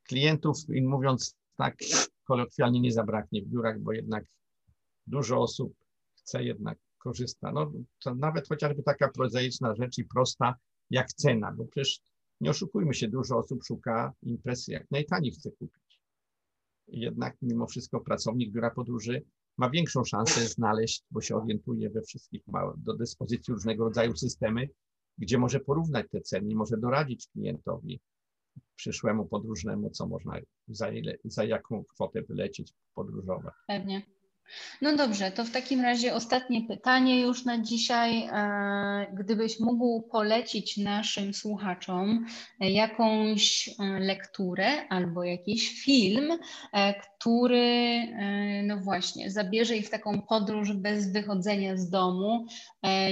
klientów, 0.08 0.56
mówiąc 0.82 1.36
tak 1.56 1.76
kolokwialnie, 2.24 2.80
nie 2.80 2.92
zabraknie 2.92 3.42
w 3.42 3.48
biurach, 3.48 3.80
bo 3.80 3.92
jednak 3.92 4.24
dużo 5.06 5.40
osób 5.40 5.74
chce 6.18 6.44
jednak 6.44 6.78
korzysta. 6.98 7.52
No, 7.52 7.72
nawet 8.14 8.48
chociażby 8.48 8.82
taka 8.82 9.08
prozaiczna 9.08 9.74
rzecz 9.74 9.98
i 9.98 10.04
prosta 10.04 10.54
jak 10.90 11.12
cena, 11.12 11.52
bo 11.52 11.64
przecież 11.64 12.00
nie 12.40 12.50
oszukujmy 12.50 12.94
się, 12.94 13.08
dużo 13.08 13.38
osób 13.38 13.64
szuka 13.64 14.12
imprezy, 14.22 14.72
jak 14.72 14.90
najtaniej 14.90 15.32
chce 15.32 15.50
kupić. 15.50 16.00
Jednak 16.88 17.36
mimo 17.42 17.66
wszystko 17.66 18.00
pracownik 18.00 18.52
biura 18.52 18.70
podróży 18.70 19.22
ma 19.58 19.70
większą 19.70 20.04
szansę 20.04 20.40
znaleźć, 20.40 21.04
bo 21.10 21.20
się 21.20 21.36
orientuje 21.36 21.90
we 21.90 22.02
wszystkich, 22.02 22.46
ma 22.46 22.72
do 22.76 22.94
dyspozycji 22.94 23.54
różnego 23.54 23.84
rodzaju 23.84 24.16
systemy, 24.16 24.68
gdzie 25.18 25.38
może 25.38 25.60
porównać 25.60 26.06
te 26.10 26.20
ceny 26.20 26.50
i 26.50 26.56
może 26.56 26.76
doradzić 26.76 27.28
klientowi 27.28 28.00
przyszłemu 28.76 29.26
podróżnemu, 29.26 29.90
co 29.90 30.06
można, 30.06 30.32
za, 30.68 30.90
ile, 30.90 31.16
za 31.24 31.44
jaką 31.44 31.84
kwotę 31.84 32.22
wylecieć, 32.22 32.72
podróżować. 32.94 33.54
Pewnie. 33.66 34.17
No 34.82 34.96
dobrze, 34.96 35.30
to 35.30 35.44
w 35.44 35.50
takim 35.50 35.80
razie 35.80 36.14
ostatnie 36.14 36.66
pytanie 36.68 37.20
już 37.20 37.44
na 37.44 37.62
dzisiaj. 37.62 38.28
E, 38.32 39.14
gdybyś 39.14 39.60
mógł 39.60 40.02
polecić 40.02 40.76
naszym 40.76 41.34
słuchaczom 41.34 42.26
e, 42.60 42.70
jakąś 42.70 43.68
e, 43.68 44.00
lekturę 44.00 44.88
albo 44.88 45.24
jakiś 45.24 45.82
film, 45.84 46.38
który 47.18 47.98
no 48.66 48.76
właśnie 48.76 49.30
zabierze 49.30 49.76
ich 49.76 49.86
w 49.86 49.90
taką 49.90 50.22
podróż 50.22 50.72
bez 50.72 51.12
wychodzenia 51.12 51.76
z 51.76 51.90
domu, 51.90 52.46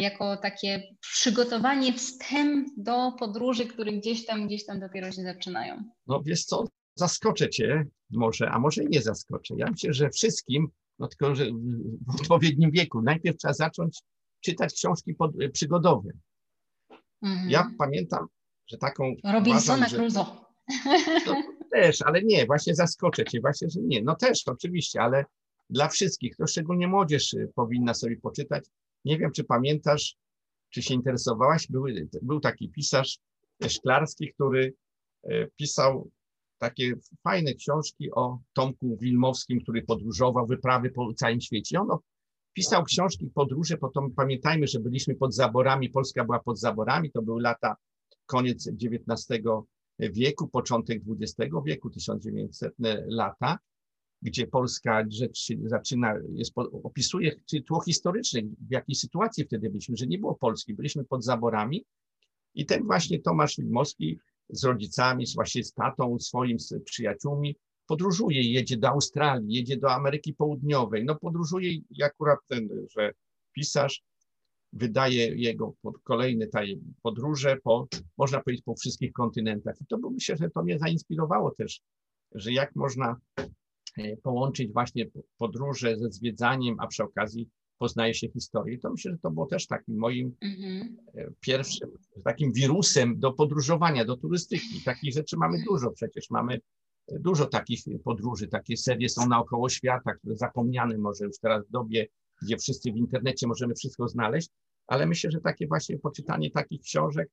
jako 0.00 0.36
takie 0.36 0.82
przygotowanie, 1.00 1.92
wstęp 1.92 2.68
do 2.76 3.12
podróży, 3.18 3.66
które 3.66 3.92
gdzieś 3.92 4.26
tam, 4.26 4.46
gdzieś 4.46 4.66
tam 4.66 4.80
dopiero 4.80 5.12
się 5.12 5.22
zaczynają. 5.22 5.84
No 6.06 6.22
wiesz 6.22 6.44
co, 6.44 6.64
zaskoczę 6.94 7.50
cię 7.50 7.84
może, 8.10 8.50
a 8.50 8.58
może 8.58 8.84
nie 8.84 9.02
zaskoczę. 9.02 9.54
Ja 9.58 9.66
myślę, 9.70 9.92
że 9.92 10.10
wszystkim, 10.10 10.68
no 10.98 11.08
tylko 11.08 11.34
że 11.34 11.46
w 12.06 12.20
odpowiednim 12.20 12.70
wieku, 12.70 13.02
najpierw 13.02 13.36
trzeba 13.36 13.54
zacząć 13.54 14.02
czytać 14.40 14.74
książki 14.74 15.14
pod, 15.14 15.30
przygodowe. 15.52 16.10
Mhm. 17.22 17.50
Ja 17.50 17.70
pamiętam, 17.78 18.26
że 18.66 18.78
taką. 18.78 19.14
Robinsona 19.24 19.86
Crusoe. 19.86 20.26
No, 21.26 21.42
też, 21.72 22.02
ale 22.02 22.22
nie, 22.22 22.46
właśnie 22.46 22.74
zaskoczę 22.74 23.24
cię, 23.24 23.40
właśnie, 23.40 23.70
że 23.70 23.80
nie. 23.80 24.02
No 24.02 24.14
też, 24.14 24.48
oczywiście, 24.48 25.00
ale 25.00 25.24
dla 25.70 25.88
wszystkich, 25.88 26.36
to 26.36 26.46
szczególnie 26.46 26.88
młodzież 26.88 27.32
y, 27.32 27.52
powinna 27.54 27.94
sobie 27.94 28.16
poczytać. 28.16 28.64
Nie 29.04 29.18
wiem, 29.18 29.32
czy 29.32 29.44
pamiętasz, 29.44 30.16
czy 30.70 30.82
się 30.82 30.94
interesowałaś, 30.94 31.66
był, 31.70 31.84
był 32.22 32.40
taki 32.40 32.68
pisarz 32.68 33.18
Szklarski, 33.68 34.32
który 34.34 34.74
e, 35.24 35.46
pisał 35.56 36.10
takie 36.58 36.94
fajne 37.24 37.54
książki 37.54 38.10
o 38.12 38.38
Tomku 38.52 38.96
Wilmowskim, 38.96 39.60
który 39.60 39.82
podróżował, 39.82 40.46
wyprawy 40.46 40.90
po 40.90 41.14
całym 41.14 41.40
świecie. 41.40 41.80
On 41.80 41.88
pisał 42.52 42.84
książki, 42.84 43.30
podróże, 43.34 43.76
potem 43.76 44.10
pamiętajmy, 44.10 44.66
że 44.66 44.80
byliśmy 44.80 45.14
pod 45.14 45.34
zaborami, 45.34 45.90
Polska 45.90 46.24
była 46.24 46.38
pod 46.38 46.58
zaborami, 46.58 47.10
to 47.10 47.22
były 47.22 47.42
lata, 47.42 47.76
koniec 48.26 48.68
XIX 48.68 49.42
wieku, 49.98 50.48
początek 50.48 51.02
XX 51.08 51.54
wieku, 51.66 51.90
1900 51.90 52.74
lata, 53.06 53.58
gdzie 54.22 54.46
polska 54.46 55.04
rzecz 55.08 55.48
zaczyna, 55.64 56.14
jest, 56.32 56.52
opisuje 56.82 57.32
tło 57.66 57.80
historyczne, 57.80 58.42
w 58.42 58.70
jakiej 58.70 58.94
sytuacji 58.94 59.44
wtedy 59.44 59.70
byliśmy, 59.70 59.96
że 59.96 60.06
nie 60.06 60.18
było 60.18 60.34
Polski, 60.34 60.74
byliśmy 60.74 61.04
pod 61.04 61.24
zaborami 61.24 61.84
i 62.54 62.66
ten 62.66 62.84
właśnie 62.84 63.18
Tomasz 63.18 63.56
Wilmowski 63.56 64.18
z 64.48 64.64
rodzicami, 64.64 65.24
właśnie 65.34 65.64
z 65.64 65.72
tatą 65.72 66.18
swoim, 66.18 66.60
z 66.60 66.74
przyjaciółmi, 66.84 67.56
podróżuje, 67.86 68.52
jedzie 68.52 68.76
do 68.76 68.88
Australii, 68.88 69.54
jedzie 69.54 69.76
do 69.76 69.92
Ameryki 69.92 70.34
Południowej. 70.34 71.04
No 71.04 71.14
podróżuje 71.14 71.72
i 71.72 72.02
akurat 72.02 72.38
ten, 72.48 72.68
że 72.90 73.12
pisarz 73.52 74.02
wydaje 74.72 75.36
jego 75.36 75.74
kolejne 76.04 76.46
podróże 77.02 77.56
po, 77.64 77.88
można 78.18 78.40
powiedzieć, 78.40 78.64
po 78.64 78.74
wszystkich 78.74 79.12
kontynentach. 79.12 79.74
I 79.80 79.86
to 79.86 79.98
bo 79.98 80.10
myślę, 80.10 80.36
że 80.36 80.50
to 80.50 80.62
mnie 80.62 80.78
zainspirowało 80.78 81.50
też, 81.50 81.80
że 82.34 82.52
jak 82.52 82.76
można 82.76 83.16
e, 83.98 84.16
połączyć 84.16 84.72
właśnie 84.72 85.06
podróże 85.38 85.96
ze 85.96 86.10
zwiedzaniem, 86.10 86.76
a 86.80 86.86
przy 86.86 87.04
okazji 87.04 87.48
poznaje 87.78 88.14
się 88.14 88.28
historię. 88.28 88.78
To 88.78 88.90
myślę, 88.90 89.12
że 89.12 89.18
to 89.18 89.30
było 89.30 89.46
też 89.46 89.66
takim 89.66 89.98
moim 89.98 90.32
mm-hmm. 90.44 90.88
pierwszym, 91.40 91.90
takim 92.24 92.52
wirusem 92.52 93.18
do 93.18 93.32
podróżowania, 93.32 94.04
do 94.04 94.16
turystyki. 94.16 94.82
Takich 94.84 95.14
rzeczy 95.14 95.36
mamy 95.36 95.64
dużo 95.68 95.90
przecież. 95.90 96.30
Mamy 96.30 96.60
e, 97.08 97.18
dużo 97.18 97.46
takich 97.46 97.80
podróży, 98.04 98.48
takie 98.48 98.76
serie 98.76 99.08
są 99.08 99.28
naokoło 99.28 99.68
świata, 99.68 100.14
które 100.14 100.36
zapomniane 100.36 100.98
może 100.98 101.24
już 101.24 101.38
teraz 101.38 101.66
w 101.66 101.70
dobie, 101.70 102.06
gdzie 102.42 102.56
wszyscy 102.56 102.92
w 102.92 102.96
internecie 102.96 103.46
możemy 103.46 103.74
wszystko 103.74 104.08
znaleźć, 104.08 104.48
ale 104.86 105.06
myślę, 105.06 105.30
że 105.30 105.40
takie 105.40 105.66
właśnie 105.66 105.98
poczytanie 105.98 106.50
takich 106.50 106.80
książek 106.80 107.28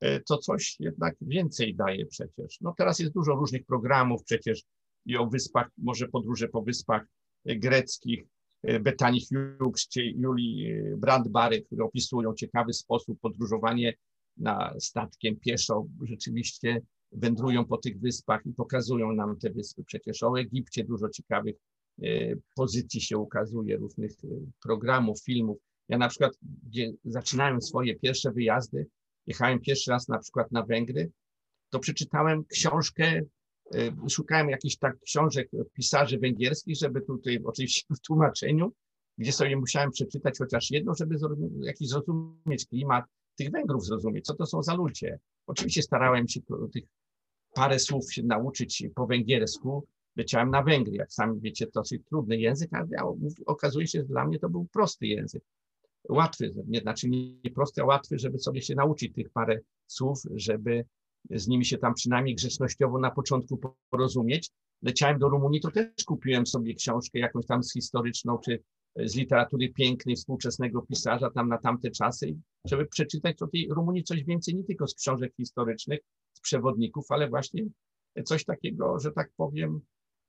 e, 0.00 0.20
to 0.20 0.38
coś 0.38 0.76
jednak 0.80 1.14
więcej 1.20 1.74
daje 1.74 2.06
przecież. 2.06 2.60
No 2.60 2.74
teraz 2.78 2.98
jest 2.98 3.12
dużo 3.12 3.34
różnych 3.34 3.66
programów 3.66 4.24
przecież 4.24 4.62
i 5.06 5.16
o 5.16 5.26
wyspach, 5.26 5.68
może 5.78 6.08
podróże 6.08 6.48
po 6.48 6.62
wyspach 6.62 7.02
greckich, 7.44 8.24
E, 8.24 8.37
Betani 8.62 9.20
Hughes 9.60 9.88
czy 9.88 10.04
Julii 10.04 10.72
e, 10.72 10.96
Brandbary, 10.96 11.62
które 11.62 11.84
opisują 11.84 12.34
ciekawy 12.34 12.72
sposób 12.72 13.20
podróżowanie 13.20 13.94
na 14.36 14.74
statkiem 14.78 15.36
pieszo. 15.36 15.86
Rzeczywiście 16.02 16.80
wędrują 17.12 17.64
po 17.64 17.76
tych 17.76 18.00
wyspach 18.00 18.46
i 18.46 18.52
pokazują 18.52 19.12
nam 19.12 19.38
te 19.38 19.50
wyspy. 19.50 19.84
Przecież 19.84 20.22
o 20.22 20.40
Egipcie 20.40 20.84
dużo 20.84 21.08
ciekawych 21.08 21.56
e, 22.02 22.34
pozycji 22.54 23.00
się 23.00 23.18
ukazuje, 23.18 23.76
różnych 23.76 24.12
programów, 24.62 25.20
filmów. 25.24 25.58
Ja 25.88 25.98
na 25.98 26.08
przykład, 26.08 26.32
gdzie 26.42 26.92
zaczynałem 27.04 27.62
swoje 27.62 27.96
pierwsze 27.96 28.32
wyjazdy, 28.32 28.86
jechałem 29.26 29.60
pierwszy 29.60 29.90
raz 29.90 30.08
na 30.08 30.18
przykład 30.18 30.52
na 30.52 30.62
Węgry, 30.62 31.10
to 31.70 31.78
przeczytałem 31.78 32.44
książkę 32.44 33.12
Y, 33.12 33.28
szukałem 34.08 34.50
jakichś 34.50 34.76
tak 34.76 35.00
książek 35.00 35.50
pisarzy 35.72 36.18
węgierskich, 36.18 36.76
żeby 36.76 37.00
tutaj 37.00 37.40
oczywiście 37.44 37.94
w 37.94 38.00
tłumaczeniu, 38.00 38.72
gdzie 39.18 39.32
sobie 39.32 39.56
musiałem 39.56 39.90
przeczytać 39.90 40.38
chociaż 40.38 40.70
jedno, 40.70 40.94
żeby 40.94 41.16
jakiś 41.60 41.88
zrozumieć 41.88 42.66
klimat 42.66 43.04
tych 43.36 43.50
Węgrów, 43.50 43.84
zrozumieć, 43.84 44.24
co 44.24 44.34
to 44.34 44.46
są 44.46 44.62
za 44.62 44.74
ludzie. 44.74 45.18
Oczywiście 45.46 45.82
starałem 45.82 46.28
się 46.28 46.40
tych 46.72 46.84
parę 47.54 47.78
słów 47.78 48.12
się 48.12 48.22
nauczyć 48.22 48.84
po 48.94 49.06
węgiersku, 49.06 49.86
leciałem 50.16 50.50
na 50.50 50.62
Węgry, 50.62 50.96
jak 50.96 51.12
sami 51.12 51.40
wiecie, 51.40 51.66
to 51.66 51.80
dosyć 51.80 52.02
trudny 52.08 52.36
język, 52.36 52.70
ale 52.72 52.88
okazuje 53.46 53.86
się, 53.86 53.98
że 53.98 54.04
dla 54.04 54.26
mnie 54.26 54.38
to 54.38 54.48
był 54.48 54.66
prosty 54.72 55.06
język. 55.06 55.42
Łatwy, 56.08 56.54
nie, 56.66 56.80
znaczy 56.80 57.08
nie 57.08 57.50
prosty, 57.54 57.82
a 57.82 57.84
łatwy, 57.84 58.18
żeby 58.18 58.38
sobie 58.38 58.62
się 58.62 58.74
nauczyć 58.74 59.14
tych 59.14 59.30
parę 59.30 59.60
słów, 59.86 60.22
żeby 60.34 60.84
z 61.30 61.48
nimi 61.48 61.64
się 61.64 61.78
tam 61.78 61.94
przynajmniej 61.94 62.34
grzecznościowo 62.34 62.98
na 62.98 63.10
początku 63.10 63.60
porozumieć. 63.90 64.50
Leciałem 64.82 65.18
do 65.18 65.28
Rumunii, 65.28 65.60
to 65.60 65.70
też 65.70 66.04
kupiłem 66.06 66.46
sobie 66.46 66.74
książkę 66.74 67.18
jakąś 67.18 67.46
tam 67.46 67.62
z 67.62 67.72
historyczną, 67.72 68.38
czy 68.38 68.62
z 68.96 69.16
literatury 69.16 69.68
pięknej 69.68 70.16
współczesnego 70.16 70.82
pisarza 70.82 71.30
tam 71.30 71.48
na 71.48 71.58
tamte 71.58 71.90
czasy, 71.90 72.36
żeby 72.64 72.86
przeczytać 72.86 73.42
o 73.42 73.46
tej 73.46 73.68
Rumunii 73.70 74.04
coś 74.04 74.24
więcej, 74.24 74.54
nie 74.54 74.64
tylko 74.64 74.86
z 74.86 74.94
książek 74.94 75.32
historycznych, 75.36 76.00
z 76.32 76.40
przewodników, 76.40 77.04
ale 77.08 77.28
właśnie 77.28 77.64
coś 78.24 78.44
takiego, 78.44 78.98
że 78.98 79.12
tak 79.12 79.30
powiem, 79.36 79.80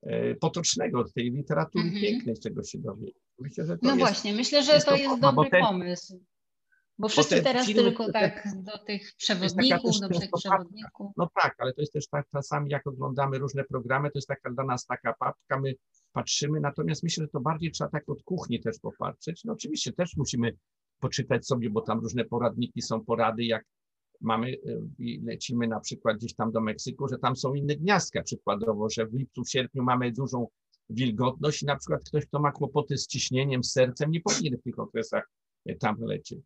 e, 0.01 0.35
potocznego, 0.35 1.03
tej 1.15 1.31
literatury 1.31 1.83
mm 1.83 1.95
-hmm. 1.95 2.01
pięknej, 2.01 2.35
z 2.35 2.39
czego 2.39 2.63
się 2.63 2.79
dowie. 2.79 3.11
Myślę, 3.39 3.65
że 3.65 3.77
to 3.77 3.79
no 3.83 3.89
jest, 3.89 3.99
właśnie, 3.99 4.33
myślę, 4.33 4.63
że 4.63 4.73
jest 4.73 4.87
to, 4.87 4.95
jest 4.95 5.21
dobry 5.21 5.49
pomysł. 5.49 6.19
Bo 6.99 7.07
wszyscy 7.07 7.43
teraz 7.43 7.65
filmy, 7.67 7.83
tylko 7.83 8.11
tak 8.11 8.47
do 8.55 8.77
tych 8.77 9.15
przewodników, 9.17 9.99
do 9.99 10.19
tych 10.19 10.29
przewodników. 10.37 11.11
No 11.17 11.29
tak, 11.41 11.55
ale 11.57 11.73
to 11.73 11.81
jest 11.81 11.93
też 11.93 12.07
tak 12.07 12.27
czasami, 12.31 12.69
jak 12.69 12.87
oglądamy 12.87 13.37
różne 13.37 13.63
programy, 13.63 14.11
to 14.11 14.17
jest 14.17 14.27
taka 14.27 14.51
dla 14.51 14.63
nas 14.63 14.85
taka 14.85 15.13
papka, 15.19 15.59
my 15.59 15.73
patrzymy, 16.11 16.59
natomiast 16.59 17.03
myślę, 17.03 17.23
że 17.23 17.27
to 17.27 17.39
bardziej 17.39 17.71
trzeba 17.71 17.89
tak 17.89 18.09
od 18.09 18.23
kuchni 18.23 18.59
też 18.59 18.79
popatrzeć. 18.79 19.43
No 19.43 19.53
oczywiście 19.53 19.93
też 19.93 20.17
musimy 20.17 20.57
poczytać 20.99 21.47
sobie, 21.47 21.69
bo 21.69 21.81
tam 21.81 21.99
różne 21.99 22.25
poradniki 22.25 22.81
są, 22.81 23.05
porady, 23.05 23.43
jak 23.43 23.65
mamy, 24.21 24.49
y, 24.49 24.81
lecimy 25.23 25.67
na 25.67 25.79
przykład 25.79 26.17
gdzieś 26.17 26.33
tam 26.33 26.51
do 26.51 26.61
Meksyku, 26.61 27.07
że 27.07 27.17
tam 27.17 27.35
są 27.35 27.53
inne 27.53 27.75
gniazdka 27.75 28.23
przykładowo, 28.23 28.89
że 28.89 29.05
w 29.05 29.13
lipcu, 29.13 29.43
w 29.43 29.49
sierpniu 29.49 29.83
mamy 29.83 30.11
dużą 30.11 30.47
wilgotność 30.89 31.63
i 31.63 31.65
na 31.65 31.75
przykład 31.75 32.03
ktoś, 32.03 32.25
kto 32.25 32.39
ma 32.39 32.51
kłopoty 32.51 32.97
z 32.97 33.07
ciśnieniem, 33.07 33.63
z 33.63 33.71
sercem, 33.71 34.11
nie 34.11 34.21
powinien 34.21 34.57
w 34.57 34.63
tych 34.63 34.79
okresach 34.79 35.29
y, 35.69 35.75
tam 35.75 35.95
lecieć 35.99 36.39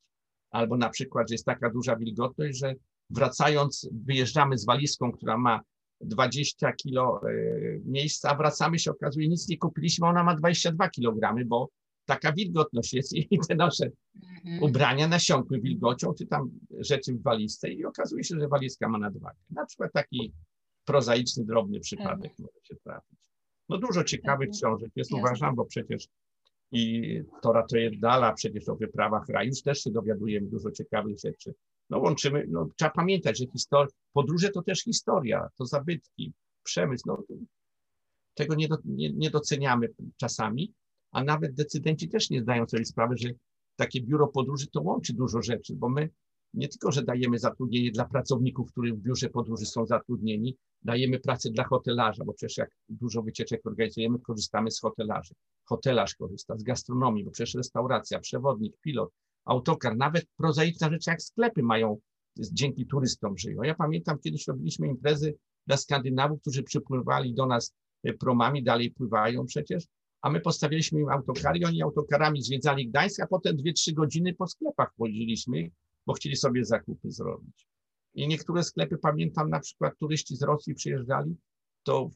albo 0.54 0.78
na 0.78 0.90
przykład, 0.90 1.30
że 1.30 1.34
jest 1.34 1.46
taka 1.46 1.70
duża 1.70 1.96
wilgotność, 1.96 2.58
że 2.58 2.74
wracając, 3.10 3.90
wyjeżdżamy 3.92 4.58
z 4.58 4.66
walizką, 4.66 5.12
która 5.12 5.38
ma 5.38 5.62
20 6.02 6.72
kilo 6.74 7.22
e, 7.30 7.34
miejsca, 7.86 8.30
a 8.30 8.36
wracamy 8.36 8.80
się, 8.80 8.92
okazuje, 8.92 9.28
nic 9.28 9.50
nie 9.50 9.58
kupiliśmy, 9.58 10.08
ona 10.08 10.24
ma 10.24 10.36
22 10.36 10.90
kg, 10.90 11.46
bo 11.46 11.70
taka 12.06 12.32
wilgotność 12.32 12.94
jest 12.94 13.14
i 13.14 13.40
te 13.48 13.56
nasze 13.56 13.90
mhm. 14.16 14.64
ubrania 14.64 15.08
nasiąkły 15.08 15.62
wilgocią, 15.62 16.14
czy 16.14 16.26
tam 16.26 16.52
rzeczy 16.80 17.14
w 17.14 17.24
walizce 17.24 17.70
i 17.70 17.86
okazuje 17.86 18.24
się, 18.24 18.40
że 18.40 18.48
walizka 18.48 18.90
ma 18.90 18.98
nadwagę. 18.98 19.40
Na 19.50 19.66
przykład 19.66 19.92
taki 19.94 20.34
prozaiczny, 20.86 21.46
drobny 21.46 21.80
przypadek 21.80 22.32
mhm. 22.32 22.34
może 22.40 22.66
się 22.66 22.76
trafić. 22.84 23.20
No 23.70 23.78
dużo 23.78 24.04
ciekawych 24.04 24.48
mhm. 24.48 24.60
książek 24.60 24.92
jest, 24.96 25.12
Jasne. 25.12 25.24
uważam, 25.24 25.56
bo 25.56 25.66
przecież 25.66 26.08
i 26.74 27.22
Tora 27.42 27.64
to 27.64 27.78
jest 27.78 28.00
dala, 28.00 28.34
przecież 28.34 28.70
o 28.70 28.76
wyprawach 28.76 29.30
raju 29.30 29.52
też 29.66 29.84
się 29.84 29.92
dowiadujemy 29.92 30.48
dużo 30.48 30.72
ciekawych 30.72 31.20
rzeczy. 31.20 31.54
No 31.90 32.00
łączymy, 32.00 32.46
no 32.50 32.70
trzeba 32.78 32.92
pamiętać, 32.92 33.40
że 33.40 33.46
historia, 33.46 33.94
podróże 34.14 34.50
to 34.50 34.62
też 34.62 34.84
historia, 34.84 35.50
to 35.58 35.66
zabytki, 35.66 36.34
przemysł, 36.64 37.04
no 37.08 37.24
tego 38.34 38.56
nie, 38.56 38.68
do, 38.68 38.78
nie, 38.86 39.14
nie 39.14 39.30
doceniamy 39.30 39.90
czasami, 40.18 40.74
a 41.12 41.24
nawet 41.24 41.54
decydenci 41.54 42.10
też 42.10 42.30
nie 42.30 42.42
zdają 42.42 42.68
sobie 42.68 42.86
sprawy, 42.86 43.18
że 43.18 43.30
takie 43.76 44.02
biuro 44.02 44.28
podróży 44.28 44.68
to 44.68 44.82
łączy 44.82 45.14
dużo 45.14 45.42
rzeczy, 45.42 45.76
bo 45.76 45.90
my 45.90 46.10
nie 46.54 46.68
tylko, 46.68 46.92
że 46.92 47.04
dajemy 47.04 47.40
zatrudnienie 47.40 47.92
dla 47.92 48.06
pracowników, 48.06 48.72
którzy 48.72 48.94
w 48.94 48.98
biurze 48.98 49.30
podróży 49.30 49.66
są 49.66 49.86
zatrudnieni, 49.86 50.58
dajemy 50.82 51.20
pracę 51.20 51.50
dla 51.50 51.64
hotelarza, 51.64 52.26
bo 52.26 52.34
przecież 52.34 52.58
jak 52.58 52.70
dużo 52.90 53.22
wycieczek 53.24 53.62
organizujemy, 53.66 54.20
korzystamy 54.20 54.72
z 54.72 54.80
hotelarzy. 54.80 55.34
Hotelarz 55.66 56.16
korzysta 56.16 56.58
z 56.58 56.64
gastronomii, 56.64 57.24
bo 57.24 57.32
przecież 57.32 57.56
restauracja, 57.56 58.20
przewodnik, 58.20 58.78
pilot, 58.82 59.10
autokar, 59.46 59.98
nawet 59.98 60.26
prozaiczne 60.38 60.90
rzeczy 60.90 61.10
jak 61.10 61.22
sklepy 61.22 61.64
mają, 61.64 61.98
dzięki 62.38 62.86
turystom 62.86 63.38
żyją. 63.38 63.64
Ja 63.64 63.76
pamiętam, 63.76 64.20
kiedyś 64.20 64.48
robiliśmy 64.48 64.88
imprezy 64.88 65.36
dla 65.68 65.78
Skandynawów, 65.78 66.42
którzy 66.42 66.64
przypływali 66.64 67.34
do 67.34 67.46
nas 67.46 67.74
e, 68.04 68.14
promami, 68.14 68.64
dalej 68.64 68.92
pływają 68.92 69.46
przecież, 69.46 69.84
a 70.22 70.30
my 70.30 70.40
postawiliśmy 70.40 71.00
im 71.00 71.10
autokary 71.10 71.60
i 71.60 71.66
oni 71.66 71.82
autokarami 71.82 72.42
zwiedzali 72.42 72.90
Gdańsk, 72.90 73.20
a 73.20 73.28
potem 73.28 73.58
dwie, 73.58 73.74
trzy 73.74 73.94
godziny 73.94 74.34
po 74.34 74.48
sklepach 74.48 74.90
wodziliśmy 74.98 75.70
bo 76.06 76.14
chcieli 76.14 76.36
sobie 76.36 76.66
zakupy 76.66 77.12
zrobić. 77.12 77.68
I 78.14 78.28
niektóre 78.28 78.64
sklepy, 78.64 78.98
pamiętam 78.98 79.50
na 79.50 79.60
przykład 79.60 79.98
turyści 80.00 80.36
z 80.36 80.42
Rosji 80.42 80.76
przyjeżdżali, 80.76 81.36
to 81.84 82.10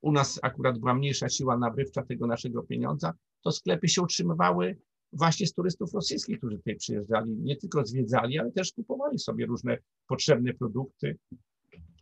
u 0.00 0.12
nas 0.12 0.40
akurat 0.42 0.78
była 0.78 0.94
mniejsza 0.94 1.28
siła 1.28 1.58
nabywcza 1.58 2.02
tego 2.02 2.26
naszego 2.26 2.62
pieniądza, 2.62 3.12
to 3.42 3.52
sklepy 3.52 3.88
się 3.88 4.02
utrzymywały 4.02 4.76
właśnie 5.12 5.46
z 5.46 5.54
turystów 5.54 5.94
rosyjskich, 5.94 6.38
którzy 6.38 6.56
tutaj 6.56 6.76
przyjeżdżali, 6.76 7.36
nie 7.36 7.56
tylko 7.56 7.86
zwiedzali, 7.86 8.38
ale 8.38 8.52
też 8.52 8.72
kupowali 8.72 9.18
sobie 9.18 9.46
różne 9.46 9.78
potrzebne 10.08 10.54
produkty. 10.54 11.18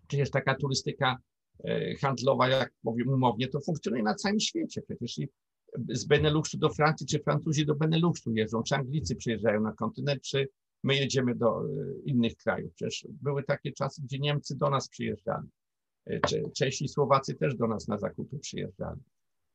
Przecież 0.09 0.31
taka 0.31 0.55
turystyka 0.55 1.17
e, 1.65 1.95
handlowa, 1.95 2.49
jak 2.49 2.73
powiem 2.83 3.09
umownie, 3.09 3.49
to 3.49 3.61
funkcjonuje 3.61 4.03
na 4.03 4.15
całym 4.15 4.41
świecie. 4.41 4.83
Przecież 4.83 5.17
z 5.89 6.05
Beneluxu 6.05 6.59
do 6.59 6.71
Francji, 6.71 7.07
czy 7.07 7.19
Francuzi 7.19 7.67
do 7.67 7.75
Beneluxu 7.75 8.33
jeżdżą, 8.33 8.63
czy 8.63 8.75
Anglicy 8.75 9.17
przyjeżdżają 9.17 9.61
na 9.61 9.73
kontynent, 9.73 10.23
czy 10.23 10.49
my 10.83 10.97
jedziemy 10.97 11.35
do 11.35 11.65
e, 11.65 11.67
innych 12.05 12.37
krajów. 12.37 12.73
Przecież 12.75 13.07
były 13.11 13.43
takie 13.43 13.73
czasy, 13.73 14.03
gdzie 14.03 14.19
Niemcy 14.19 14.57
do 14.57 14.71
nas 14.71 14.89
przyjeżdżali. 14.89 15.49
E, 16.07 16.21
Czesi 16.57 16.85
i 16.85 16.89
Słowacy 16.89 17.35
też 17.35 17.57
do 17.57 17.67
nas 17.67 17.89
na 17.89 17.99
zakupy 17.99 18.39
przyjeżdżali. 18.39 19.01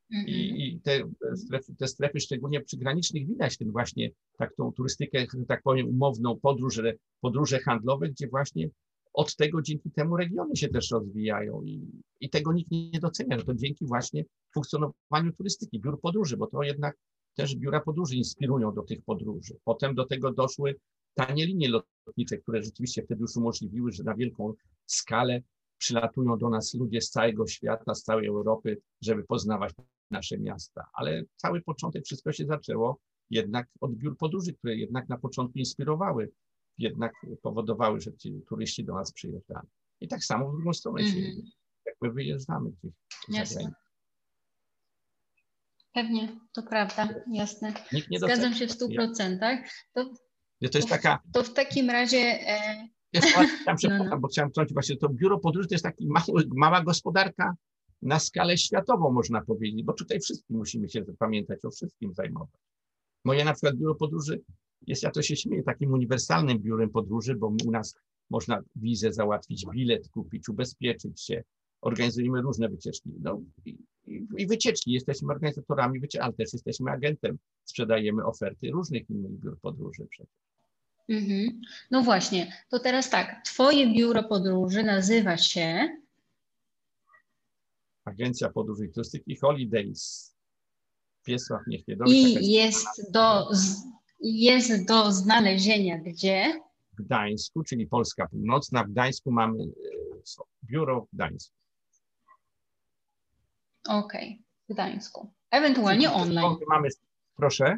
I, 0.09 0.15
mhm. 0.17 0.28
I, 0.28 0.82
te, 0.84 1.03
strefy, 1.36 1.75
te 1.75 1.88
strefy, 1.88 2.19
szczególnie 2.19 2.61
przygranicznych, 2.61 3.28
widać 3.28 3.57
ten 3.57 3.71
właśnie 3.71 4.09
tak 4.38 4.55
tą 4.55 4.71
turystykę, 4.71 5.25
tak 5.47 5.61
powiem, 5.63 5.88
umowną 5.88 6.39
podróż, 6.39 6.82
podróże 7.21 7.59
handlowe, 7.59 8.09
gdzie 8.09 8.28
właśnie 8.28 8.69
od 9.13 9.36
tego 9.36 9.61
dzięki 9.61 9.91
temu 9.91 10.17
regiony 10.17 10.55
się 10.55 10.67
też 10.67 10.91
rozwijają 10.91 11.61
i, 11.63 12.01
i 12.19 12.30
tego 12.30 12.53
nikt 12.53 12.71
nie 12.71 12.99
docenia, 12.99 13.39
że 13.39 13.45
to 13.45 13.55
dzięki 13.55 13.86
właśnie 13.86 14.25
funkcjonowaniu 14.53 15.34
turystyki, 15.38 15.80
biur 15.80 16.01
podróży, 16.01 16.38
bo 16.38 16.47
to 16.47 16.63
jednak 16.63 16.97
też 17.36 17.55
biura 17.55 17.80
podróży 17.80 18.15
inspirują 18.15 18.73
do 18.73 18.84
tych 18.84 19.01
podróży. 19.01 19.57
Potem 19.63 19.95
do 19.95 20.05
tego 20.05 20.34
doszły 20.34 20.75
tanie 21.18 21.45
linie 21.45 21.70
lotnicze, 21.70 22.38
które 22.38 22.63
rzeczywiście 22.63 23.03
wtedy 23.03 23.22
już 23.22 23.36
umożliwiły, 23.36 23.91
że 23.91 24.03
na 24.03 24.15
wielką 24.15 24.53
skalę 24.86 25.41
przylatują 25.78 26.38
do 26.38 26.49
nas 26.49 26.74
ludzie 26.74 27.01
z 27.01 27.09
całego 27.09 27.47
świata, 27.47 27.95
z 27.95 28.03
całej 28.03 28.28
Europy, 28.28 28.82
żeby 29.01 29.24
poznawać 29.24 29.74
nasze 30.11 30.38
miasta. 30.38 30.86
Ale 30.93 31.24
cały 31.36 31.61
początek 31.61 32.05
wszystko 32.05 32.32
się 32.32 32.45
zaczęło 32.45 32.99
jednak 33.30 33.68
od 33.82 33.95
biur 33.95 34.18
podróży, 34.18 34.53
które 34.53 34.76
jednak 34.76 35.09
na 35.09 35.18
początku 35.18 35.59
inspirowały, 35.59 36.32
jednak 36.78 37.13
powodowały, 37.41 38.01
że 38.01 38.13
ci 38.13 38.41
turyści 38.49 38.84
do 38.84 38.93
nas 38.93 39.13
przyjeżdżali. 39.13 39.68
I 40.01 40.07
tak 40.07 40.24
samo 40.24 40.49
w 40.49 40.55
drugą 40.55 40.74
stronę 40.74 41.01
mm 41.01 41.11
-hmm. 41.11 41.15
się, 41.15 41.28
mhm. 41.28 41.47
jak 41.86 41.95
my 42.01 42.11
wyjeżdżamy 42.11 42.70
gdzieś 42.72 42.93
Jasne. 43.30 43.72
Pewnie, 45.93 46.39
to 46.53 46.63
prawda, 46.63 47.09
jasne. 47.34 47.74
Zgadzam 48.18 48.53
się 48.53 48.68
w 48.68 48.72
stu 48.72 48.89
procentach. 48.89 49.59
To, 49.93 50.13
to 50.62 50.78
jest 50.78 50.89
taka... 50.89 51.20
To 51.34 51.43
w 51.43 51.53
takim 51.53 51.89
razie... 51.89 52.18
E... 52.18 52.88
chciałem, 53.78 53.97
no, 53.99 54.03
no. 54.03 54.20
bo 54.20 54.28
chciałem 54.28 54.51
wtrącić 54.51 54.74
właśnie, 54.74 54.97
to 54.97 55.10
biuro 55.10 55.39
podróży 55.39 55.68
to 55.68 55.76
jest 55.76 55.84
taka 55.84 55.97
mała 56.55 56.84
gospodarka 56.84 57.55
na 58.01 58.20
skalę 58.20 58.58
światową, 58.58 59.12
można 59.12 59.41
powiedzieć, 59.41 59.84
bo 59.84 59.93
tutaj 59.93 60.20
wszystkim 60.20 60.58
musimy 60.58 60.89
się 60.89 61.05
pamiętać, 61.20 61.66
o 61.66 61.72
wszystkim 61.72 62.14
zajmować. 62.14 62.62
Moje 63.26 63.45
na 63.45 63.53
przykład 63.53 63.76
biuro 63.76 63.95
podróży 63.95 64.41
jest, 64.88 65.03
ja 65.03 65.12
to 65.12 65.22
się 65.22 65.36
śmieję, 65.36 65.64
takim 65.64 65.93
uniwersalnym 65.93 66.60
biurem 66.60 66.89
podróży, 66.89 67.36
bo 67.36 67.47
u 67.66 67.72
nas 67.72 67.95
można 68.30 68.62
wizę 68.76 69.14
załatwić, 69.14 69.66
bilet 69.74 70.10
kupić, 70.10 70.49
ubezpieczyć 70.49 71.22
się, 71.22 71.43
organizujemy 71.82 72.41
różne 72.41 72.70
wycieczki. 72.70 73.10
No, 73.20 73.41
i, 73.66 73.78
i 74.38 74.47
wycieczki, 74.47 74.91
jesteśmy 74.91 75.28
organizatorami 75.34 75.99
wycieczki, 75.99 76.20
ale 76.20 76.34
też 76.34 76.53
jesteśmy 76.53 76.91
agentem, 76.91 77.38
sprzedajemy 77.64 78.26
oferty 78.26 78.72
różnych 78.72 79.10
innych 79.10 79.32
biur 79.32 79.60
podróży 79.60 80.08
przecież. 80.10 80.47
Mhm. 81.10 81.62
No 81.91 82.03
właśnie, 82.03 82.53
to 82.70 82.80
teraz 82.80 83.10
tak, 83.10 83.41
Twoje 83.45 83.93
biuro 83.93 84.24
podróży 84.24 84.84
nazywa 84.84 85.38
się 85.38 85.89
Agencja 88.08 88.49
Podróży 88.49 88.86
i 88.86 88.89
Turystyki 88.89 89.36
Holidays. 89.36 90.34
Wiesław 91.26 91.62
Niechniedowy. 91.68 92.12
I 92.12 92.51
jest 92.51 93.12
do, 93.12 93.49
jest 94.20 94.86
do 94.86 95.12
znalezienia 95.12 95.97
gdzie? 95.97 96.62
W 96.91 97.03
Gdańsku, 97.03 97.64
czyli 97.64 97.88
Polska 97.88 98.28
Północna. 98.28 98.84
W 98.84 98.89
Gdańsku 98.89 99.32
mamy 99.32 99.64
e, 99.64 99.68
biuro 100.64 101.01
w 101.01 101.16
Gdańsku. 101.16 101.55
Okej, 103.88 104.28
okay. 104.30 104.43
w 104.70 104.74
Gdańsku. 104.74 105.32
Ewentualnie 105.51 106.12
online. 106.12 106.55
Mamy, 106.68 106.89
proszę. 107.36 107.78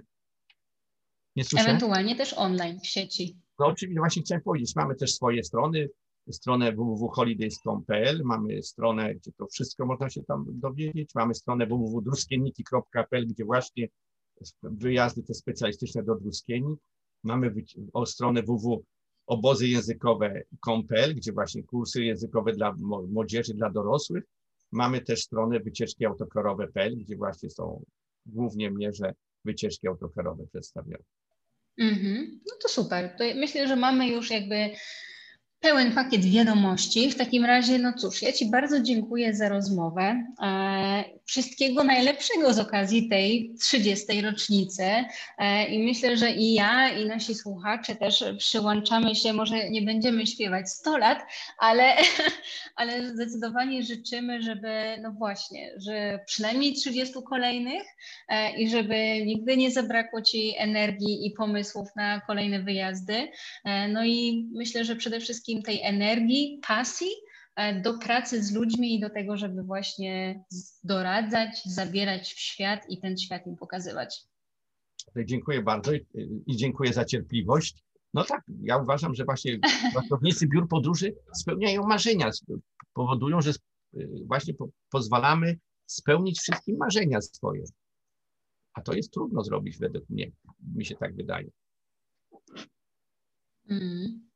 Nie 1.36 1.44
słyszę? 1.44 1.64
Ewentualnie 1.64 2.16
też 2.16 2.34
online 2.38 2.80
w 2.80 2.88
sieci. 2.88 3.38
No 3.60 3.66
oczywiście, 3.66 4.00
właśnie 4.00 4.22
chciałem 4.22 4.44
powiedzieć, 4.44 4.76
mamy 4.76 4.96
też 4.96 5.14
swoje 5.14 5.44
strony, 5.44 5.90
stronę 6.32 6.72
www.holidays.pl, 6.72 8.22
mamy 8.26 8.64
stronę, 8.64 9.16
gdzie 9.16 9.32
to 9.32 9.48
wszystko 9.48 9.86
można 9.86 10.10
się 10.10 10.24
tam 10.24 10.46
dowiedzieć, 10.48 11.16
mamy 11.16 11.36
stronę 11.36 11.68
www.druskienniki.pl, 11.68 13.28
gdzie 13.28 13.46
właśnie 13.46 13.88
wyjazdy 14.64 15.24
te 15.24 15.34
specjalistyczne 15.34 16.04
do 16.04 16.16
Druskieni, 16.16 16.76
mamy 17.24 17.54
o 17.94 18.06
stronę 18.06 18.44
www.obozyyęzykowe.pl, 18.44 21.16
gdzie 21.16 21.32
właśnie 21.32 21.64
kursy 21.64 22.04
językowe 22.04 22.54
dla 22.54 22.76
młodzieży, 23.10 23.54
dla 23.54 23.70
dorosłych, 23.70 24.24
mamy 24.72 25.02
też 25.02 25.22
stronę 25.22 25.60
wycieczki 25.60 26.06
autokarowe.pl, 26.06 26.98
gdzie 26.98 27.16
właśnie 27.16 27.50
są 27.50 27.86
głównie 28.26 28.72
mierze 28.72 29.14
wycieczki 29.46 29.88
autokarowe 29.88 30.48
przedstawione. 30.48 31.04
Mm 31.78 31.96
-hmm. 31.96 32.40
No 32.48 32.54
to 32.62 32.70
super. 32.70 33.10
To 33.18 33.24
myślę, 33.36 33.68
że 33.68 33.76
mamy 33.76 34.08
już 34.08 34.32
jakby 34.32 34.70
pełen 35.60 35.92
pakiet 35.92 36.26
wiadomości. 36.26 37.12
W 37.12 37.16
takim 37.16 37.46
razie, 37.46 37.80
no 37.80 37.94
cóż, 37.94 38.22
ja 38.22 38.32
Ci 38.32 38.50
bardzo 38.50 38.82
dziękuję 38.82 39.34
za 39.34 39.50
rozmowę. 39.50 40.24
E, 40.44 41.04
wszystkiego 41.26 41.84
najlepszego 41.84 42.54
z 42.54 42.60
okazji 42.60 43.10
tej 43.10 43.54
30. 43.62 44.22
rocznicy 44.22 44.84
e, 45.38 45.66
i 45.66 45.84
myślę, 45.84 46.18
że 46.18 46.32
i 46.32 46.54
ja, 46.54 46.90
i 46.90 47.06
nasi 47.06 47.36
słuchacze 47.36 47.96
też 47.96 48.24
przyłączamy 48.38 49.16
się, 49.16 49.34
może 49.34 49.70
nie 49.70 49.82
będziemy 49.82 50.28
śpiewać 50.28 50.70
100 50.70 50.98
lat, 50.98 51.20
ale, 51.58 51.96
ale 52.76 53.10
zdecydowanie 53.10 53.84
życzymy, 53.84 54.42
żeby, 54.42 54.98
no 55.02 55.12
właśnie, 55.12 55.72
że 55.78 56.20
przynajmniej 56.26 56.74
30 56.74 57.14
kolejnych 57.30 57.84
e, 58.28 58.58
i 58.58 58.70
żeby 58.70 59.26
nigdy 59.26 59.58
nie 59.58 59.72
zabrakło 59.72 60.22
Ci 60.22 60.54
energii 60.58 61.28
i 61.28 61.32
pomysłów 61.32 61.88
na 61.96 62.22
kolejne 62.22 62.60
wyjazdy. 62.60 63.32
No 63.90 64.06
i 64.06 64.48
myślę, 64.52 64.86
że 64.86 64.96
przede 64.96 65.20
wszystkim 65.20 65.49
wszystkim 65.50 65.64
tej 65.64 65.82
energii, 65.82 66.60
pasji 66.68 67.10
e, 67.56 67.82
do 67.82 67.98
pracy 67.98 68.44
z 68.44 68.54
ludźmi 68.54 68.96
i 68.96 69.00
do 69.00 69.10
tego, 69.10 69.38
żeby 69.38 69.64
właśnie 69.64 70.44
doradzać, 70.84 71.66
zabierać 71.66 72.34
w 72.34 72.40
świat 72.40 72.90
i 72.90 73.02
ten 73.02 73.18
świat 73.18 73.48
im 73.48 73.56
pokazywać. 73.56 74.24
Dziękuję 75.26 75.62
bardzo 75.62 75.92
i 76.46 76.56
dziękuję 76.56 76.94
za 76.94 77.06
cierpliwość. 77.06 77.84
No 78.14 78.24
tak, 78.24 78.44
ja 78.62 78.78
uważam, 78.78 79.16
że 79.16 79.26
właśnie 79.26 79.60
pracownicy 79.94 80.48
biur 80.48 80.68
podróży 80.68 81.16
spełniają 81.36 81.84
marzenia, 81.84 82.30
powodują, 82.94 83.42
że 83.42 83.52
właśnie 84.26 84.54
po, 84.54 84.70
pozwalamy 84.90 85.60
spełnić 85.86 86.40
wszystkim 86.40 86.78
marzenia 86.78 87.22
swoje. 87.22 87.64
A 88.74 88.82
to 88.82 88.94
jest 88.94 89.12
trudno 89.14 89.44
zrobić 89.44 89.78
według 89.78 90.10
mnie, 90.10 90.32
mi 90.76 90.86
się 90.86 90.96
tak 90.96 91.16
wydaje. 91.16 91.50
Mm. 93.70 94.29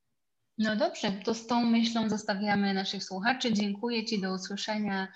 No 0.64 0.76
dobrze, 0.76 1.11
to 1.11 1.34
z 1.34 1.47
tą 1.47 1.66
myślą 1.66 2.09
zostawiamy 2.09 2.74
naszych 2.74 3.03
słuchaczy. 3.03 3.53
Dziękuję 3.53 4.05
Ci, 4.05 4.22
do 4.22 4.34
usłyszenia 4.34 5.07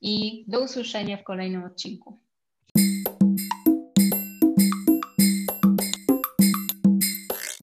i 0.00 0.44
do 0.48 0.60
usłyszenia 0.60 1.16
w 1.16 1.24
kolejnym 1.24 1.64
odcinku. 1.64 2.23